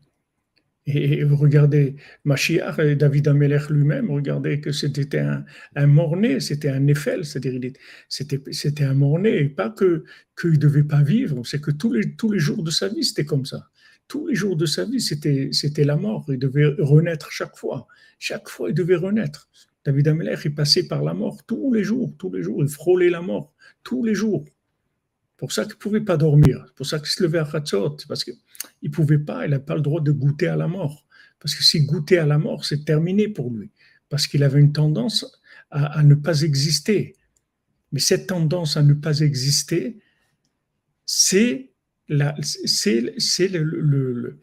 Et, 0.88 1.24
regardez, 1.24 1.96
Machiach, 2.26 2.78
David 2.78 3.28
Ameler 3.28 3.60
lui-même, 3.72 4.12
regardez 4.12 4.62
que 4.62 4.72
c'était 4.72 5.18
un, 5.18 5.44
un 5.76 5.88
mort-né, 5.88 6.40
c'était 6.40 6.70
un 6.70 6.86
Eiffel, 6.86 7.26
c'est-à-dire 7.26 7.72
c'était, 8.08 8.40
c'était 8.52 8.84
un 8.84 8.94
mort-né, 8.94 9.36
et 9.36 9.50
pas 9.50 9.72
que 9.72 10.04
qu'il 10.40 10.52
ne 10.52 10.58
devait 10.58 10.84
pas 10.84 11.02
vivre, 11.02 11.44
c'est 11.44 11.60
que 11.60 11.72
tous 11.72 11.92
les, 11.92 12.16
tous 12.16 12.32
les 12.32 12.38
jours 12.38 12.62
de 12.62 12.70
sa 12.70 12.88
vie, 12.90 13.04
c'était 13.04 13.26
comme 13.26 13.46
ça. 13.46 13.68
Tous 14.08 14.28
les 14.28 14.36
jours 14.36 14.56
de 14.56 14.66
sa 14.66 14.86
vie, 14.86 15.02
c'était, 15.02 15.84
la 15.84 15.96
mort, 15.96 16.26
il 16.30 16.38
devait 16.38 16.76
renaître 16.80 17.32
chaque 17.32 17.58
fois. 17.58 17.88
Chaque 18.20 18.50
fois, 18.50 18.70
il 18.70 18.76
devait 18.76 18.96
renaître. 18.96 19.50
David 19.84 20.08
Ameler, 20.08 20.36
il 20.44 20.56
passait 20.56 20.88
par 20.88 21.04
la 21.04 21.14
mort 21.14 21.44
tous 21.46 21.74
les 21.74 21.84
jours, 21.84 22.16
tous 22.18 22.32
les 22.32 22.42
jours, 22.42 22.64
il 22.64 22.70
frôlait 22.70 23.10
la 23.10 23.22
mort, 23.22 23.54
tous 23.84 24.04
les 24.04 24.16
jours. 24.16 24.46
Pour 25.38 25.52
ça 25.52 25.64
qu'il 25.64 25.74
ne 25.74 25.80
pouvait 25.80 26.02
pas 26.02 26.18
dormir, 26.18 26.66
pour 26.76 26.86
ça 26.86 26.98
qu'il 27.00 27.10
se 27.10 27.22
levait 27.22 27.40
à 27.40 27.46
Khatzot, 27.46 27.98
parce 28.08 28.24
qu'il 28.24 28.36
ne 28.84 28.90
pouvait 28.90 29.20
pas, 29.20 29.46
il 29.46 29.52
n'a 29.52 29.60
pas 29.60 29.76
le 29.76 29.82
droit 29.82 30.02
de 30.02 30.12
goûter 30.12 30.48
à 30.48 30.56
la 30.56 30.68
mort. 30.68 31.06
Parce 31.40 31.54
que 31.54 31.64
s'il 31.64 31.86
goûtait 31.86 32.18
à 32.18 32.26
la 32.26 32.38
mort, 32.38 32.66
c'est 32.66 32.86
terminé 32.86 33.28
pour 33.28 33.52
lui. 33.52 33.72
Parce 34.10 34.28
qu'il 34.28 34.44
avait 34.44 34.60
une 34.60 34.72
tendance 34.72 35.40
à, 35.70 36.04
ne 36.04 36.16
pas 36.16 36.42
exister. 36.42 37.16
Mais 37.92 38.00
cette 38.00 38.28
tendance 38.28 38.78
à 38.78 38.84
ne 38.84 38.94
pas 38.94 39.20
exister, 39.20 40.00
c'est 41.06 41.72
le, 43.50 44.40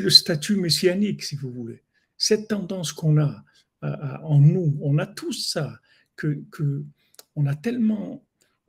le, 0.00 0.10
statut 0.10 0.56
messianique, 0.56 1.22
si 1.22 1.36
vous 1.36 1.50
voulez. 1.50 1.82
Cette 2.16 2.48
tendance 2.48 2.92
qu'on 2.92 3.20
a 3.20 3.44
en 3.82 4.40
nous, 4.40 4.78
on 4.80 4.98
a 4.98 5.06
tous 5.06 5.46
ça, 5.48 5.78
que, 6.16 6.42
que 6.50 6.84
on 7.36 7.46
a 7.46 7.54
tellement 7.54 8.24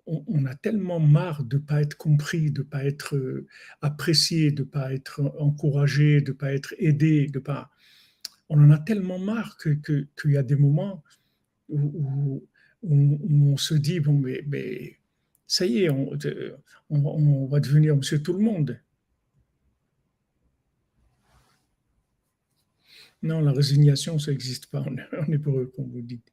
on, 0.08 0.46
a 0.46 0.56
tellement 0.56 1.00
marre 1.00 1.44
de 1.44 1.58
ne 1.58 1.62
pas 1.62 1.82
être 1.82 1.98
compris, 1.98 2.52
de 2.52 2.62
ne 2.62 2.66
pas 2.66 2.84
être 2.86 3.16
euh, 3.16 3.48
apprécié, 3.82 4.52
de 4.52 4.62
ne 4.62 4.68
pas 4.68 4.94
être 4.94 5.34
encouragé, 5.40 6.22
de 6.22 6.32
ne 6.32 6.38
pas 6.38 6.54
être 6.54 6.76
aidé, 6.78 7.28
de 7.28 7.40
pas... 7.40 7.72
On 8.50 8.64
en 8.64 8.70
a 8.70 8.78
tellement 8.78 9.18
marre 9.18 9.58
qu'il 9.58 9.82
que, 9.82 10.08
y 10.26 10.38
a 10.38 10.44
des 10.44 10.56
moments 10.56 11.04
où, 11.70 12.48
on 12.84 13.58
se 13.58 13.74
dit, 13.74 14.00
bon, 14.00 14.20
mais 14.20 15.00
ça 15.48 15.66
y 15.66 15.84
est, 15.84 15.90
on, 15.90 16.12
on, 16.90 17.46
va 17.48 17.60
devenir 17.60 17.96
monsieur 17.96 18.22
tout 18.22 18.34
le 18.34 18.40
monde. 18.40 18.80
Non, 23.22 23.42
la 23.42 23.52
résignation, 23.52 24.20
ça 24.20 24.32
n'existe 24.32 24.68
pas 24.68 24.82
en 25.20 25.32
hébreu, 25.32 25.72
comme 25.76 25.90
vous 25.90 26.02
dites. 26.02 26.32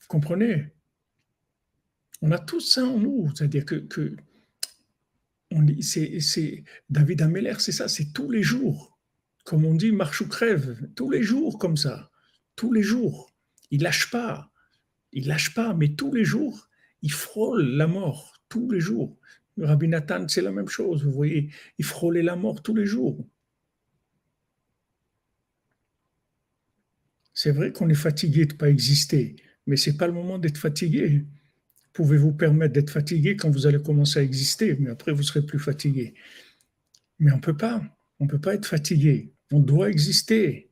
Vous 0.00 0.06
comprenez? 0.08 0.72
On 2.22 2.32
a 2.32 2.38
tout 2.38 2.60
ça 2.60 2.84
en 2.84 2.98
nous. 2.98 3.30
C'est-à-dire 3.34 3.64
que, 3.64 4.16
David 6.90 7.22
Ameller, 7.22 7.54
c'est 7.58 7.72
ça, 7.72 7.88
c'est 7.88 8.12
tous 8.12 8.30
les 8.30 8.42
jours. 8.42 8.98
Comme 9.44 9.64
on 9.64 9.74
dit, 9.74 9.92
marche 9.92 10.20
ou 10.20 10.28
crève, 10.28 10.78
tous 10.94 11.10
les 11.10 11.22
jours 11.22 11.58
comme 11.58 11.76
ça, 11.76 12.10
tous 12.54 12.72
les 12.72 12.82
jours. 12.82 13.34
Il 13.70 13.82
lâche 13.82 14.10
pas, 14.10 14.50
il 15.12 15.26
lâche 15.26 15.54
pas, 15.54 15.72
mais 15.74 15.94
tous 15.94 16.12
les 16.12 16.24
jours, 16.24 16.67
il 17.02 17.12
frôle 17.12 17.62
la 17.62 17.86
mort, 17.86 18.34
tous 18.48 18.70
les 18.70 18.80
jours. 18.80 19.16
Rabbi 19.58 19.88
Nathan, 19.88 20.26
c'est 20.28 20.42
la 20.42 20.52
même 20.52 20.68
chose, 20.68 21.04
vous 21.04 21.12
voyez, 21.12 21.50
il 21.78 21.84
frôlait 21.84 22.22
la 22.22 22.36
mort 22.36 22.62
tous 22.62 22.74
les 22.74 22.86
jours. 22.86 23.26
C'est 27.34 27.52
vrai 27.52 27.72
qu'on 27.72 27.88
est 27.88 27.94
fatigué 27.94 28.46
de 28.46 28.52
ne 28.52 28.58
pas 28.58 28.68
exister, 28.68 29.36
mais 29.66 29.76
ce 29.76 29.90
n'est 29.90 29.96
pas 29.96 30.06
le 30.06 30.12
moment 30.12 30.38
d'être 30.38 30.58
fatigué 30.58 31.24
pouvez 31.98 32.16
vous 32.16 32.32
permettre 32.32 32.74
d'être 32.74 32.90
fatigué 32.90 33.34
quand 33.34 33.50
vous 33.50 33.66
allez 33.66 33.82
commencer 33.82 34.20
à 34.20 34.22
exister, 34.22 34.76
mais 34.78 34.90
après 34.90 35.10
vous 35.10 35.24
serez 35.24 35.44
plus 35.44 35.58
fatigué. 35.58 36.14
Mais 37.18 37.32
on 37.32 37.40
peut 37.40 37.56
pas, 37.56 37.82
on 38.20 38.28
peut 38.28 38.40
pas 38.40 38.54
être 38.54 38.66
fatigué. 38.66 39.32
On 39.50 39.58
doit 39.58 39.90
exister. 39.90 40.70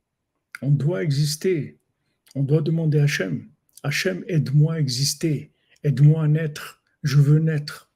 On 0.63 0.71
doit 0.71 1.03
exister. 1.03 1.81
On 2.37 2.45
doit 2.45 2.63
demander 2.63 3.01
à 3.01 3.03
Hachem. 3.03 3.49
Hachem, 3.83 4.23
aide-moi 4.29 4.75
à 4.75 4.79
exister. 4.79 5.51
Aide-moi 5.87 6.25
à 6.25 6.27
naître. 6.27 6.83
Je 7.05 7.17
veux 7.17 7.39
naître. 7.39 7.93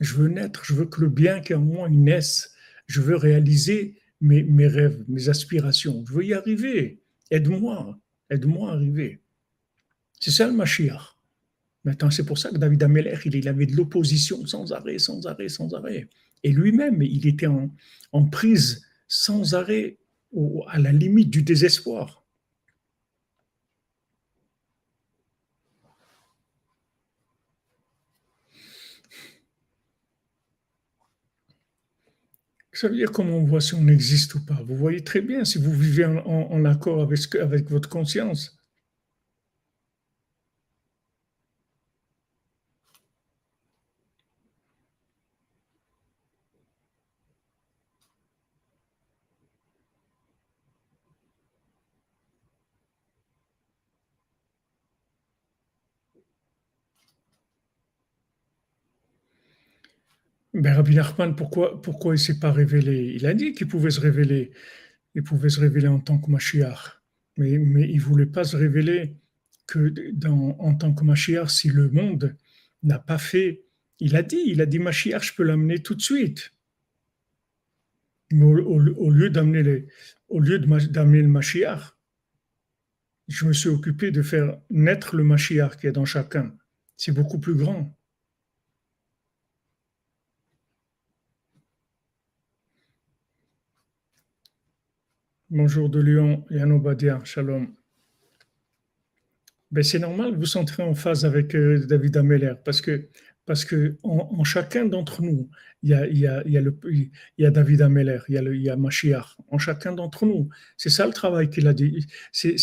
Je 0.00 0.14
veux 0.14 0.26
naître. 0.26 0.64
Je 0.64 0.74
veux 0.74 0.86
que 0.86 1.00
le 1.00 1.08
bien 1.08 1.40
qui 1.40 1.52
est 1.52 1.56
en 1.56 1.60
moi, 1.60 1.88
naisse. 1.88 2.52
Je 2.88 3.00
veux 3.00 3.14
réaliser 3.14 3.96
mes, 4.20 4.42
mes 4.42 4.66
rêves, 4.66 5.04
mes 5.06 5.28
aspirations. 5.28 6.04
Je 6.04 6.14
veux 6.14 6.24
y 6.24 6.34
arriver. 6.34 7.00
Aide-moi. 7.30 7.96
Aide-moi 8.28 8.72
à 8.72 8.74
arriver. 8.74 9.20
C'est 10.18 10.32
ça 10.32 10.48
le 10.48 10.52
Mashiach. 10.52 11.16
Maintenant, 11.84 12.10
c'est 12.10 12.26
pour 12.26 12.38
ça 12.38 12.50
que 12.50 12.58
David 12.58 12.82
Ameller, 12.82 13.16
il, 13.24 13.48
avait 13.48 13.66
de 13.66 13.76
l'opposition 13.76 14.44
sans 14.44 14.72
arrêt, 14.72 14.98
sans 14.98 15.24
arrêt, 15.28 15.48
sans 15.48 15.72
arrêt. 15.74 16.08
Et 16.42 16.50
lui-même, 16.50 17.02
il 17.02 17.24
était 17.28 17.46
en, 17.46 18.24
prise 18.30 18.84
sans 19.06 19.54
arrêt, 19.54 19.98
à 20.68 20.80
la 20.80 20.90
limite 20.90 21.30
du 21.30 21.42
désespoir. 21.42 22.21
Ça 32.82 32.88
veut 32.88 32.96
dire 32.96 33.12
comment 33.12 33.36
on 33.36 33.44
voit 33.44 33.60
si 33.60 33.74
on 33.74 33.86
existe 33.86 34.34
ou 34.34 34.44
pas. 34.44 34.60
Vous 34.66 34.74
voyez 34.74 35.04
très 35.04 35.20
bien 35.20 35.44
si 35.44 35.56
vous 35.56 35.70
vivez 35.70 36.04
en, 36.04 36.64
accord 36.64 37.00
avec, 37.00 37.32
avec 37.36 37.70
votre 37.70 37.88
conscience. 37.88 38.60
Ben, 60.62 60.74
Rabbi 60.74 60.94
Nachman, 60.94 61.34
pourquoi, 61.34 61.82
pourquoi 61.82 62.12
il 62.12 62.18
ne 62.18 62.22
s'est 62.22 62.38
pas 62.38 62.52
révélé? 62.52 63.14
Il 63.16 63.26
a 63.26 63.34
dit 63.34 63.52
qu'il 63.52 63.66
pouvait 63.66 63.90
se 63.90 63.98
révéler. 63.98 64.52
Il 65.16 65.24
pouvait 65.24 65.48
se 65.48 65.58
révéler 65.58 65.88
en 65.88 65.98
tant 65.98 66.18
que 66.18 66.30
Mashiach. 66.30 67.02
Mais, 67.36 67.58
mais 67.58 67.88
il 67.88 67.96
ne 67.96 68.00
voulait 68.00 68.26
pas 68.26 68.44
se 68.44 68.56
révéler 68.56 69.16
que 69.66 69.92
en 70.60 70.74
tant 70.76 70.94
que 70.94 71.02
Mashiach 71.02 71.48
si 71.48 71.68
le 71.68 71.90
monde 71.90 72.36
n'a 72.84 73.00
pas 73.00 73.18
fait. 73.18 73.64
Il 73.98 74.14
a 74.14 74.22
dit, 74.22 74.40
il 74.46 74.60
a 74.60 74.66
dit 74.66 74.78
Mashiach, 74.78 75.24
je 75.24 75.34
peux 75.34 75.42
l'amener 75.42 75.80
tout 75.80 75.96
de 75.96 76.00
suite. 76.00 76.52
Mais 78.30 78.44
au, 78.44 78.78
lieu 79.10 79.30
d'amener 79.30 79.86
au 80.28 80.38
lieu 80.38 80.60
d'amener 80.60 81.22
le 81.22 81.28
Mashiach, 81.28 81.96
je 83.26 83.46
me 83.46 83.52
suis 83.52 83.68
occupé 83.68 84.12
de 84.12 84.22
faire 84.22 84.60
naître 84.70 85.16
le 85.16 85.24
Mashiach 85.24 85.76
qui 85.78 85.88
est 85.88 85.92
dans 85.92 86.04
chacun. 86.04 86.54
C'est 86.96 87.10
beaucoup 87.10 87.40
plus 87.40 87.56
grand. 87.56 87.98
Bonjour 95.54 95.90
de 95.90 96.00
Lyon, 96.00 96.46
Yann 96.48 96.72
Obadia, 96.72 97.20
shalom. 97.24 97.74
Ben, 99.70 99.84
c'est 99.84 99.98
normal, 99.98 100.34
vous 100.34 100.46
sentirez 100.46 100.82
en 100.82 100.94
phase 100.94 101.26
avec 101.26 101.54
euh, 101.54 101.84
David 101.84 102.16
Ameller, 102.16 102.54
parce 102.64 102.80
que, 102.80 103.10
parce 103.44 103.66
que 103.66 103.98
en, 104.02 104.44
chacun 104.44 104.86
d'entre 104.86 105.20
nous, 105.20 105.50
il 105.82 105.90
y, 105.90 105.94
a, 105.94 106.06
y 106.08 106.26
a, 106.26 106.42
y 106.46 107.44
a 107.44 107.50
David 107.50 107.82
Ameller, 107.82 108.20
il 108.28 108.34
y 108.34 108.38
a, 108.38 108.42
y 108.42 108.70
a 108.70 108.78
en 109.50 109.58
chacun 109.58 109.92
d'entre 109.92 110.24
nous. 110.24 110.48
C'est 110.78 110.88
ça 110.88 111.06
le 111.06 111.12
travail 111.12 111.50
qu'il 111.50 111.66
a 111.66 111.74
dit. 111.74 112.06
C'est, 112.32 112.56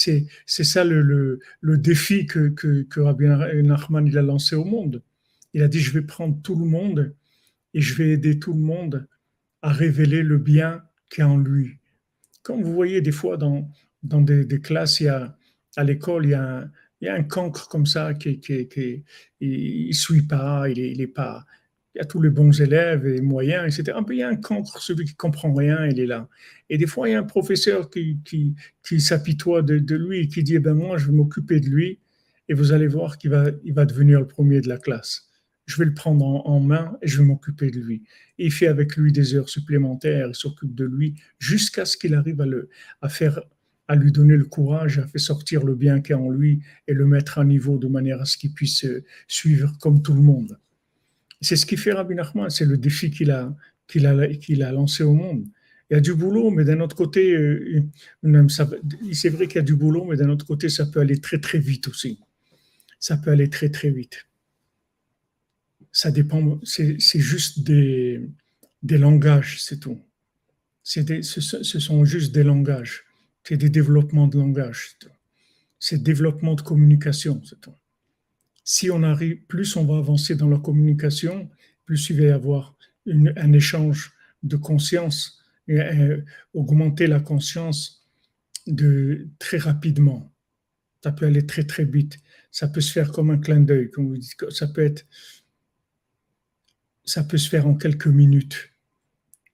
ça 0.47 0.83
le, 0.83 1.03
le, 1.03 1.39
le, 1.61 1.77
défi 1.77 2.25
que, 2.25 2.49
que, 2.49 2.81
que 2.81 3.01
Rabbi 3.01 3.27
Nachman 3.27 4.07
il 4.07 4.17
a 4.17 4.23
lancé 4.23 4.55
au 4.55 4.65
monde. 4.65 5.03
Il 5.53 5.61
a 5.61 5.67
dit, 5.67 5.79
je 5.79 5.91
vais 5.91 6.01
prendre 6.01 6.41
tout 6.41 6.55
le 6.55 6.65
monde 6.65 7.13
et 7.75 7.81
je 7.81 7.93
vais 7.93 8.09
aider 8.09 8.39
tout 8.39 8.53
le 8.53 8.61
monde 8.61 9.07
à 9.61 9.71
révéler 9.71 10.23
le 10.23 10.39
bien 10.39 10.81
qui 11.11 11.21
est 11.21 11.25
en 11.25 11.37
lui 11.37 11.78
comme 12.41 12.63
vous 12.63 12.73
voyez 12.73 13.01
des 13.01 13.11
fois 13.11 13.37
dans, 13.37 13.69
dans 14.03 14.21
des, 14.21 14.61
classes, 14.61 14.99
il 14.99 15.05
y 15.05 15.09
a, 15.09 15.37
à 15.75 15.83
l'école, 15.83 16.25
il 16.25 16.31
y 16.31 16.33
a 16.33 16.59
un, 16.59 16.71
il 17.01 17.07
un 17.09 17.23
cancre 17.23 17.67
comme 17.69 17.85
ça 17.85 18.13
qui, 18.13 18.39
qui, 18.39 19.03
il, 19.39 19.93
suit 19.93 20.23
pas, 20.23 20.69
il 20.69 21.01
est, 21.01 21.07
pas, 21.07 21.45
il 21.95 21.99
y 21.99 22.01
a 22.01 22.05
tous 22.05 22.21
les 22.21 22.29
bons 22.29 22.59
élèves 22.61 23.05
et 23.07 23.21
moyens, 23.21 23.79
etc. 23.79 23.97
Il 24.09 24.17
y 24.17 24.23
a 24.23 24.27
un 24.27 24.35
cancre, 24.35 24.81
celui 24.81 25.05
qui 25.05 25.15
comprend 25.15 25.53
rien, 25.53 25.85
il 25.87 25.99
est 25.99 26.05
là. 26.05 26.27
Et 26.69 26.77
des 26.77 26.87
fois, 26.87 27.07
il 27.07 27.13
y 27.13 27.15
a 27.15 27.19
un 27.19 27.23
professeur 27.23 27.89
qui, 27.89 28.19
qui, 28.25 28.55
qui 28.83 28.99
s'apitoie 28.99 29.61
de, 29.61 29.79
de, 29.79 29.95
lui 29.95 30.19
et 30.19 30.27
qui 30.27 30.43
dit, 30.43 30.55
eh 30.55 30.59
ben 30.59 30.73
moi, 30.73 30.97
je 30.97 31.07
vais 31.07 31.13
m'occuper 31.13 31.59
de 31.59 31.69
lui 31.69 31.99
et 32.49 32.53
vous 32.53 32.73
allez 32.73 32.87
voir 32.87 33.17
qu'il 33.17 33.29
va, 33.29 33.45
il 33.63 33.73
va 33.73 33.85
devenir 33.85 34.19
le 34.19 34.27
premier 34.27 34.59
de 34.61 34.67
la 34.67 34.77
classe 34.77 35.28
je 35.69 35.77
vais 35.77 35.85
le 35.85 35.93
prendre 35.93 36.25
en, 36.25 36.59
main 36.59 36.97
et 37.03 37.07
je 37.07 37.19
vais 37.19 37.23
m'occuper 37.23 37.69
de 37.69 37.79
lui. 37.79 38.01
Il 38.39 38.51
fait 38.51 38.65
avec 38.65 38.97
lui 38.97 39.11
des 39.11 39.35
heures 39.35 39.49
supplémentaires, 39.49 40.27
il 40.27 40.33
s'occupe 40.33 40.73
de 40.73 40.83
lui 40.83 41.13
jusqu'à 41.37 41.85
ce 41.85 41.95
qu'il 41.95 42.15
arrive 42.15 42.41
à, 42.41 42.47
le, 42.47 42.69
à 43.03 43.09
faire 43.09 43.39
à 43.87 43.95
lui 43.95 44.11
donner 44.11 44.35
le 44.35 44.45
courage, 44.45 44.97
à 44.97 45.05
faire 45.05 45.21
sortir 45.21 45.63
le 45.63 45.75
bien 45.75 46.01
qui 46.01 46.11
est 46.11 46.15
en 46.15 46.31
lui 46.31 46.61
et 46.87 46.93
le 46.93 47.05
mettre 47.05 47.37
à 47.37 47.45
niveau 47.45 47.77
de 47.77 47.87
manière 47.87 48.19
à 48.19 48.25
ce 48.25 48.37
qu'il 48.37 48.51
puisse 48.51 48.83
euh, 48.85 49.03
suivre 49.27 49.77
comme 49.79 50.01
tout 50.01 50.13
le 50.13 50.21
monde. 50.21 50.57
C'est 51.39 51.55
ce 51.55 51.67
qui 51.67 51.77
fait 51.77 51.93
Rabbi 51.93 52.15
Nachman, 52.15 52.49
c'est 52.49 52.65
le 52.65 52.77
défi 52.77 53.11
qu'il 53.11 53.29
a, 53.29 53.55
qu'il 53.87 54.07
a, 54.07 54.27
qu'il 54.27 54.63
a 54.63 54.71
lancé 54.71 55.03
au 55.03 55.13
monde. 55.13 55.45
il 55.91 55.93
y 55.93 55.97
a 55.97 56.01
du 56.01 56.15
boulot, 56.15 56.49
mais 56.49 56.63
d'un 56.63 56.79
autre 56.79 56.95
côté, 56.95 57.35
euh, 57.35 57.83
c'est 59.11 59.29
vrai 59.29 59.45
qu'il 59.45 59.57
y 59.57 59.59
a 59.59 59.63
du 59.63 59.75
boulot, 59.75 60.05
mais 60.05 60.17
d'un 60.17 60.29
autre 60.29 60.47
côté, 60.47 60.67
ça 60.69 60.87
peut 60.87 60.99
aller 60.99 61.19
très 61.19 61.39
très 61.39 61.59
vite 61.59 61.87
aussi. 61.87 62.19
Ça 62.99 63.17
peut 63.17 63.29
aller 63.29 63.49
très 63.49 63.69
très 63.69 63.91
vite. 63.91 64.28
Ça 65.91 66.11
dépend, 66.11 66.59
c'est 66.63 66.99
juste 66.99 67.63
des, 67.63 68.29
langages, 68.83 69.61
c'est 69.63 69.79
tout. 69.79 69.99
Des, 70.95 71.21
ce, 71.23 71.39
sont 71.79 72.05
juste 72.05 72.33
des 72.33 72.43
langages. 72.43 73.03
C'est 73.43 73.57
des 73.57 73.69
développements 73.69 74.27
de 74.27 74.37
langage. 74.37 74.97
C'est 75.79 76.01
développement 76.01 76.55
de 76.55 76.61
communication, 76.61 77.41
c'est 77.43 77.59
tout. 77.61 77.75
Si 78.63 78.91
on 78.91 79.01
arrive, 79.01 79.41
plus 79.47 79.75
on 79.75 79.85
va 79.85 79.97
avancer 79.97 80.35
dans 80.35 80.49
la 80.49 80.59
communication, 80.59 81.49
plus 81.85 82.09
il 82.11 82.17
va 82.17 82.27
y 82.27 82.29
avoir 82.29 82.75
un 83.07 83.53
échange 83.53 84.13
de 84.43 84.55
conscience 84.55 85.39
euh, 85.69 86.21
augmenter 86.53 87.05
la 87.05 87.19
conscience 87.19 88.03
de 88.65 89.27
très 89.37 89.57
rapidement. 89.57 90.33
Ça 91.03 91.11
peut 91.11 91.27
aller 91.27 91.45
très 91.45 91.63
très 91.63 91.85
vite. 91.85 92.17
Ça 92.51 92.67
peut 92.67 92.81
se 92.81 92.91
faire 92.91 93.11
comme 93.11 93.29
un 93.29 93.37
clin 93.37 93.59
d'œil. 93.59 93.91
Ça 94.49 94.67
peut 94.67 94.83
être, 94.83 95.05
ça 97.09 97.23
peut 97.23 97.37
se 97.37 97.49
faire 97.49 97.67
en 97.67 97.75
quelques 97.75 98.07
minutes. 98.07 98.69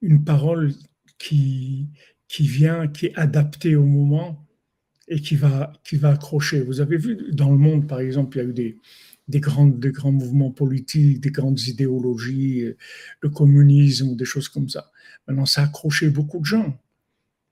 Une 0.01 0.23
parole 0.23 0.73
qui 1.17 1.87
qui 2.27 2.47
vient, 2.47 2.87
qui 2.87 3.07
est 3.07 3.15
adaptée 3.15 3.75
au 3.75 3.85
moment 3.85 4.45
et 5.07 5.21
qui 5.21 5.35
va 5.35 5.71
qui 5.83 5.95
va 5.95 6.09
accrocher. 6.09 6.61
Vous 6.61 6.81
avez 6.81 6.97
vu 6.97 7.31
dans 7.31 7.51
le 7.51 7.57
monde, 7.57 7.87
par 7.87 7.99
exemple, 7.99 8.37
il 8.37 8.41
y 8.41 8.45
a 8.45 8.49
eu 8.49 8.53
des 8.53 8.77
des 9.27 9.39
grands, 9.39 9.67
des 9.67 9.91
grands 9.91 10.11
mouvements 10.11 10.51
politiques, 10.51 11.19
des 11.21 11.31
grandes 11.31 11.59
idéologies, 11.61 12.61
euh, 12.61 12.77
le 13.21 13.29
communisme, 13.29 14.15
des 14.15 14.25
choses 14.25 14.49
comme 14.49 14.69
ça. 14.69 14.91
Maintenant, 15.27 15.47
ça 15.47 15.61
a 15.61 15.65
accroché 15.65 16.09
beaucoup 16.09 16.39
de 16.39 16.45
gens. 16.45 16.77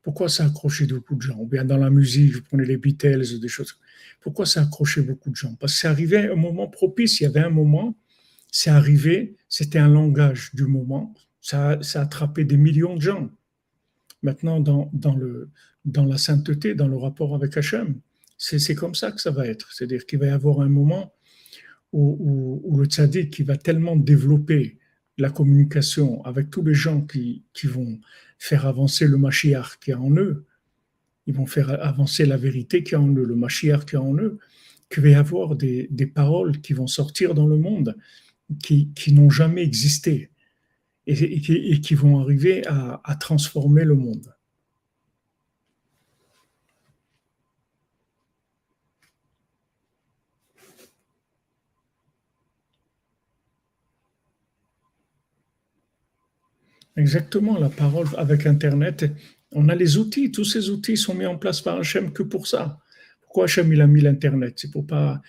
Pourquoi 0.03 0.27
ça 0.29 0.43
a 0.43 0.47
accroché 0.47 0.85
beaucoup 0.85 1.15
de 1.15 1.21
gens? 1.21 1.37
Ou 1.39 1.47
bien 1.47 1.65
dans 1.65 1.77
la 1.77 1.89
musique, 1.89 2.33
vous 2.35 2.41
prenez 2.43 2.65
les 2.65 2.77
Beatles, 2.77 3.39
des 3.39 3.47
choses. 3.47 3.79
Pourquoi 4.21 4.45
ça 4.45 4.59
a 4.59 4.63
accroché 4.63 5.01
beaucoup 5.01 5.31
de 5.31 5.35
gens? 5.35 5.55
Parce 5.55 5.73
que 5.73 5.79
c'est 5.79 5.87
arrivé 5.87 6.17
un 6.17 6.35
moment 6.35 6.67
propice. 6.67 7.21
Il 7.21 7.23
y 7.23 7.25
avait 7.25 7.39
un 7.39 7.49
moment, 7.49 7.95
c'est 8.53 8.69
arrivé, 8.69 9.35
c'était 9.49 9.79
un 9.79 9.89
langage 9.89 10.51
du 10.53 10.67
moment. 10.67 11.11
Ça, 11.41 11.79
ça 11.81 11.99
a 11.99 12.03
attrapé 12.03 12.45
des 12.45 12.55
millions 12.55 12.95
de 12.95 13.01
gens. 13.01 13.31
Maintenant, 14.21 14.59
dans, 14.59 14.91
dans, 14.93 15.15
le, 15.15 15.49
dans 15.85 16.05
la 16.05 16.19
sainteté, 16.19 16.75
dans 16.75 16.87
le 16.87 16.95
rapport 16.95 17.33
avec 17.33 17.57
Hachem, 17.57 17.99
c'est 18.37 18.75
comme 18.75 18.93
ça 18.93 19.11
que 19.11 19.19
ça 19.19 19.31
va 19.31 19.47
être. 19.47 19.73
C'est-à-dire 19.73 20.05
qu'il 20.05 20.19
va 20.19 20.27
y 20.27 20.29
avoir 20.29 20.61
un 20.61 20.69
moment 20.69 21.13
où, 21.93 22.77
le 22.77 22.85
tzaddik 22.85 23.31
qui 23.31 23.41
va 23.41 23.57
tellement 23.57 23.95
développer 23.95 24.77
la 25.17 25.31
communication 25.31 26.23
avec 26.23 26.51
tous 26.51 26.63
les 26.63 26.75
gens 26.75 27.01
qui, 27.01 27.43
qui 27.53 27.65
vont 27.65 27.99
faire 28.37 28.67
avancer 28.67 29.07
le 29.07 29.17
Mashiach 29.17 29.79
qui 29.83 29.91
est 29.91 29.95
en 29.95 30.11
eux, 30.11 30.45
ils 31.25 31.33
vont 31.33 31.47
faire 31.47 31.71
avancer 31.83 32.25
la 32.27 32.37
vérité 32.37 32.83
qui 32.83 32.93
est 32.93 32.97
en 32.97 33.11
eux, 33.15 33.23
le 33.23 33.35
Mashiach 33.35 33.85
qui 33.85 33.95
est 33.95 33.99
en 33.99 34.15
eux, 34.15 34.37
qu'il 34.91 35.01
va 35.01 35.09
y 35.09 35.15
avoir 35.15 35.55
des, 35.55 35.87
des, 35.89 36.07
paroles 36.07 36.61
qui 36.61 36.73
vont 36.73 36.87
sortir 36.87 37.33
dans 37.33 37.47
le 37.47 37.57
monde 37.57 37.95
qui, 38.61 39.13
n'ont 39.13 39.29
jamais 39.29 39.63
existé 39.63 40.31
et, 41.07 41.13
et, 41.13 41.81
qui 41.81 41.95
vont 41.95 42.19
arriver 42.19 42.65
à, 42.67 43.01
à 43.03 43.15
transformer 43.15 43.83
le 43.83 43.95
monde. 43.95 44.33
Exactement, 56.95 57.57
la 57.57 57.69
parole 57.69 58.07
avec 58.17 58.45
Internet, 58.45 59.05
on 59.51 59.67
a 59.69 59.75
les 59.75 59.97
outils, 59.97 60.31
tous 60.31 60.45
ces 60.45 60.69
outils 60.69 60.97
sont 60.97 61.15
mis 61.15 61.25
en 61.25 61.37
place 61.37 61.61
par 61.61 61.77
Hachem 61.79 62.13
que 62.13 62.23
pour 62.23 62.45
ça. 62.47 62.79
Pourquoi 63.33 63.45
Hachem 63.45 63.81
a 63.81 63.87
mis 63.87 64.01
l'Internet? 64.01 64.53
C'est 64.57 64.69
pour 64.69 64.85
pas, 64.85 65.19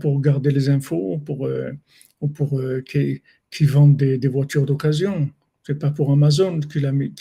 pour 0.00 0.20
garder 0.20 0.52
les 0.52 0.68
infos, 0.68 1.18
pour, 1.18 1.48
euh, 1.48 1.72
ou 2.20 2.28
pour 2.28 2.60
euh, 2.60 2.80
vendent 3.62 3.96
des, 3.96 4.28
voitures 4.28 4.64
d'occasion. 4.64 5.28
C'est 5.66 5.74
pas 5.74 5.90
pour 5.90 6.12
Amazon 6.12 6.60
qu'il 6.60 6.86
a 6.86 6.92
mis, 6.92 7.12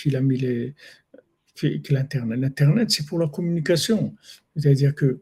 l'Internet. 1.90 2.40
L'Internet, 2.40 2.92
c'est 2.92 3.08
pour 3.08 3.18
la 3.18 3.28
communication. 3.28 4.16
C'est-à-dire 4.56 4.94
que 4.94 5.20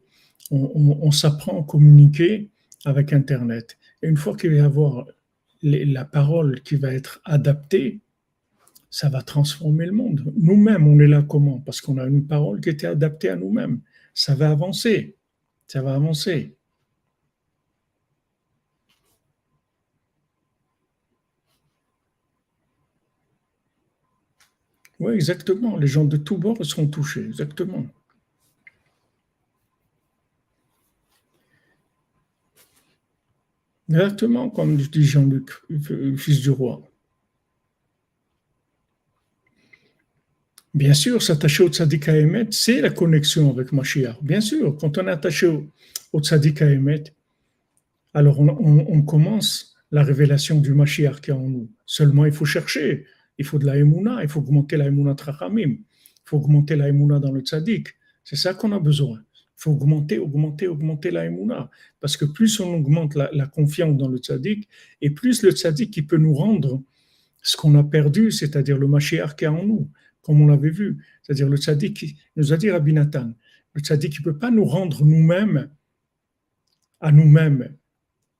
on, 0.52 1.10
s'apprend 1.12 1.62
à 1.62 1.66
communiquer 1.66 2.50
avec 2.84 3.14
Internet. 3.14 3.78
Et 4.04 4.10
une 4.10 4.18
fois 4.18 4.36
qu'il 4.36 4.50
va 4.50 4.56
y 4.58 4.60
avoir 4.60 5.08
la 5.64 6.04
parole 6.04 6.60
qui 6.64 6.76
va 6.76 6.94
être 6.94 7.22
adaptée, 7.24 8.02
ça 8.90 9.08
va 9.08 9.22
transformer 9.22 9.86
le 9.86 9.94
monde. 9.94 10.34
Nous-mêmes, 10.36 10.86
on 10.86 11.00
est 11.00 11.08
là 11.08 11.24
comment? 11.26 11.60
Parce 11.60 11.80
qu'on 11.80 11.98
a 11.98 12.06
une 12.08 12.28
parole 12.28 12.60
qui 12.60 12.72
était 12.72 12.88
adaptée 12.88 13.30
à 13.30 13.38
nous-mêmes. 13.38 13.80
Ça 14.18 14.34
va 14.34 14.50
avancer. 14.50 15.16
Ça 15.68 15.84
va 15.84 15.94
avancer. 15.94 16.58
Oui, 25.00 25.14
exactement. 25.14 25.78
Les 25.78 25.86
gens 25.86 26.04
de 26.06 26.18
tous 26.18 26.36
bords 26.36 26.66
seront 26.66 26.88
touchés. 26.88 27.26
Exactement. 27.28 27.86
Exactement, 33.90 34.50
comme 34.50 34.78
dit 34.78 35.04
Jean-Luc, 35.04 35.52
fils 36.18 36.42
du 36.42 36.50
roi. 36.50 36.82
Bien 40.74 40.94
sûr, 40.94 41.22
s'attacher 41.22 41.64
au 41.64 41.70
tzaddik 41.70 42.08
Emet, 42.10 42.48
c'est 42.52 42.82
la 42.82 42.90
connexion 42.90 43.50
avec 43.50 43.72
Mashiach. 43.72 44.22
Bien 44.22 44.42
sûr, 44.42 44.78
quand 44.78 44.98
on 44.98 45.08
est 45.08 45.12
attaché 45.12 45.48
au, 45.48 45.68
au 46.14 46.22
tzaddik 46.22 46.62
Emet, 46.62 47.04
alors 48.14 48.40
on, 48.40 49.02
commence 49.04 49.76
la 49.92 50.04
révélation 50.04 50.60
du 50.60 50.74
Mashiach 50.74 51.22
qui 51.22 51.30
est 51.30 51.34
en 51.34 51.48
nous. 51.48 51.70
Seulement, 51.86 52.26
il 52.26 52.32
faut 52.32 52.46
chercher. 52.46 53.06
Il 53.38 53.46
faut 53.46 53.60
de 53.60 53.66
la 53.66 53.78
émouna, 53.78 54.24
il 54.24 54.30
faut 54.30 54.40
augmenter 54.40 54.76
la 54.76 54.88
émouna 54.88 55.14
trachamim. 55.14 55.78
Il 55.78 56.26
faut 56.26 56.38
augmenter 56.38 56.76
la 56.76 56.90
émouna 56.90 57.20
dans 57.20 57.32
le 57.32 57.42
tzaddik. 57.42 57.90
C'est 58.24 58.36
ça 58.36 58.54
qu'on 58.54 58.72
a 58.72 58.80
besoin. 58.80 59.20
Il 59.20 59.62
faut 59.62 59.72
augmenter, 59.72 60.18
augmenter, 60.18 60.68
augmenter 60.68 61.12
la 61.12 61.26
émouna. 61.26 61.70
Parce 62.00 62.18
que 62.18 62.26
plus 62.26 62.60
on 62.60 62.74
augmente 62.74 63.16
la, 63.16 63.48
confiance 63.48 63.96
dans 63.96 64.08
le 64.08 64.18
tzaddik, 64.18 64.68
et 65.02 65.12
plus 65.12 65.44
le 65.44 65.52
tzaddik 65.52 65.92
qui 65.92 66.02
peut 66.02 66.18
nous 66.18 66.34
rendre 66.34 66.82
ce 67.44 67.56
qu'on 67.56 67.76
a 67.76 67.84
perdu, 67.84 68.32
c'est-à-dire 68.32 68.78
le 68.78 68.88
Mashiach 68.88 69.36
qui 69.36 69.46
est 69.46 69.48
en 69.48 69.64
nous 69.64 69.90
comme 70.28 70.42
on 70.42 70.48
l'avait 70.48 70.70
vu. 70.70 70.98
C'est-à-dire 71.24 71.48
le 71.48 71.56
tzaddik, 71.56 72.18
nous 72.36 72.52
a 72.52 72.58
dit 72.58 72.70
Rabbi 72.70 72.92
Nathan, 72.92 73.34
le 73.74 73.82
tzaddik 73.82 74.20
ne 74.20 74.24
peut 74.26 74.38
pas 74.38 74.52
nous 74.52 74.66
rendre 74.66 75.06
nous-mêmes 75.06 75.70
à 77.00 77.14
nous-mêmes 77.14 77.74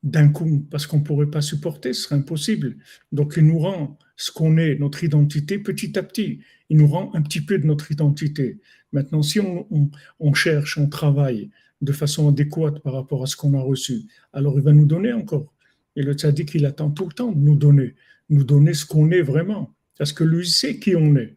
d'un 0.04 0.28
coup, 0.28 0.68
parce 0.70 0.86
qu'on 0.86 0.98
ne 0.98 1.04
pourrait 1.04 1.32
pas 1.32 1.42
supporter, 1.42 1.94
ce 1.94 2.04
serait 2.04 2.16
impossible. 2.16 2.76
Donc 3.14 3.36
il 3.38 3.46
nous 3.46 3.60
rend 3.60 3.98
ce 4.18 4.32
qu'on 4.32 4.58
est, 4.58 4.76
notre 4.76 5.04
identité, 5.06 5.60
petit 5.60 5.98
à 5.98 6.04
petit. 6.04 6.42
Il 6.70 6.78
nous 6.78 6.88
rend 6.88 7.10
un 7.16 7.22
petit 7.22 7.42
peu 7.42 7.58
de 7.58 7.66
notre 7.66 7.90
identité. 7.90 8.60
Maintenant, 8.92 9.22
si 9.22 9.40
on, 9.40 10.34
cherche, 10.34 10.78
on 10.78 10.90
travaille 10.90 11.52
de 11.82 11.92
façon 11.94 12.28
adéquate 12.28 12.80
par 12.80 12.94
rapport 12.94 13.24
à 13.24 13.28
ce 13.28 13.38
qu'on 13.38 13.54
a 13.54 13.62
reçu, 13.62 14.08
alors 14.34 14.58
il 14.58 14.64
va 14.64 14.74
nous 14.74 14.86
donner 14.86 15.14
encore. 15.14 15.54
Et 15.96 16.04
le 16.04 16.14
tzaddik, 16.14 16.54
il 16.54 16.66
attend 16.66 16.92
tout 16.92 17.06
le 17.06 17.14
temps 17.14 17.32
de 17.32 17.40
nous 17.40 17.56
donner, 17.56 17.96
nous 18.30 18.44
donner 18.44 18.74
ce 18.74 18.86
qu'on 18.86 19.10
est 19.12 19.22
vraiment. 19.22 19.74
Parce 19.98 20.14
que 20.14 20.24
lui 20.24 20.48
sait 20.48 20.80
qui 20.80 20.96
on 20.96 21.16
est. 21.16 21.37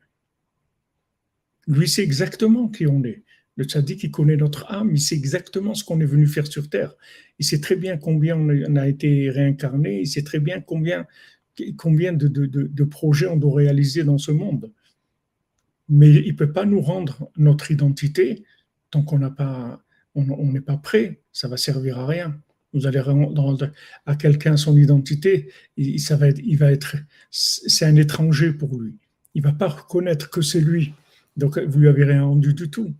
Lui 1.67 1.89
sait 1.89 2.03
exactement 2.03 2.69
qui 2.69 2.87
on 2.87 3.05
est. 3.05 3.23
Le 3.57 3.65
tzaddik, 3.65 4.05
il 4.05 4.11
connaît 4.11 4.37
notre 4.37 4.71
âme, 4.73 4.93
il 4.93 5.01
sait 5.01 5.17
exactement 5.17 5.75
ce 5.75 5.85
qu'on 5.85 6.01
est 6.01 6.07
venu 6.07 6.27
faire 6.27 6.47
sur 6.47 6.71
terre. 6.71 6.95
Il 7.39 7.45
sait 7.45 7.61
très 7.61 7.77
bien 7.77 7.99
combien 7.99 8.37
on 8.37 8.77
a 8.77 8.89
été 8.89 9.31
réincarné, 9.31 10.01
il 10.01 10.07
sait 10.07 10.23
très 10.23 10.41
bien 10.41 10.61
combien, 10.61 11.07
combien 11.77 12.13
de, 12.13 12.85
projets 12.85 13.27
on 13.27 13.37
doit 13.37 13.57
réaliser 13.57 14.05
dans 14.05 14.19
ce 14.19 14.31
monde. 14.31 14.73
Mais 15.89 16.11
il 16.11 16.33
ne 16.33 16.37
peut 16.37 16.53
pas 16.53 16.65
nous 16.65 16.81
rendre 16.81 17.31
notre 17.37 17.71
identité 17.71 18.45
tant 18.91 19.03
qu'on 19.03 19.21
on 20.15 20.53
n'est 20.53 20.61
pas 20.61 20.77
prêt. 20.77 21.21
Ça 21.33 21.49
va 21.49 21.57
servir 21.57 21.99
à 21.99 22.07
rien. 22.07 22.41
Vous 22.73 22.87
allez 22.87 23.01
rendre 23.01 23.73
à 24.07 24.17
quelqu'un 24.17 24.57
son 24.57 24.77
identité, 24.77 25.51
ça 25.99 26.17
il 26.29 26.57
va 26.57 26.71
être, 26.71 26.97
c'est 27.31 27.85
un 27.85 27.97
étranger 27.97 28.53
pour 28.53 28.81
lui. 28.81 28.97
Il 29.35 29.43
va 29.43 29.53
pas 29.53 29.69
reconnaître 29.69 30.31
que 30.31 30.41
c'est 30.41 30.61
lui. 30.61 30.95
Donc, 31.37 31.59
vous 31.59 31.78
lui 31.78 31.89
avez 31.89 32.05
rien 32.05 32.24
rendu 32.24 32.55
du 32.55 32.70
tout. 32.70 32.95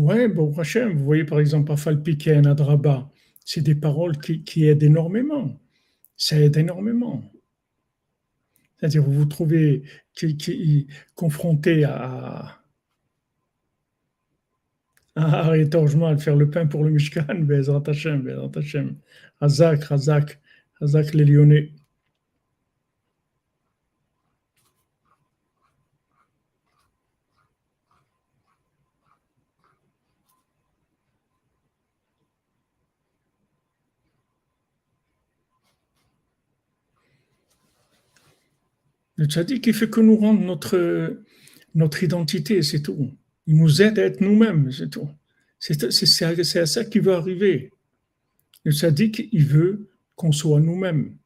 Bon, 0.00 0.52
Hachem, 0.58 0.96
vous 0.96 1.04
voyez 1.04 1.24
par 1.24 1.40
exemple 1.40 1.72
à 1.72 1.76
Falpiken, 1.76 2.46
à 2.46 2.54
Draba, 2.54 3.10
c'est 3.44 3.60
des 3.60 3.74
paroles 3.74 4.18
qui, 4.18 4.42
qui, 4.44 4.66
aident 4.66 4.82
énormément. 4.82 5.60
Ça 6.16 6.40
aide 6.40 6.56
énormément. 6.56 7.22
C'est-à-dire, 8.78 9.02
vous 9.02 9.12
vous 9.12 9.26
trouvez 9.26 9.82
qui, 10.14 10.86
confronté 11.14 11.84
à, 11.84 12.60
à 15.16 15.50
à 15.50 16.16
faire 16.16 16.36
le 16.36 16.48
pain 16.50 16.66
pour 16.66 16.82
le 16.82 16.90
Mishkan, 16.96 17.40
Bezrat 17.40 17.82
Hashem, 17.86 18.22
Bezrat 18.22 18.52
Hashem, 18.56 18.96
Hazak, 19.40 19.92
Hazak, 19.92 20.40
Hazak 20.80 21.12
les 21.12 21.26
Lyonnais. 21.26 21.72
Le 39.20 39.26
tzaddik, 39.26 39.66
il 39.66 39.74
fait 39.74 39.90
que 39.90 40.00
nous 40.00 40.16
rendre 40.16 40.40
notre, 40.40 42.02
identité, 42.02 42.62
c'est 42.62 42.80
tout. 42.80 43.10
Il 43.46 43.56
nous 43.58 43.82
aide 43.82 43.98
à 43.98 44.04
être 44.06 44.22
nous-mêmes, 44.22 44.72
c'est 44.72 44.88
tout. 44.88 45.10
C'est 45.58 46.56
à 46.56 46.66
ça 46.66 46.84
qu'il 46.86 47.02
veut 47.02 47.12
arriver. 47.12 47.70
Le 48.64 48.72
tzaddik, 48.72 49.28
il 49.30 49.44
veut 49.44 49.90
qu'on 50.16 50.32
soit 50.32 50.60
nous-mêmes. 50.60 51.18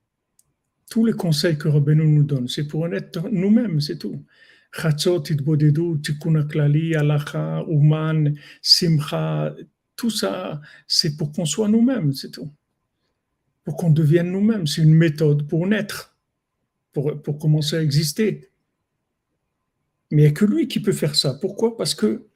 Tous 0.90 1.04
les 1.04 1.12
conseils 1.12 1.56
que 1.56 1.68
Rabbeinu 1.68 2.04
nous 2.04 2.24
donne, 2.24 2.48
c'est 2.48 2.66
pour 2.66 2.84
être 2.88 3.28
nous-mêmes, 3.30 3.80
c'est 3.80 3.98
tout. 3.98 4.24
Chatzot, 4.72 5.22
Itbodedu, 5.30 6.00
Tikkun 6.02 6.48
Klali, 6.48 6.96
Alacha, 6.96 7.64
Uman, 7.68 8.34
Simcha, 8.60 9.54
tout 9.94 10.10
ça, 10.10 10.60
c'est 10.88 11.16
pour 11.16 11.30
qu'on 11.30 11.46
soit 11.46 11.68
nous-mêmes, 11.68 12.12
c'est 12.12 12.32
tout. 12.32 12.50
Pour 13.62 13.76
qu'on 13.76 13.90
devienne 13.90 14.32
nous-mêmes. 14.32 14.66
C'est 14.66 14.82
une 14.82 14.96
méthode 14.96 15.46
pour 15.46 15.64
naître 15.68 16.13
pour, 16.94 17.38
commencer 17.38 17.76
à 17.76 17.82
exister. 17.82 18.48
Mais 20.10 20.22
il 20.22 20.24
n'y 20.24 20.30
a 20.30 20.32
que 20.32 20.44
lui 20.44 20.68
qui 20.68 20.80
peut 20.80 20.92
faire 20.92 21.16
ça. 21.16 21.34
Pourquoi? 21.34 21.76
Parce 21.76 21.94
que 21.94 22.26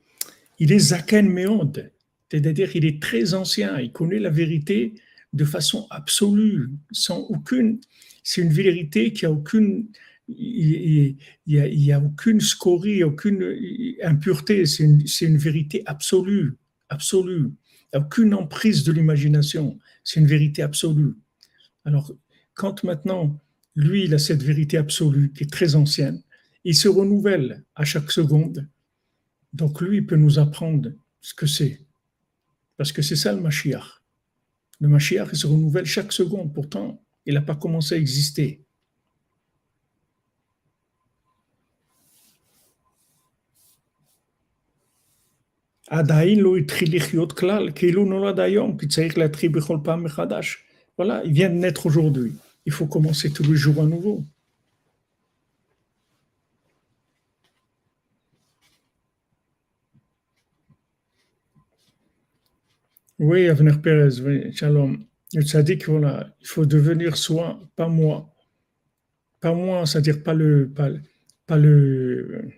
il 0.59 0.73
est 0.73 0.79
Zaken 0.79 1.29
Meod, 1.29 1.93
c'est-à-dire 2.31 2.75
il 2.75 2.85
est 2.85 3.01
très 3.01 3.35
ancien, 3.35 3.79
il 3.79 3.93
connaît 3.93 4.19
la 4.19 4.31
vérité 4.31 4.95
de 5.33 5.45
façon 5.45 5.87
absolue, 5.91 6.71
sans 6.91 7.21
aucune. 7.29 7.81
C'est 8.25 8.43
une 8.43 8.53
vérité 8.53 9.13
qui 9.13 9.25
a 9.25 9.31
aucune. 9.31 9.87
Il 10.27 11.17
n'y 11.47 11.93
a, 11.93 11.97
a, 11.97 12.01
aucune 12.01 12.41
scorie, 12.41 13.03
aucune 13.03 13.57
impureté. 14.03 14.67
C'est 14.67 14.85
une, 14.85 15.03
une, 15.23 15.39
vérité 15.39 15.83
absolue, 15.87 16.59
absolue. 16.91 17.51
Aucune 17.95 18.35
emprise 18.35 18.85
de 18.85 18.93
l'imagination. 18.93 19.79
C'est 20.05 20.21
une 20.21 20.27
vérité 20.27 20.61
absolue. 20.61 21.15
Alors, 21.87 22.13
quand 22.53 22.85
maintenant 22.85 23.41
lui, 23.79 24.07
il 24.07 24.15
a 24.15 24.19
cette 24.19 24.43
vérité 24.43 24.77
absolue 24.77 25.33
qui 25.33 25.45
est 25.45 25.53
très 25.53 25.77
ancienne. 25.77 26.21
Il 26.65 26.75
se 26.75 26.89
renouvelle 26.89 27.65
à 27.77 27.85
chaque 27.85 28.11
seconde. 28.11 28.69
Donc 29.53 29.81
lui, 29.81 29.99
il 29.99 30.07
peut 30.07 30.17
nous 30.17 30.41
apprendre 30.41 30.91
ce 31.21 31.33
que 31.33 31.47
c'est. 31.47 31.87
Parce 32.77 32.91
que 32.91 33.03
c'est 33.03 33.15
ça 33.15 33.33
le 33.33 33.41
Mashiach. 33.41 34.03
Le 34.81 34.89
Mashiach, 34.89 35.29
il 35.33 35.39
se 35.39 35.47
renouvelle 35.47 35.85
chaque 35.85 36.13
seconde. 36.13 36.53
Pourtant, 36.53 37.01
il 37.25 37.35
n'a 37.35 37.41
pas 37.41 37.55
commencé 37.55 37.95
à 37.95 37.99
exister. 37.99 38.65
Voilà, 50.97 51.23
il 51.25 51.33
vient 51.33 51.49
de 51.49 51.55
naître 51.55 51.87
aujourd'hui 51.87 52.35
il 52.69 52.71
faut 52.71 52.87
commencer 52.87 53.31
tous 53.31 53.45
les 53.45 53.57
jours 53.57 53.83
à 53.83 53.87
nouveau. 53.87 54.23
Oui, 63.19 63.49
Avenir 63.49 63.81
Pérez, 63.81 64.21
oui, 64.21 64.53
shalom. 64.53 65.03
Ça 65.47 65.63
dit 65.63 65.79
voilà, 65.87 66.37
il 66.43 66.47
faut 66.47 66.67
devenir 66.67 67.17
soi, 67.17 67.59
pas 67.75 67.89
moi. 67.89 68.35
Pas 69.41 69.55
moi, 69.55 69.87
c'est-à-dire 69.87 70.23
pas 70.23 70.35
le, 70.35 70.71
pas, 70.71 71.57
le, 71.57 72.51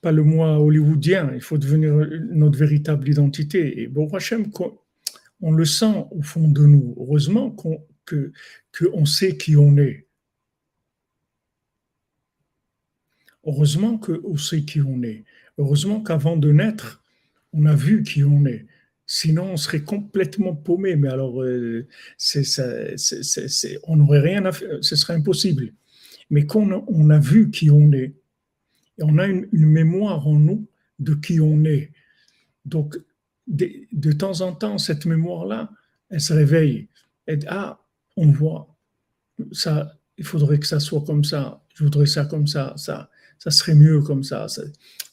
pas 0.00 0.10
le 0.10 0.24
moi 0.24 0.58
hollywoodien. 0.58 1.30
Il 1.34 1.40
faut 1.40 1.56
devenir 1.56 1.94
notre 2.32 2.58
véritable 2.58 3.08
identité. 3.08 3.80
Et 3.80 3.86
bon, 3.86 4.08
on 5.40 5.52
le 5.52 5.64
sent 5.64 6.04
au 6.10 6.22
fond 6.22 6.48
de 6.48 6.66
nous. 6.66 6.96
Heureusement 6.98 7.52
qu'on 7.52 7.80
que 8.06 8.32
qu'on 8.78 9.04
sait 9.04 9.36
qui 9.36 9.56
on 9.56 9.76
est. 9.76 10.06
Heureusement 13.44 13.98
qu'on 13.98 14.36
sait 14.36 14.62
qui 14.62 14.80
on 14.80 15.02
est. 15.02 15.24
Heureusement 15.58 16.02
qu'avant 16.02 16.36
de 16.36 16.50
naître, 16.50 17.02
on 17.52 17.66
a 17.66 17.74
vu 17.74 18.02
qui 18.02 18.24
on 18.24 18.44
est. 18.46 18.66
Sinon, 19.06 19.52
on 19.52 19.56
serait 19.56 19.82
complètement 19.82 20.54
paumé. 20.54 20.96
Mais 20.96 21.08
alors, 21.08 21.42
euh, 21.42 21.86
on 23.84 23.96
n'aurait 23.96 24.20
rien 24.20 24.44
à 24.44 24.52
faire. 24.52 24.78
Ce 24.80 24.96
serait 24.96 25.14
impossible. 25.14 25.72
Mais 26.28 26.44
qu'on 26.44 26.84
on 26.88 27.10
a 27.10 27.18
vu 27.20 27.50
qui 27.50 27.70
on 27.70 27.92
est, 27.92 28.14
et 28.98 29.02
on 29.02 29.18
a 29.18 29.26
une, 29.26 29.48
mémoire 29.52 30.26
en 30.26 30.38
nous 30.38 30.66
de 30.98 31.14
qui 31.14 31.40
on 31.40 31.64
est. 31.64 31.92
Donc, 32.64 32.96
de, 33.46 33.70
de 33.92 34.12
temps 34.12 34.40
en 34.40 34.52
temps, 34.52 34.78
cette 34.78 35.06
mémoire-là, 35.06 35.70
elle 36.10 36.20
se 36.20 36.32
réveille. 36.32 36.88
Et, 37.28 37.38
ah, 37.46 37.80
on 38.16 38.30
voit 38.30 38.76
ça, 39.52 39.98
il 40.18 40.24
faudrait 40.24 40.58
que 40.58 40.66
ça 40.66 40.80
soit 40.80 41.04
comme 41.04 41.24
ça, 41.24 41.62
je 41.74 41.84
voudrais 41.84 42.06
ça 42.06 42.24
comme 42.24 42.46
ça, 42.46 42.74
ça, 42.76 43.10
ça 43.38 43.50
serait 43.50 43.74
mieux 43.74 44.00
comme 44.00 44.22
ça. 44.22 44.46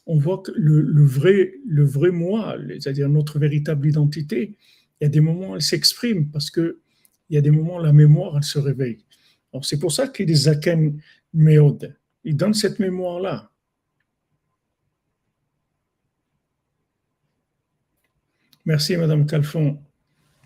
on 0.05 0.17
voit 0.17 0.41
que 0.41 0.51
le, 0.55 1.05
vrai, 1.05 1.53
le 1.65 1.83
vrai 1.83 2.11
moi, 2.11 2.55
c'est-à-dire 2.79 3.09
notre 3.09 3.39
véritable 3.39 3.87
identité, 3.87 4.57
il 4.99 5.03
y 5.03 5.07
a 5.07 5.09
des 5.09 5.21
moments 5.21 5.51
où 5.51 5.55
elle 5.55 5.61
s'exprime 5.61 6.29
parce 6.29 6.49
que 6.49 6.79
il 7.29 7.35
y 7.35 7.37
a 7.37 7.41
des 7.41 7.51
moments 7.51 7.77
où 7.77 7.83
la 7.83 7.93
mémoire 7.93 8.37
elle 8.37 8.43
se 8.43 8.59
réveille. 8.59 9.03
c'est 9.61 9.79
pour 9.79 9.91
ça 9.91 10.07
qu'il 10.07 10.29
est 10.29 10.35
Zaken 10.35 11.01
Meod. 11.33 11.97
Il 12.23 12.37
donne 12.37 12.53
cette 12.53 12.79
mémoire-là. 12.79 13.49
Merci, 18.65 18.95
Madame 18.95 19.25
Calfon, 19.25 19.81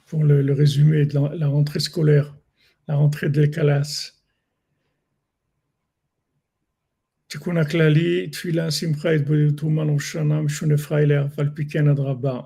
pour 0.08 0.24
le, 0.24 0.54
résumé 0.54 1.06
de 1.06 1.20
la 1.38 1.48
rentrée 1.48 1.80
scolaire 1.80 2.37
la 2.88 2.96
rentrée 2.96 3.30
de 3.30 3.42
l'Ekalas. 3.42 4.14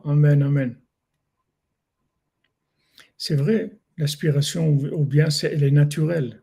Amen, 0.05 0.41
Amen. 0.41 0.75
C'est 3.17 3.35
vrai, 3.35 3.77
l'aspiration 3.97 4.75
au 4.75 5.05
bien, 5.05 5.27
elle 5.43 5.63
est 5.63 5.71
naturelle. 5.71 6.41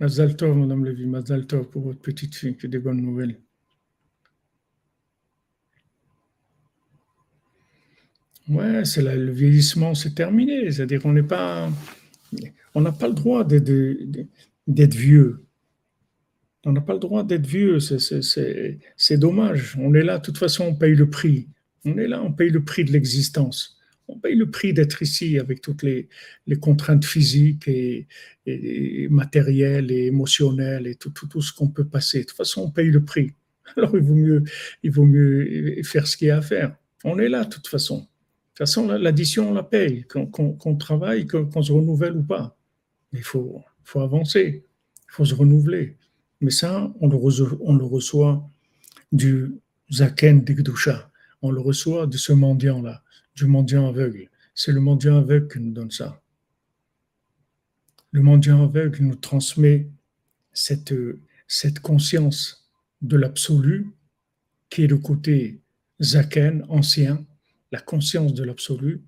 Mazal 0.00 0.36
Tov, 0.36 0.56
Madame 0.56 0.84
Lévy, 0.84 1.06
Mazal 1.06 1.46
Tov 1.46 1.68
pour 1.68 1.82
votre 1.82 2.00
petite 2.00 2.34
fille, 2.34 2.56
que 2.56 2.66
des 2.66 2.78
bonnes 2.78 3.02
nouvelles. 3.02 3.38
Ouais, 8.48 8.84
c'est 8.84 9.02
le 9.02 9.30
vieillissement, 9.30 9.94
c'est 9.94 10.14
terminé. 10.14 10.70
C'est-à-dire 10.70 11.00
qu'on 11.02 11.12
n'est 11.12 11.22
pas, 11.22 11.70
on 12.74 12.80
n'a 12.80 12.92
pas 12.92 13.08
le 13.08 13.14
droit 13.14 13.44
d'être 13.44 14.94
vieux. 14.94 15.44
On 16.64 16.72
n'a 16.72 16.80
pas 16.80 16.94
le 16.94 16.98
droit 16.98 17.24
d'être 17.24 17.46
vieux. 17.46 17.78
C'est 17.80 19.16
dommage. 19.16 19.76
On 19.78 19.94
est 19.94 20.02
là, 20.02 20.18
de 20.18 20.22
toute 20.22 20.38
façon, 20.38 20.64
on 20.66 20.74
paye 20.74 20.94
le 20.94 21.08
prix. 21.10 21.48
On 21.84 21.98
est 21.98 22.06
là, 22.06 22.22
on 22.22 22.32
paye 22.32 22.50
le 22.50 22.64
prix 22.64 22.84
de 22.84 22.92
l'existence. 22.92 23.78
On 24.08 24.18
paye 24.18 24.34
le 24.36 24.50
prix 24.50 24.72
d'être 24.72 25.02
ici 25.02 25.38
avec 25.38 25.60
toutes 25.60 25.82
les, 25.82 26.08
contraintes 26.60 27.04
physiques 27.04 27.66
et, 27.68 28.06
matérielles 29.10 29.90
et 29.90 30.06
émotionnelles 30.06 30.86
et 30.86 30.96
tout, 30.96 31.12
ce 31.40 31.52
qu'on 31.52 31.68
peut 31.68 31.86
passer. 31.86 32.20
De 32.20 32.24
toute 32.24 32.36
façon, 32.36 32.62
on 32.62 32.70
paye 32.70 32.90
le 32.90 33.04
prix. 33.04 33.32
Alors, 33.76 33.96
il 33.96 34.02
vaut 34.02 34.14
mieux, 34.14 34.44
il 34.82 34.90
vaut 34.90 35.06
mieux 35.06 35.82
faire 35.82 36.06
ce 36.06 36.16
qu'il 36.16 36.28
y 36.28 36.30
a 36.30 36.38
à 36.38 36.42
faire. 36.42 36.76
On 37.04 37.18
est 37.18 37.28
là, 37.28 37.44
de 37.44 37.50
toute 37.50 37.68
façon. 37.68 38.06
Toute 38.62 38.68
façon, 38.68 38.86
l'addition, 38.86 39.50
on 39.50 39.54
la 39.54 39.64
paye, 39.64 40.04
qu'on 40.04 40.76
travaille, 40.76 41.26
qu'on 41.26 41.62
se 41.62 41.72
renouvelle 41.72 42.16
ou 42.16 42.22
pas. 42.22 42.56
Il 43.12 43.24
faut, 43.24 43.60
faut 43.82 43.98
avancer, 43.98 44.64
il 44.64 45.12
faut 45.12 45.24
se 45.24 45.34
renouveler. 45.34 45.96
Mais 46.40 46.52
ça, 46.52 46.94
on 47.00 47.08
le, 47.08 47.16
reçoit, 47.16 47.58
on 47.60 47.74
le 47.74 47.84
reçoit 47.84 48.48
du 49.10 49.52
Zaken 49.90 50.44
Digdusha. 50.44 51.10
On 51.42 51.50
le 51.50 51.60
reçoit 51.60 52.06
de 52.06 52.16
ce 52.16 52.32
mendiant-là, 52.32 53.02
du 53.34 53.46
mendiant 53.46 53.88
aveugle. 53.88 54.30
C'est 54.54 54.70
le 54.70 54.80
mendiant 54.80 55.16
aveugle 55.16 55.48
qui 55.48 55.58
nous 55.58 55.72
donne 55.72 55.90
ça. 55.90 56.22
Le 58.12 58.22
mendiant 58.22 58.62
aveugle 58.62 59.02
nous 59.02 59.16
transmet 59.16 59.88
cette, 60.52 60.94
cette 61.48 61.80
conscience 61.80 62.70
de 63.00 63.16
l'absolu, 63.16 63.90
qui 64.70 64.84
est 64.84 64.86
le 64.86 64.98
côté 64.98 65.58
zaken, 66.00 66.64
ancien, 66.68 67.26
la 67.72 67.80
conscience 67.80 68.34
de 68.34 68.44
l'absolu, 68.44 69.02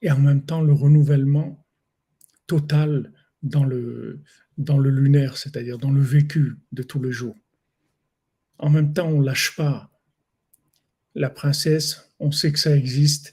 et 0.00 0.10
en 0.10 0.18
même 0.18 0.44
temps 0.44 0.62
le 0.62 0.72
renouvellement 0.72 1.64
total 2.46 3.12
dans 3.42 3.64
le, 3.64 4.22
dans 4.58 4.78
le 4.78 4.90
lunaire, 4.90 5.36
c'est-à-dire 5.36 5.78
dans 5.78 5.90
le 5.90 6.00
vécu 6.00 6.56
de 6.72 6.82
tous 6.82 7.00
les 7.00 7.12
jours. 7.12 7.36
En 8.58 8.70
même 8.70 8.92
temps, 8.92 9.08
on 9.08 9.20
ne 9.20 9.26
lâche 9.26 9.56
pas 9.56 9.90
la 11.14 11.30
princesse, 11.30 12.10
on 12.18 12.32
sait 12.32 12.52
que 12.52 12.58
ça 12.58 12.74
existe, 12.76 13.32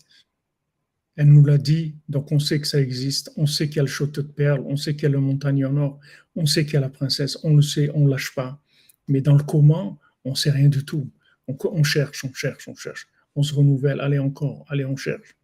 elle 1.15 1.27
nous 1.27 1.43
l'a 1.43 1.57
dit, 1.57 1.95
donc 2.07 2.31
on 2.31 2.39
sait 2.39 2.59
que 2.59 2.67
ça 2.67 2.79
existe, 2.79 3.31
on 3.35 3.45
sait 3.45 3.67
qu'il 3.67 3.77
y 3.77 3.79
a 3.79 3.83
le 3.83 3.89
château 3.89 4.21
de 4.21 4.27
perles, 4.27 4.63
on 4.65 4.77
sait 4.77 4.93
qu'il 4.95 5.03
y 5.03 5.05
a 5.07 5.09
le 5.09 5.19
montagne 5.19 5.65
en 5.65 5.75
or, 5.77 5.99
on 6.35 6.45
sait 6.45 6.63
qu'il 6.65 6.75
y 6.75 6.77
a 6.77 6.81
la 6.81 6.89
princesse, 6.89 7.37
on 7.43 7.55
le 7.55 7.61
sait, 7.61 7.89
on 7.93 8.05
ne 8.05 8.09
lâche 8.09 8.33
pas. 8.33 8.61
Mais 9.07 9.21
dans 9.21 9.35
le 9.35 9.43
comment, 9.43 9.99
on 10.23 10.31
ne 10.31 10.35
sait 10.35 10.51
rien 10.51 10.69
du 10.69 10.85
tout. 10.85 11.09
On 11.47 11.83
cherche, 11.83 12.23
on 12.23 12.33
cherche, 12.33 12.67
on 12.67 12.75
cherche, 12.75 13.08
on 13.35 13.43
se 13.43 13.53
renouvelle, 13.53 14.01
allez 14.01 14.19
encore, 14.19 14.65
allez 14.69 14.85
on 14.85 14.95
cherche, 14.95 15.35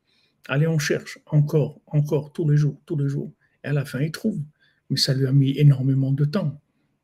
allez 0.48 0.68
on 0.68 0.80
cherche, 0.80 1.20
encore, 1.26 1.82
encore, 1.86 2.34
tous 2.34 2.50
les 2.50 2.58
jours, 2.58 2.80
tous 2.86 2.98
les 2.98 3.08
jours. 3.08 3.32
Et 3.64 3.68
à 3.68 3.74
la 3.74 3.86
fin, 3.86 4.00
il 4.00 4.12
trouve. 4.12 4.40
Mais 4.90 4.98
ça 4.98 5.14
lui 5.14 5.26
a 5.26 5.32
mis 5.32 5.58
énormément 5.58 6.12
de 6.12 6.26
temps. 6.26 6.62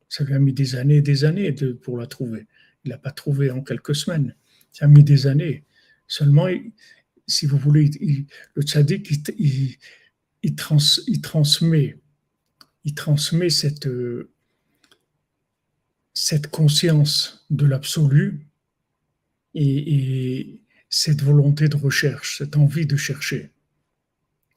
Ça 0.08 0.24
lui 0.24 0.34
a 0.34 0.38
mis 0.38 0.52
des 0.52 0.76
années 0.76 0.96
et 0.96 1.02
des 1.02 1.24
années 1.24 1.52
pour 1.52 1.98
la 1.98 2.06
trouver. 2.06 2.46
Il 2.84 2.90
n'a 2.90 2.98
pas 2.98 3.10
trouvé 3.10 3.50
en 3.50 3.62
quelques 3.62 3.94
semaines. 3.94 4.36
Ça 4.70 4.84
a 4.84 4.88
mis 4.88 5.02
des 5.02 5.26
années. 5.26 5.64
Seulement, 6.06 6.48
si 7.26 7.46
vous 7.46 7.56
voulez, 7.56 7.90
le 8.54 8.62
tzaddik, 8.62 9.10
il, 9.38 10.56
transmet, 10.56 11.98
il 12.84 12.94
transmet 12.94 13.48
cette 13.50 13.88
conscience 16.48 17.46
de 17.50 17.66
l'absolu 17.66 18.46
et, 19.54 20.61
cette 20.94 21.22
volonté 21.22 21.68
de 21.68 21.76
recherche, 21.76 22.36
cette 22.38 22.54
envie 22.54 22.84
de 22.84 22.96
chercher. 22.96 23.50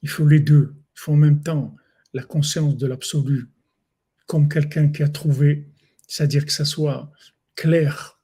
Il 0.02 0.10
faut 0.10 0.28
les 0.28 0.42
deux. 0.42 0.76
Il 0.96 1.00
faut 1.00 1.14
en 1.14 1.18
même 1.18 1.42
temps 1.42 1.74
la 2.14 2.24
conscience 2.24 2.76
de 2.76 2.86
l'absolu 2.86 3.48
comme 4.26 4.50
quelqu'un 4.50 4.90
qui 4.90 5.02
a 5.02 5.08
trouvé, 5.08 5.70
c'est-à-dire 6.08 6.46
que 6.46 6.52
ça 6.52 6.66
soit 6.66 7.12
clair, 7.56 8.20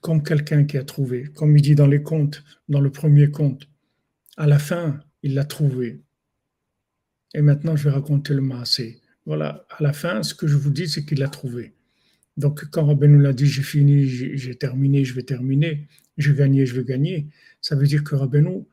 comme 0.00 0.22
quelqu'un 0.22 0.64
qui 0.64 0.78
a 0.78 0.84
trouvé, 0.84 1.24
comme 1.34 1.56
il 1.56 1.62
dit 1.62 1.74
dans 1.74 1.86
les 1.86 2.02
contes, 2.02 2.42
dans 2.68 2.80
le 2.80 2.90
premier 2.90 3.30
conte. 3.30 3.68
À 4.36 4.46
la 4.46 4.58
fin, 4.58 5.00
il 5.22 5.34
l'a 5.34 5.44
trouvé. 5.44 6.00
Et 7.34 7.42
maintenant, 7.42 7.76
je 7.76 7.84
vais 7.84 7.90
raconter 7.90 8.32
le 8.32 8.40
massé. 8.40 9.02
Voilà, 9.26 9.66
à 9.68 9.82
la 9.82 9.92
fin, 9.92 10.22
ce 10.22 10.34
que 10.34 10.46
je 10.46 10.56
vous 10.56 10.70
dis, 10.70 10.88
c'est 10.88 11.04
qu'il 11.04 11.18
l'a 11.18 11.28
trouvé. 11.28 11.74
Donc, 12.38 12.64
quand 12.70 12.86
Rabbi 12.86 13.08
nous 13.08 13.18
l'a 13.18 13.32
dit, 13.32 13.46
j'ai 13.46 13.62
fini, 13.62 14.06
j'ai 14.06 14.54
terminé, 14.54 15.04
je 15.04 15.12
vais 15.12 15.24
terminer, 15.24 15.88
j'ai 16.18 16.32
gagné, 16.34 16.66
je 16.66 16.74
vais 16.76 16.84
gagner, 16.84 17.26
ça 17.60 17.74
veut 17.74 17.86
dire 17.86 18.04
que 18.04 18.14
Rabbeinu, 18.14 18.64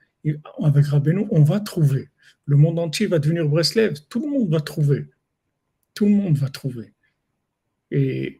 avec 0.63 0.85
Rabbeinu, 0.85 1.25
on 1.31 1.41
va 1.41 1.59
trouver. 1.59 2.09
Le 2.45 2.57
monde 2.57 2.77
entier 2.77 3.07
va 3.07 3.17
devenir 3.17 3.49
Breslev. 3.49 3.95
Tout 4.07 4.21
le 4.21 4.29
monde 4.29 4.51
va 4.51 4.61
trouver. 4.61 5.07
Tout 5.95 6.05
le 6.05 6.11
monde 6.11 6.37
va 6.37 6.49
trouver. 6.49 6.93
Et 7.89 8.39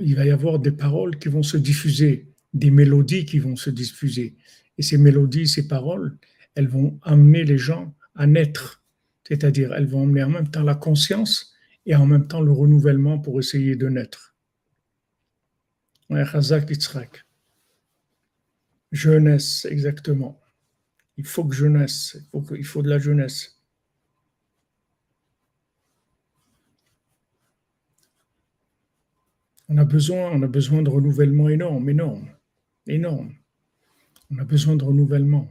il 0.00 0.16
va 0.16 0.24
y 0.24 0.30
avoir 0.30 0.58
des 0.58 0.72
paroles 0.72 1.18
qui 1.18 1.28
vont 1.28 1.42
se 1.42 1.58
diffuser, 1.58 2.28
des 2.54 2.70
mélodies 2.70 3.26
qui 3.26 3.40
vont 3.40 3.56
se 3.56 3.68
diffuser. 3.68 4.36
Et 4.78 4.82
ces 4.82 4.96
mélodies, 4.96 5.48
ces 5.48 5.68
paroles, 5.68 6.16
elles 6.54 6.68
vont 6.68 6.98
amener 7.02 7.44
les 7.44 7.58
gens 7.58 7.94
à 8.14 8.26
naître. 8.26 8.82
C'est-à-dire, 9.28 9.74
elles 9.74 9.86
vont 9.86 10.04
amener 10.04 10.22
en 10.22 10.30
même 10.30 10.48
temps 10.48 10.62
la 10.62 10.74
conscience 10.74 11.52
et 11.84 11.94
en 11.94 12.06
même 12.06 12.26
temps 12.26 12.40
le 12.40 12.52
renouvellement 12.52 13.18
pour 13.18 13.38
essayer 13.38 13.76
de 13.76 13.88
naître. 13.90 14.31
Jeunesse, 18.92 19.66
exactement. 19.70 20.38
Il 21.16 21.26
faut 21.26 21.44
que 21.44 21.54
jeunesse, 21.54 22.18
il 22.54 22.64
faut, 22.64 22.82
de 22.82 22.88
la 22.88 22.98
jeunesse. 22.98 23.58
On 29.68 29.78
a 29.78 29.84
besoin, 29.84 30.36
de 30.38 30.90
renouvellement 30.90 31.48
énorme, 31.48 31.88
énorme, 31.88 32.28
énorme. 32.86 33.34
On 34.30 34.38
a 34.38 34.44
besoin 34.44 34.76
de 34.76 34.84
renouvellement. 34.84 35.48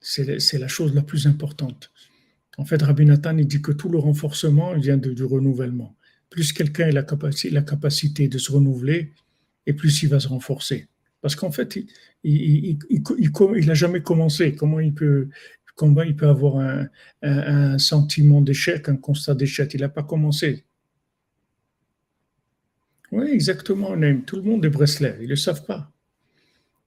C'est 0.00 0.58
la 0.58 0.68
chose 0.68 0.94
la 0.94 1.02
plus 1.02 1.26
importante. 1.26 1.92
En 2.58 2.64
fait, 2.64 2.82
Rabbi 2.82 3.04
Nathan, 3.04 3.34
dit 3.34 3.62
que 3.62 3.72
tout 3.72 3.88
le 3.88 3.98
renforcement 3.98 4.74
vient 4.78 4.96
du 4.96 5.24
renouvellement. 5.24 5.96
Plus 6.30 6.52
quelqu'un 6.52 6.88
a 6.88 6.92
la 6.92 7.02
capacité, 7.62 8.28
de 8.28 8.38
se 8.38 8.52
renouveler, 8.52 9.12
et 9.66 9.72
plus 9.72 10.02
il 10.02 10.08
va 10.08 10.20
se 10.20 10.28
renforcer. 10.28 10.88
Parce 11.20 11.34
qu'en 11.34 11.50
fait, 11.50 11.78
il 12.24 12.78
n'a 13.66 13.74
jamais 13.74 14.00
commencé. 14.00 14.54
Comment 14.54 14.80
il 14.80 14.94
peut, 14.94 15.28
avoir 16.22 16.88
un, 17.22 17.78
sentiment 17.78 18.40
d'échec, 18.40 18.88
un 18.88 18.96
constat 18.96 19.34
d'échec? 19.34 19.74
Il 19.74 19.80
n'a 19.80 19.88
pas 19.88 20.02
commencé. 20.02 20.64
Oui, 23.12 23.28
exactement. 23.30 23.96
Tout 24.24 24.36
le 24.36 24.42
monde 24.42 24.64
est 24.64 24.70
Breslev. 24.70 25.16
Ils 25.20 25.24
ne 25.24 25.30
le 25.30 25.36
savent 25.36 25.64
pas. 25.66 25.92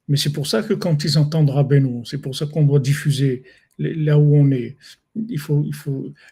Mais 0.08 0.18
c'est 0.18 0.32
pour 0.32 0.48
ça 0.48 0.64
que 0.64 0.74
quand 0.74 1.04
ils 1.04 1.18
entendent 1.18 1.50
Rabbeinu, 1.50 2.06
c'est 2.06 2.18
pour 2.18 2.36
ça 2.36 2.46
qu'on 2.46 2.66
doit 2.66 2.80
diffuser 2.80 3.44
là 3.78 4.18
où 4.20 4.36
on 4.36 4.52
est. 4.52 4.78
Il 5.16 5.40
faut, 5.40 5.64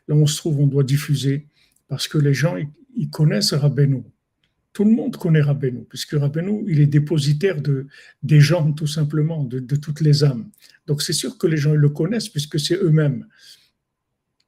là 0.07 0.15
où 0.15 0.21
on 0.21 0.27
se 0.27 0.37
trouve, 0.37 0.59
on 0.59 0.67
doit 0.67 0.83
diffuser 0.83 1.47
parce 1.87 2.07
que 2.07 2.17
les 2.17 2.33
gens, 2.33 2.55
ils, 2.95 3.09
connaissent 3.09 3.53
Rabbeinu. 3.53 4.03
Tout 4.73 4.85
le 4.85 4.91
monde 4.91 5.17
connaît 5.17 5.41
Rabbeinu, 5.41 5.85
puisque 5.89 6.11
Rabbeinu, 6.11 6.63
il 6.67 6.79
est 6.79 6.87
dépositaire 6.87 7.61
de, 7.61 7.87
des 8.23 8.39
gens, 8.39 8.71
tout 8.71 8.87
simplement, 8.87 9.43
de, 9.43 9.75
toutes 9.75 10.01
les 10.01 10.23
âmes. 10.23 10.49
Donc 10.87 11.01
c'est 11.01 11.13
sûr 11.13 11.37
que 11.37 11.47
les 11.47 11.57
gens 11.57 11.73
ils 11.73 11.79
le 11.79 11.89
connaissent, 11.89 12.29
puisque 12.29 12.59
c'est 12.59 12.75
eux-mêmes 12.75 13.27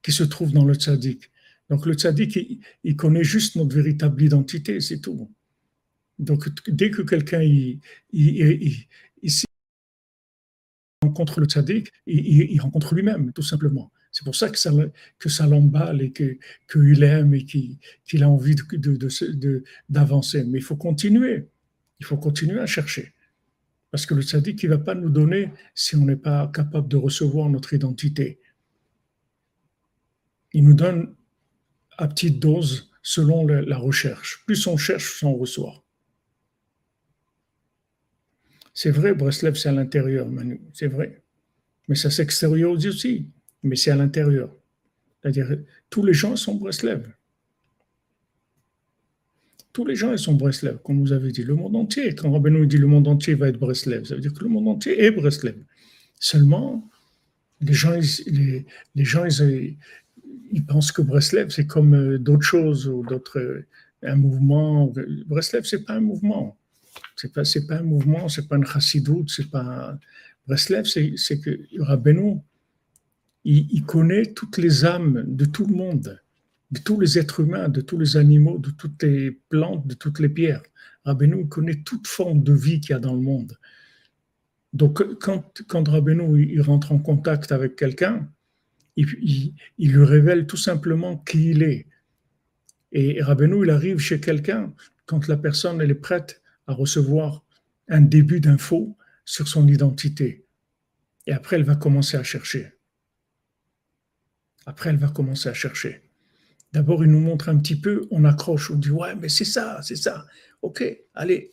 qui 0.01 0.11
se 0.11 0.23
trouvent 0.23 0.53
dans 0.53 0.65
le 0.65 0.75
tzaddik. 0.75 1.31
Donc 1.69 1.85
le 1.85 1.93
tzaddik, 1.93 2.39
il, 2.83 2.95
connaît 2.95 3.23
juste 3.23 3.55
notre 3.55 3.75
véritable 3.75 4.21
identité, 4.21 4.79
c'est 4.81 4.99
tout. 4.99 5.31
Donc 6.19 6.47
dès 6.67 6.91
que 6.91 7.01
quelqu'un 7.01 7.41
il, 7.41 7.79
il, 8.11 8.85
rencontre 11.01 11.39
le 11.39 11.47
tzaddik, 11.47 11.91
il, 12.05 12.59
rencontre 12.61 12.95
lui-même, 12.95 13.33
tout 13.33 13.41
simplement. 13.41 13.91
C'est 14.13 14.23
pour 14.23 14.35
ça 14.35 14.49
que 14.49 14.59
ça, 14.59 15.47
l'emballe 15.47 16.03
et 16.03 16.13
qu'il 16.13 17.03
aime 17.03 17.33
et 17.33 17.45
qu'il 17.45 18.23
a 18.23 18.29
envie 18.29 18.55
d'avancer. 19.89 20.43
Mais 20.43 20.59
il 20.59 20.63
faut 20.63 20.75
continuer. 20.75 21.49
Il 21.99 22.05
faut 22.05 22.17
continuer 22.17 22.59
à 22.59 22.67
chercher. 22.67 23.15
Parce 23.89 24.05
que 24.05 24.13
le 24.13 24.21
tzaddik, 24.21 24.61
il 24.61 24.69
ne 24.69 24.75
va 24.75 24.83
pas 24.83 24.93
nous 24.93 25.09
donner 25.09 25.51
si 25.73 25.95
on 25.95 26.05
n'est 26.05 26.15
pas 26.15 26.47
capable 26.53 26.87
de 26.87 26.95
recevoir 26.95 27.49
notre 27.49 27.73
identité. 27.73 28.39
Il 30.53 30.63
nous 30.63 30.75
donne 30.75 31.15
à 31.97 32.07
petite 32.07 32.39
dose 32.39 32.91
selon 33.01 33.47
la 33.47 33.77
recherche. 33.77 34.43
Plus 34.45 34.67
on 34.67 34.77
cherche, 34.77 35.17
plus 35.17 35.25
on 35.25 35.35
reçoit. 35.35 35.83
C'est 38.75 38.91
vrai, 38.91 39.15
Breslev, 39.15 39.55
c'est 39.55 39.69
à 39.69 39.71
l'intérieur, 39.71 40.29
Manu, 40.29 40.61
c'est 40.71 40.87
vrai. 40.87 41.23
Mais 41.87 41.95
ça 41.95 42.11
s'extériorise 42.11 42.87
aussi, 42.87 43.27
mais 43.63 43.75
c'est 43.75 43.91
à 43.91 43.95
l'intérieur. 43.95 44.49
C'est-à-dire, 45.21 45.57
tous 45.89 46.03
les 46.03 46.13
gens 46.13 46.35
sont 46.35 46.55
Breslev. 46.55 47.07
Tous 49.71 49.85
les 49.85 49.95
gens 49.95 50.11
ils 50.11 50.19
sont 50.19 50.35
Breslev, 50.35 50.77
comme 50.83 50.99
vous 50.99 51.13
avez 51.13 51.31
dit. 51.31 51.43
Le 51.43 51.55
monde 51.55 51.75
entier, 51.75 52.13
quand 52.13 52.31
Rabbeinu 52.31 52.67
dit 52.67 52.77
le 52.77 52.87
monde 52.87 53.07
entier 53.07 53.33
va 53.33 53.47
être 53.47 53.59
Breslev, 53.59 54.05
ça 54.05 54.15
veut 54.15 54.21
dire 54.21 54.33
que 54.33 54.43
le 54.43 54.49
monde 54.49 54.67
entier 54.67 55.03
est 55.03 55.11
Breslev. 55.11 55.55
Seulement, 56.19 56.87
les 57.59 57.73
gens, 57.73 57.97
les, 58.27 58.65
les 58.95 59.05
gens 59.05 59.25
ils, 59.25 59.77
ils 60.51 60.65
pensent 60.65 60.91
que 60.91 61.01
Breslev, 61.01 61.49
c'est 61.49 61.65
comme 61.65 61.95
euh, 61.95 62.19
d'autres 62.19 62.45
choses 62.45 62.87
ou 62.87 63.03
d'autres, 63.03 63.39
euh, 63.39 63.65
un 64.03 64.15
mouvement. 64.15 64.93
Breslev, 65.25 65.63
c'est 65.63 65.83
pas 65.83 65.93
un 65.93 66.01
mouvement. 66.01 66.57
C'est 67.15 67.33
pas, 67.33 67.43
pas 67.67 67.77
un 67.77 67.83
mouvement, 67.83 68.29
c'est 68.29 68.47
pas 68.47 68.57
une 68.57 68.65
chassidoute, 68.65 69.29
c'est 69.29 69.49
pas. 69.49 69.97
Breslev, 70.45 70.85
c'est, 70.85 71.13
c'est 71.15 71.39
que 71.39 71.59
Rabbeinu, 71.79 72.41
il, 73.45 73.83
connaît 73.85 74.25
toutes 74.25 74.57
les 74.57 74.85
âmes 74.85 75.23
de 75.27 75.45
tout 75.45 75.65
le 75.65 75.75
monde, 75.75 76.21
de 76.71 76.79
tous 76.79 76.99
les 76.99 77.19
êtres 77.19 77.41
humains, 77.41 77.69
de 77.69 77.81
tous 77.81 77.97
les 77.97 78.17
animaux, 78.17 78.57
de 78.57 78.71
toutes 78.71 79.03
les 79.03 79.31
plantes, 79.49 79.85
de 79.85 79.93
toutes 79.93 80.19
les 80.19 80.29
pierres. 80.29 80.63
Rabbeinu 81.03 81.47
connaît 81.47 81.83
toute 81.83 82.07
forme 82.07 82.43
de 82.43 82.53
vie 82.53 82.79
qu'il 82.79 82.91
y 82.91 82.93
a 82.93 82.99
dans 82.99 83.13
le 83.13 83.21
monde. 83.21 83.57
Donc, 84.71 85.03
quand, 85.19 85.61
quand 85.67 85.87
Rabbeinu 85.87 86.47
il 86.51 86.61
rentre 86.61 86.93
en 86.93 86.99
contact 86.99 87.51
avec 87.51 87.75
quelqu'un, 87.75 88.29
il, 88.95 89.53
lui 89.77 90.03
révèle 90.03 90.45
tout 90.45 90.57
simplement 90.57 91.17
qui 91.17 91.51
il 91.51 91.63
est. 91.63 91.87
Et 92.91 93.21
Rabbeinu, 93.21 93.63
il 93.63 93.69
arrive 93.69 93.99
chez 93.99 94.19
quelqu'un 94.19 94.73
quand 95.05 95.27
la 95.27 95.37
personne 95.37 95.81
elle 95.81 95.91
est 95.91 95.95
prête 95.95 96.41
à 96.67 96.73
recevoir 96.73 97.43
un 97.89 98.01
début 98.01 98.39
d'info 98.39 98.95
sur 99.25 99.47
son 99.47 99.67
identité. 99.67 100.45
Et 101.27 101.33
après, 101.33 101.55
elle 101.55 101.63
va 101.63 101.75
commencer 101.75 102.17
à 102.17 102.23
chercher. 102.23 102.72
Après, 104.65 104.89
elle 104.89 104.97
va 104.97 105.09
commencer 105.09 105.49
à 105.49 105.53
chercher. 105.53 106.01
D'abord, 106.71 107.03
il 107.03 107.11
nous 107.11 107.19
montre 107.19 107.49
un 107.49 107.57
petit 107.57 107.79
peu, 107.79 108.07
on 108.09 108.23
accroche, 108.23 108.71
on 108.71 108.75
dit 108.75 108.89
ouais, 108.89 109.15
mais 109.15 109.29
c'est 109.29 109.45
ça, 109.45 109.81
c'est 109.83 109.95
ça. 109.95 110.25
Ok, 110.61 110.83
allez, 111.13 111.51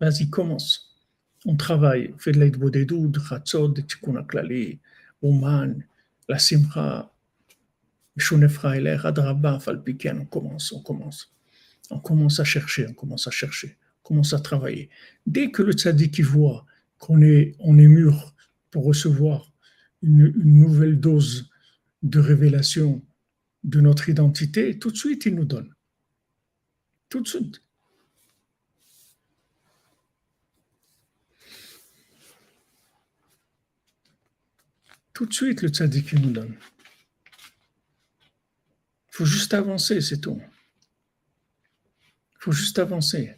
vas-y, 0.00 0.30
commence. 0.30 0.96
On 1.44 1.56
travaille, 1.56 2.12
on 2.14 2.18
fait 2.18 2.32
de 2.32 2.40
l'aide 2.40 2.56
de 2.56 3.20
Chatzot, 3.20 3.68
de 3.68 3.80
Tikkun 3.82 4.16
Aklali, 4.16 4.80
Oman, 5.20 5.84
la 6.28 6.38
Eler, 8.76 8.98
Adraba, 9.04 9.58
Falpiken, 9.60 10.20
on 10.20 10.24
commence, 10.24 10.72
on 10.72 10.80
commence. 10.80 11.32
On 11.90 11.98
commence 11.98 12.40
à 12.40 12.44
chercher, 12.44 12.86
on 12.88 12.94
commence 12.94 13.26
à 13.26 13.30
chercher, 13.30 13.76
on 14.02 14.08
commence 14.08 14.32
à 14.32 14.40
travailler. 14.40 14.88
Dès 15.26 15.50
que 15.50 15.62
le 15.62 15.72
tzaddik 15.72 16.20
voit 16.20 16.64
qu'on 16.98 17.20
est, 17.20 17.54
on 17.58 17.78
est 17.78 17.88
mûr 17.88 18.34
pour 18.70 18.84
recevoir 18.84 19.52
une 20.02 20.32
nouvelle 20.36 20.98
dose 20.98 21.50
de 22.02 22.18
révélation, 22.18 23.02
de 23.64 23.80
notre 23.80 24.08
identité, 24.08 24.78
tout 24.78 24.90
de 24.90 24.96
suite, 24.96 25.26
il 25.26 25.34
nous 25.34 25.44
donne. 25.44 25.72
Tout 27.08 27.20
de 27.20 27.28
suite. 27.28 27.62
Tout 35.12 35.26
de 35.26 35.32
suite, 35.32 35.62
le 35.62 35.68
tzaddik, 35.68 36.12
il 36.12 36.22
nous 36.22 36.32
donne. 36.32 36.56
Il 39.12 39.16
faut 39.16 39.26
juste 39.26 39.54
avancer, 39.54 40.00
c'est 40.00 40.20
tout. 40.20 40.40
Il 42.32 42.38
faut 42.40 42.52
juste 42.52 42.78
avancer. 42.78 43.36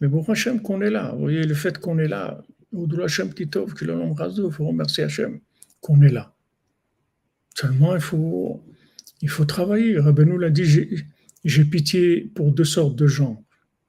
Mais 0.00 0.06
bon, 0.06 0.22
Hachem, 0.22 0.62
qu'on 0.62 0.80
est 0.82 0.90
là. 0.90 1.12
Vous 1.12 1.20
voyez, 1.20 1.42
le 1.42 1.54
fait 1.54 1.78
qu'on 1.78 1.98
est 1.98 2.06
là, 2.06 2.44
au 2.72 2.86
Hachem 3.00 3.32
Kitov, 3.34 3.74
que 3.74 3.84
le 3.84 3.94
il 3.94 4.52
faut 4.52 4.66
remercier 4.66 5.04
Hachem 5.04 5.40
qu'on 5.80 6.02
est 6.02 6.12
là. 6.12 6.37
Seulement, 7.60 7.96
il 7.96 8.00
faut, 8.00 8.64
il 9.20 9.28
faut 9.28 9.44
travailler. 9.44 9.98
Rabbeinu 9.98 10.38
l'a 10.38 10.50
dit, 10.50 10.64
j'ai 11.44 11.64
pitié 11.64 12.20
pour 12.36 12.52
deux 12.52 12.62
sortes 12.64 12.94
de 12.94 13.08
gens. 13.08 13.44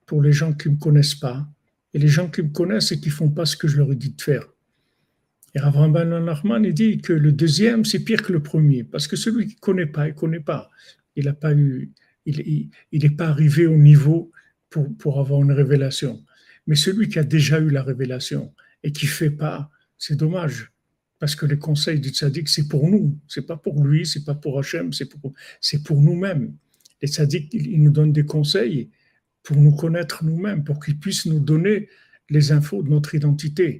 Pour 0.08 0.24
les 0.24 0.32
gens 0.32 0.54
qui 0.54 0.70
ne 0.70 0.74
me 0.74 0.80
connaissent 0.80 1.14
pas 1.14 1.48
et 1.94 2.00
les 2.00 2.08
gens 2.08 2.30
qui 2.32 2.42
me 2.42 2.50
connaissent 2.50 2.92
et 2.92 3.00
qui 3.00 3.10
ne 3.10 3.14
font 3.14 3.30
pas 3.30 3.46
ce 3.46 3.56
que 3.56 3.68
je 3.68 3.78
leur 3.78 3.92
ai 3.92 3.96
dit 3.96 4.10
de 4.10 4.20
faire. 4.20 4.44
Et 5.54 5.60
Rav 5.60 5.76
Nachman, 5.76 6.66
il 6.66 6.74
dit 6.74 6.98
que 6.98 7.14
le 7.14 7.32
deuxième, 7.32 7.86
c'est 7.86 8.00
pire 8.00 8.24
que 8.24 8.34
le 8.34 8.42
premier. 8.42 8.84
Parce 8.84 9.08
que 9.08 9.16
celui 9.16 9.46
qui 9.46 9.56
ne 9.56 9.60
connaît 9.60 9.86
pas, 9.86 10.08
il 10.08 10.14
ne 10.14 10.20
connaît 10.20 10.40
pas. 10.40 10.72
Il 11.16 11.26
n'a 11.26 11.34
pas 11.34 11.54
eu, 11.54 11.92
il 12.26 12.72
n'est 12.92 13.10
pas 13.12 13.28
arrivé 13.28 13.68
au 13.68 13.78
niveau 13.78 14.32
pour, 14.72 14.88
pour 14.98 15.20
avoir 15.20 15.44
une 15.44 15.52
révélation. 15.52 16.24
Mais 16.66 16.76
celui 16.76 17.08
qui 17.08 17.20
a 17.20 17.24
déjà 17.24 17.60
eu 17.60 17.70
la 17.70 17.84
révélation 17.84 18.52
et 18.82 18.92
qui 18.92 19.06
ne 19.06 19.12
fait 19.12 19.30
pas, 19.30 19.70
c'est 20.00 20.16
dommage. 20.16 20.72
Parce 21.20 21.36
que 21.36 21.46
les 21.46 21.60
conseils 21.60 22.00
du 22.00 22.10
tzaddik, 22.10 22.48
c'est 22.48 22.68
pour 22.68 22.88
nous. 22.88 23.20
C'est 23.28 23.46
pas 23.46 23.58
pour 23.58 23.84
lui, 23.84 24.06
c'est 24.06 24.24
pas 24.24 24.36
pour 24.36 24.58
Hachem, 24.58 24.94
c'est 24.94 25.06
pour, 25.06 25.34
pour 25.86 26.02
nous-mêmes. 26.02 26.56
Les 27.02 27.10
tzaddik, 27.10 27.54
ils 27.54 27.84
nous 27.84 27.92
donnent 27.92 28.14
des 28.14 28.26
conseils 28.26 28.90
pour 29.44 29.58
nous 29.58 29.76
connaître 29.76 30.24
nous-mêmes, 30.24 30.64
pour 30.64 30.84
qu'ils 30.84 31.00
puissent 31.00 31.26
nous 31.26 31.40
donner 31.40 31.90
les 32.30 32.52
infos 32.52 32.84
de 32.84 32.90
notre 32.90 33.16
identité. 33.16 33.80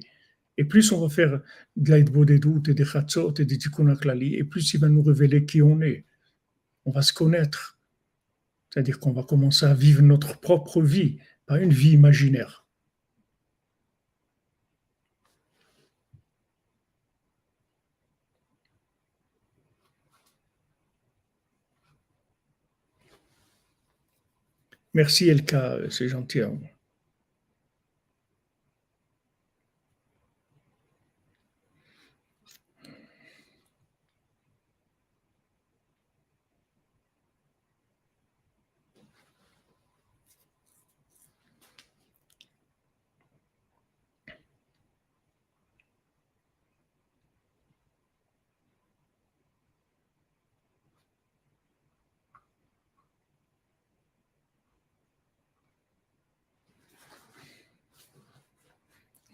Et 0.58 0.64
plus 0.64 0.92
on 0.92 1.00
va 1.00 1.08
faire 1.08 1.40
de 1.76 1.90
l'aïdbo 1.90 2.24
des 2.24 2.38
doutes 2.38 2.68
et 2.68 2.74
des 2.74 2.84
chatzot 2.84 3.34
et 3.38 3.44
des 3.44 3.56
tikkun 3.56 3.94
et 4.20 4.44
plus 4.44 4.74
il 4.74 4.80
va 4.80 4.88
nous 4.88 5.02
révéler 5.02 5.46
qui 5.46 5.62
on 5.62 5.80
est. 5.80 6.04
On 6.84 6.90
va 6.90 7.02
se 7.02 7.12
connaître. 7.12 7.78
C'est-à-dire 8.70 9.00
qu'on 9.00 9.12
va 9.12 9.22
commencer 9.22 9.64
à 9.64 9.74
vivre 9.74 10.02
notre 10.02 10.38
propre 10.38 10.82
vie, 10.82 11.18
pas 11.46 11.60
une 11.60 11.72
vie 11.72 11.92
imaginaire. 11.92 12.59
Merci 24.94 25.28
Elka, 25.28 25.78
c'est 25.90 26.08
gentil. 26.08 26.40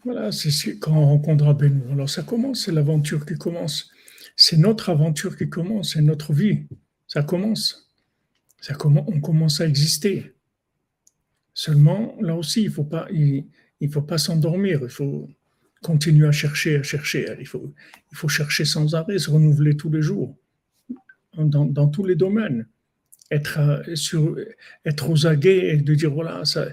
Voilà, 0.06 0.30
c'est 0.30 0.78
quand 0.78 0.92
on 0.92 1.04
rencontre 1.04 1.46
Rabbeinu. 1.46 1.82
Alors 1.90 2.08
ça 2.08 2.22
commence, 2.22 2.64
c'est 2.64 2.70
l'aventure 2.70 3.26
qui 3.26 3.34
commence. 3.34 3.90
C'est 4.36 4.56
notre 4.56 4.88
aventure 4.88 5.36
qui 5.36 5.48
commence, 5.48 5.94
c'est 5.94 6.00
notre 6.00 6.32
vie. 6.32 6.68
Ça 7.08 7.24
commence. 7.24 7.90
Ça 8.60 8.76
on 8.84 9.20
commence 9.20 9.60
à 9.60 9.66
exister. 9.66 10.32
Seulement, 11.54 12.14
là 12.20 12.36
aussi, 12.36 12.62
il 12.62 12.70
faut 12.70 12.84
pas, 12.84 13.08
il, 13.10 13.46
faut 13.90 14.00
pas 14.00 14.16
s'endormir. 14.16 14.78
Il 14.84 14.90
faut 14.90 15.28
continuer 15.82 16.28
à 16.28 16.32
chercher, 16.32 16.76
à 16.76 16.84
chercher. 16.84 17.26
Il 17.40 17.48
faut, 17.48 17.74
il 18.12 18.16
faut 18.16 18.28
chercher 18.28 18.64
sans 18.64 18.94
arrêt, 18.94 19.18
se 19.18 19.28
renouveler 19.28 19.76
tous 19.76 19.90
les 19.90 20.02
jours, 20.02 20.36
dans, 21.36 21.64
dans 21.64 21.88
tous 21.88 22.04
les 22.04 22.14
domaines. 22.14 22.68
Être, 23.32 23.58
euh, 23.58 23.96
sur, 23.96 24.36
être 24.84 25.10
aux 25.10 25.26
aguets 25.26 25.74
et 25.74 25.78
de 25.78 25.94
dire 25.96 26.12
voilà, 26.12 26.44
ça, 26.44 26.68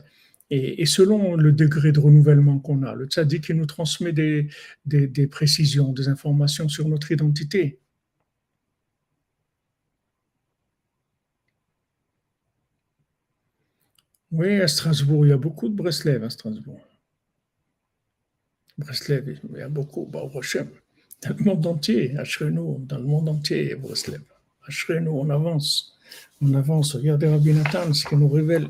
et, 0.54 0.86
selon 0.86 1.36
le 1.36 1.52
degré 1.52 1.92
de 1.92 2.00
renouvellement 2.00 2.60
qu'on 2.60 2.84
a, 2.84 2.94
le 2.94 3.06
tzaddik 3.06 3.46
qui 3.46 3.54
nous 3.54 3.66
transmet 3.66 4.14
des, 4.14 5.28
précisions, 5.28 5.92
des 5.94 6.08
informations 6.08 6.70
sur 6.70 6.88
notre 6.88 7.12
identité. 7.12 7.80
Oui, 14.32 14.62
à 14.62 14.68
Strasbourg, 14.68 15.26
il 15.26 15.30
y 15.30 15.32
a 15.32 15.38
beaucoup 15.38 15.70
de 15.70 15.76
Breslev 15.76 16.24
à 16.24 16.30
Strasbourg. 16.30 16.82
Breslev, 18.78 19.40
il 19.52 19.60
y 19.60 19.62
a 19.62 19.70
beaucoup, 19.70 20.06
bah, 20.06 20.24
dans 21.22 21.38
le 21.38 21.44
monde 21.44 21.66
entier, 21.68 22.18
à 22.18 22.24
Chrenou, 22.24 22.84
dans 22.88 22.98
le 22.98 23.06
monde 23.06 23.30
entier, 23.30 23.76
Breslev. 23.76 24.22
À 24.68 24.72
Chrenou, 24.72 25.20
on 25.20 25.30
avance, 25.30 25.98
on 26.42 26.54
avance. 26.54 26.96
Regardez 26.96 27.28
Rabbi 27.28 27.54
Nathan, 27.54 27.94
ce 27.94 28.08
qu'il 28.08 28.20
nous 28.20 28.30
révèle. 28.30 28.70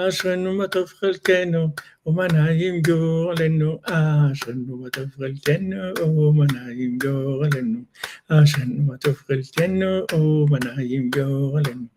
אשרינו 0.00 0.52
מה 0.54 0.68
טוב 0.68 0.88
חלקנו 0.88 1.68
ഒമനായിങ്കോളെന്നു 2.06 3.70
ആശന്നു 3.92 4.76
തഫ്ഗൽറ്റെന്നു 4.96 5.78
ഓമനായിങ്കോളെന്നു 6.26 7.80
ആശന്നു 8.30 8.94
തഫ്ഗൽറ്റെന്നു 9.04 9.90
ഓമനായിങ്കോളെന്നു 10.18 11.88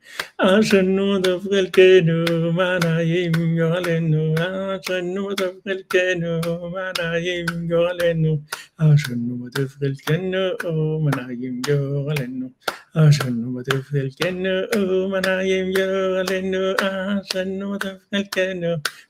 ആശന്നു 0.46 1.06
തഫ്ഗൽറ്റെന്നു 1.26 2.18
മാനായിങ്കോളെന്നു 2.58 4.24
ആശന്നു 4.48 5.26
തഫ്ഗൽറ്റെന്നു 5.42 6.34
മാനായിങ്കോളെന്നു 6.76 8.34
ആശന്നു 8.82 9.38
തഫ്ഗൽറ്റെന്നു 9.56 10.44
ഓമനായിങ്കോളെന്നു 10.74 12.48
ആശന്നു 12.98 13.50
തഫ്ഗൽറ്റെന്നു 13.68 14.54
ഓമനായിങ്കോളെന്നു 14.82 16.62
ആശന്നു 16.88 17.70
തഫ്ഗൽറ്റെന്നു 17.84 18.72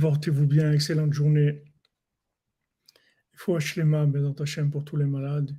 Portez-vous 0.00 0.46
bien, 0.46 0.72
excellente 0.72 1.12
journée. 1.12 1.62
Il 3.32 3.38
faut 3.38 3.56
dans 4.20 4.34
ta 4.34 4.44
chaîne 4.44 4.70
pour 4.70 4.84
tous 4.84 4.96
les 4.96 5.06
malades. 5.06 5.56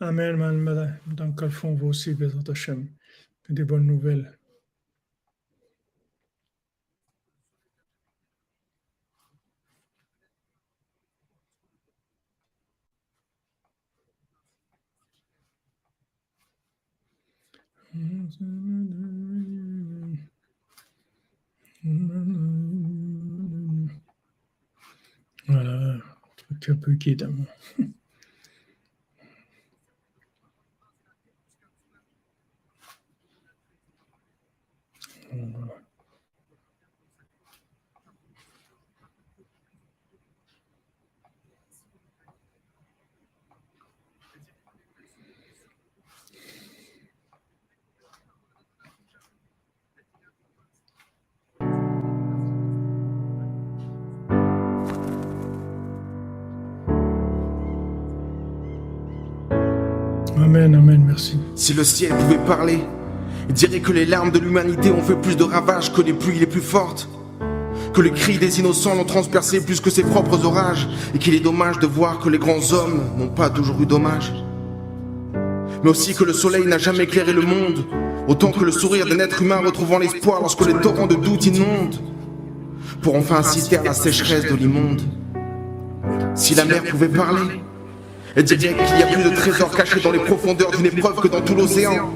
Amen, 0.00 0.36
madame. 0.36 0.98
Dans 1.06 1.32
quel 1.32 1.50
fond 1.50 1.74
vous 1.74 1.88
aussi, 1.88 2.14
Bézat 2.14 2.38
Hachem. 2.48 2.88
Des 3.48 3.64
bonnes 3.64 3.86
nouvelles. 3.86 4.38
Voilà, 25.46 25.98
truc 26.36 26.68
un 26.70 26.76
peu 26.76 26.94
guide. 26.94 27.22
Amen, 27.22 27.46
Si 61.66 61.74
le 61.74 61.82
ciel 61.82 62.14
pouvait 62.14 62.38
parler, 62.46 62.78
il 63.48 63.52
dirait 63.52 63.80
que 63.80 63.90
les 63.90 64.06
larmes 64.06 64.30
de 64.30 64.38
l'humanité 64.38 64.92
ont 64.92 65.02
fait 65.02 65.16
plus 65.16 65.36
de 65.36 65.42
ravages 65.42 65.92
que 65.92 66.00
les 66.00 66.12
pluies 66.12 66.38
les 66.38 66.46
plus 66.46 66.60
fortes. 66.60 67.08
Que 67.92 68.00
les 68.02 68.12
cris 68.12 68.38
des 68.38 68.60
innocents 68.60 68.94
l'ont 68.94 69.02
transpercé 69.02 69.60
plus 69.60 69.80
que 69.80 69.90
ses 69.90 70.04
propres 70.04 70.44
orages. 70.44 70.86
Et 71.12 71.18
qu'il 71.18 71.34
est 71.34 71.40
dommage 71.40 71.80
de 71.80 71.88
voir 71.88 72.20
que 72.20 72.28
les 72.28 72.38
grands 72.38 72.72
hommes 72.72 73.00
n'ont 73.18 73.26
pas 73.26 73.50
toujours 73.50 73.82
eu 73.82 73.86
dommage. 73.86 74.32
Mais 75.82 75.90
aussi 75.90 76.14
que 76.14 76.22
le 76.22 76.32
soleil 76.32 76.64
n'a 76.68 76.78
jamais 76.78 77.02
éclairé 77.02 77.32
le 77.32 77.42
monde. 77.42 77.84
Autant 78.28 78.52
que 78.52 78.64
le 78.64 78.70
sourire 78.70 79.04
d'un 79.04 79.18
être 79.18 79.42
humain 79.42 79.58
retrouvant 79.58 79.98
l'espoir 79.98 80.42
lorsque 80.42 80.64
les 80.64 80.74
torrents 80.74 81.08
de 81.08 81.16
doute 81.16 81.46
inondent. 81.46 81.96
Pour 83.02 83.16
enfin 83.16 83.38
assister 83.38 83.76
à 83.78 83.82
la 83.82 83.92
sécheresse 83.92 84.44
de 84.44 84.54
l'immonde. 84.54 85.02
Si 86.36 86.54
la 86.54 86.64
mer 86.64 86.84
pouvait 86.84 87.08
parler, 87.08 87.60
elle 88.36 88.44
dirait 88.44 88.74
qu'il 88.74 88.98
y 88.98 89.02
a 89.02 89.06
plus 89.06 89.24
de 89.24 89.34
trésors 89.34 89.70
cachés 89.70 90.00
dans 90.00 90.10
les 90.12 90.18
profondeurs 90.18 90.70
d'une 90.70 90.84
épreuve 90.84 91.16
que 91.16 91.28
dans 91.28 91.40
tout 91.40 91.54
l'océan. 91.54 92.10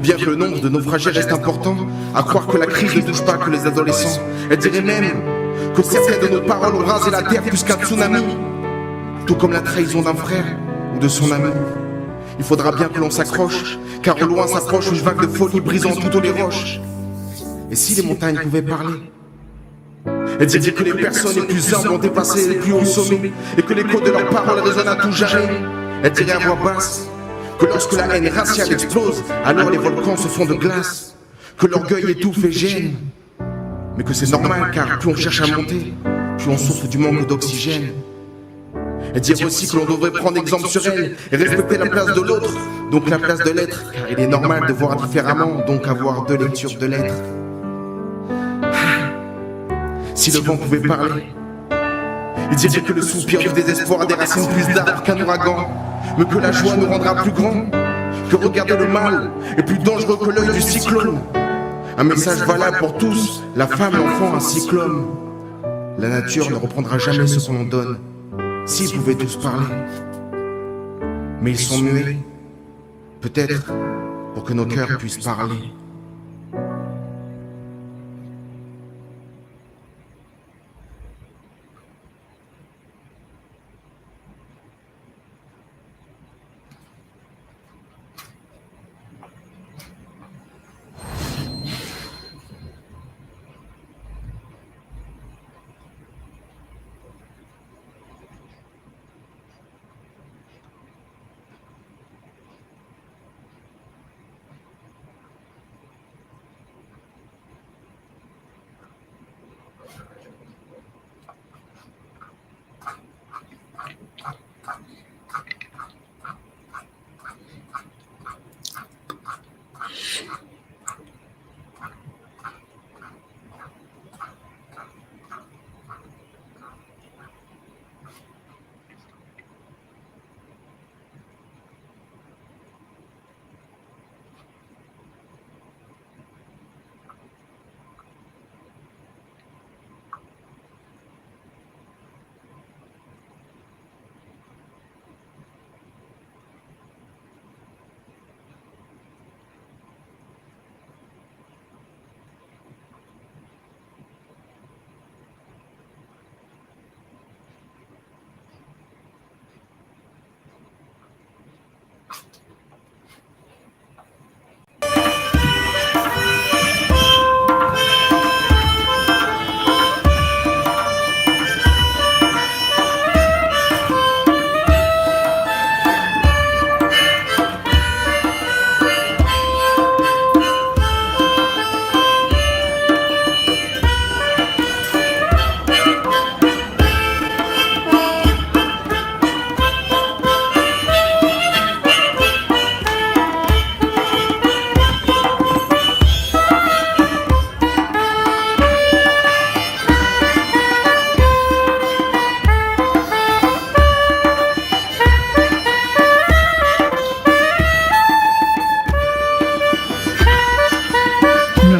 Bien 0.00 0.16
que 0.16 0.24
le 0.24 0.36
nombre 0.36 0.58
de 0.58 0.70
naufragés 0.70 1.10
reste 1.10 1.32
important, 1.32 1.76
à 2.14 2.22
croire 2.22 2.46
que 2.46 2.56
la 2.56 2.64
crise 2.64 2.96
ne 2.96 3.02
touche 3.02 3.22
pas 3.22 3.34
que 3.34 3.50
les 3.50 3.66
adolescents. 3.66 4.22
Elle 4.50 4.56
dirait 4.56 4.80
même 4.80 5.22
que 5.76 5.82
certaines 5.82 6.30
de 6.30 6.34
nos 6.34 6.40
paroles 6.40 6.74
ont 6.74 6.86
rasé 6.86 7.10
la 7.10 7.22
terre 7.22 7.42
plus 7.42 7.62
qu'un 7.62 7.76
tsunami. 7.76 8.24
Tout 9.26 9.34
comme 9.34 9.52
la 9.52 9.60
trahison 9.60 10.00
d'un 10.00 10.14
frère 10.14 10.46
ou 10.96 10.98
de 10.98 11.08
son 11.08 11.30
ami. 11.30 11.50
Il 12.38 12.44
faudra 12.44 12.72
bien 12.72 12.88
que 12.88 12.98
l'on 12.98 13.10
s'accroche, 13.10 13.78
car 14.02 14.16
au 14.22 14.26
loin 14.26 14.46
s'approche 14.46 14.88
une 14.92 14.98
vague 14.98 15.20
de 15.20 15.26
folie 15.26 15.60
brisant 15.60 15.94
toutes 15.94 16.22
les 16.22 16.30
roches. 16.30 16.80
Et 17.70 17.76
si 17.76 17.94
les 17.94 18.02
montagnes 18.02 18.38
pouvaient 18.38 18.62
parler? 18.62 19.13
Elle 20.40 20.46
dirait 20.46 20.72
que 20.72 20.82
les 20.82 20.94
personnes 20.94 21.34
les 21.36 21.42
plus 21.42 21.74
humbles 21.74 21.88
ont 21.88 21.98
dépassé 21.98 22.48
les 22.48 22.56
plus 22.56 22.72
hauts 22.72 22.84
sommets, 22.84 23.32
et 23.56 23.62
que 23.62 23.72
l'écho 23.72 24.00
de 24.00 24.10
leurs 24.10 24.28
paroles 24.28 24.60
résonne 24.60 24.88
à 24.88 24.96
tout 24.96 25.12
jamais. 25.12 25.48
Elle 26.02 26.12
dirait 26.12 26.32
à 26.32 26.38
voix 26.38 26.58
basse 26.74 27.06
que 27.58 27.66
lorsque 27.66 27.92
la 27.92 28.16
haine 28.16 28.28
raciale 28.28 28.72
explose, 28.72 29.22
alors 29.44 29.70
les 29.70 29.78
volcans 29.78 30.16
se 30.16 30.28
font 30.28 30.44
de 30.44 30.54
glace. 30.54 31.14
Que 31.56 31.66
l'orgueil 31.68 32.10
étouffe 32.10 32.44
et 32.44 32.52
gêne. 32.52 32.96
Mais 33.96 34.02
que 34.02 34.12
c'est 34.12 34.28
normal 34.30 34.72
car 34.74 34.98
plus 34.98 35.10
on 35.10 35.14
cherche 35.14 35.40
à 35.40 35.56
monter, 35.56 35.94
plus 36.38 36.48
on 36.48 36.58
souffre 36.58 36.88
du 36.88 36.98
manque 36.98 37.28
d'oxygène. 37.28 37.92
Elle 39.14 39.20
dirait 39.20 39.44
aussi 39.44 39.68
que 39.68 39.76
l'on 39.76 39.84
devrait 39.84 40.10
prendre 40.10 40.36
exemple 40.38 40.66
sur 40.66 40.84
elle 40.88 41.14
et 41.30 41.36
respecter 41.36 41.78
la 41.78 41.86
place 41.86 42.12
de 42.12 42.20
l'autre, 42.20 42.52
donc 42.90 43.08
la 43.08 43.18
place 43.18 43.38
de 43.38 43.50
l'être, 43.50 43.92
car 43.92 44.10
il 44.10 44.18
est 44.18 44.26
normal 44.26 44.66
de 44.66 44.72
voir 44.72 44.96
différemment, 44.96 45.64
donc 45.64 45.86
avoir 45.86 46.24
deux 46.26 46.36
lectures 46.36 46.76
de 46.76 46.86
l'être. 46.86 47.14
Si 50.14 50.30
le 50.30 50.38
vent 50.40 50.56
pouvait 50.56 50.80
parler, 50.80 51.24
il 52.50 52.56
dirait 52.56 52.82
que 52.82 52.92
le 52.92 53.02
soupir 53.02 53.40
du 53.40 53.48
désespoir 53.48 54.02
a 54.02 54.06
des 54.06 54.14
racines 54.14 54.48
plus 54.48 54.72
d'arbres 54.72 55.02
qu'un 55.02 55.20
ouragan, 55.20 55.68
mais 56.16 56.24
que 56.24 56.38
la 56.38 56.52
joie 56.52 56.76
nous 56.76 56.86
rendra 56.86 57.16
plus 57.16 57.32
grands, 57.32 57.66
que 58.30 58.36
regarder 58.36 58.76
le 58.76 58.86
mal 58.86 59.30
est 59.56 59.64
plus 59.64 59.78
dangereux 59.78 60.16
que 60.16 60.30
l'œil 60.30 60.54
du 60.54 60.60
cyclone. 60.60 61.18
Un 61.98 62.04
message 62.04 62.38
valable 62.44 62.78
pour 62.78 62.96
tous, 62.96 63.42
la 63.56 63.66
femme, 63.66 63.96
l'enfant, 63.96 64.38
que 64.38 64.76
l'homme. 64.76 65.06
La 65.98 66.08
nature 66.08 66.50
ne 66.50 66.56
reprendra 66.56 66.98
jamais 66.98 67.26
ce 67.26 67.46
qu'on 67.46 67.60
en 67.60 67.64
donne, 67.64 67.98
s'ils 68.66 68.92
pouvaient 68.92 69.14
tous 69.16 69.36
parler. 69.36 69.66
Mais 71.40 71.50
ils 71.50 71.58
sont 71.58 71.80
muets, 71.80 72.18
peut-être 73.20 73.72
pour 74.34 74.44
que 74.44 74.52
nos 74.52 74.66
cœurs 74.66 74.96
puissent 74.98 75.18
parler. 75.18 75.72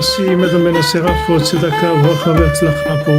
הנשיא, 0.05 0.31
עמד 0.31 0.49
המלך 0.49 0.85
שרף 0.93 1.31
ועוד 1.31 1.43
צדקה, 1.43 1.95
ברכה 2.03 2.31
והצלחה 2.31 3.05
פה. 3.05 3.13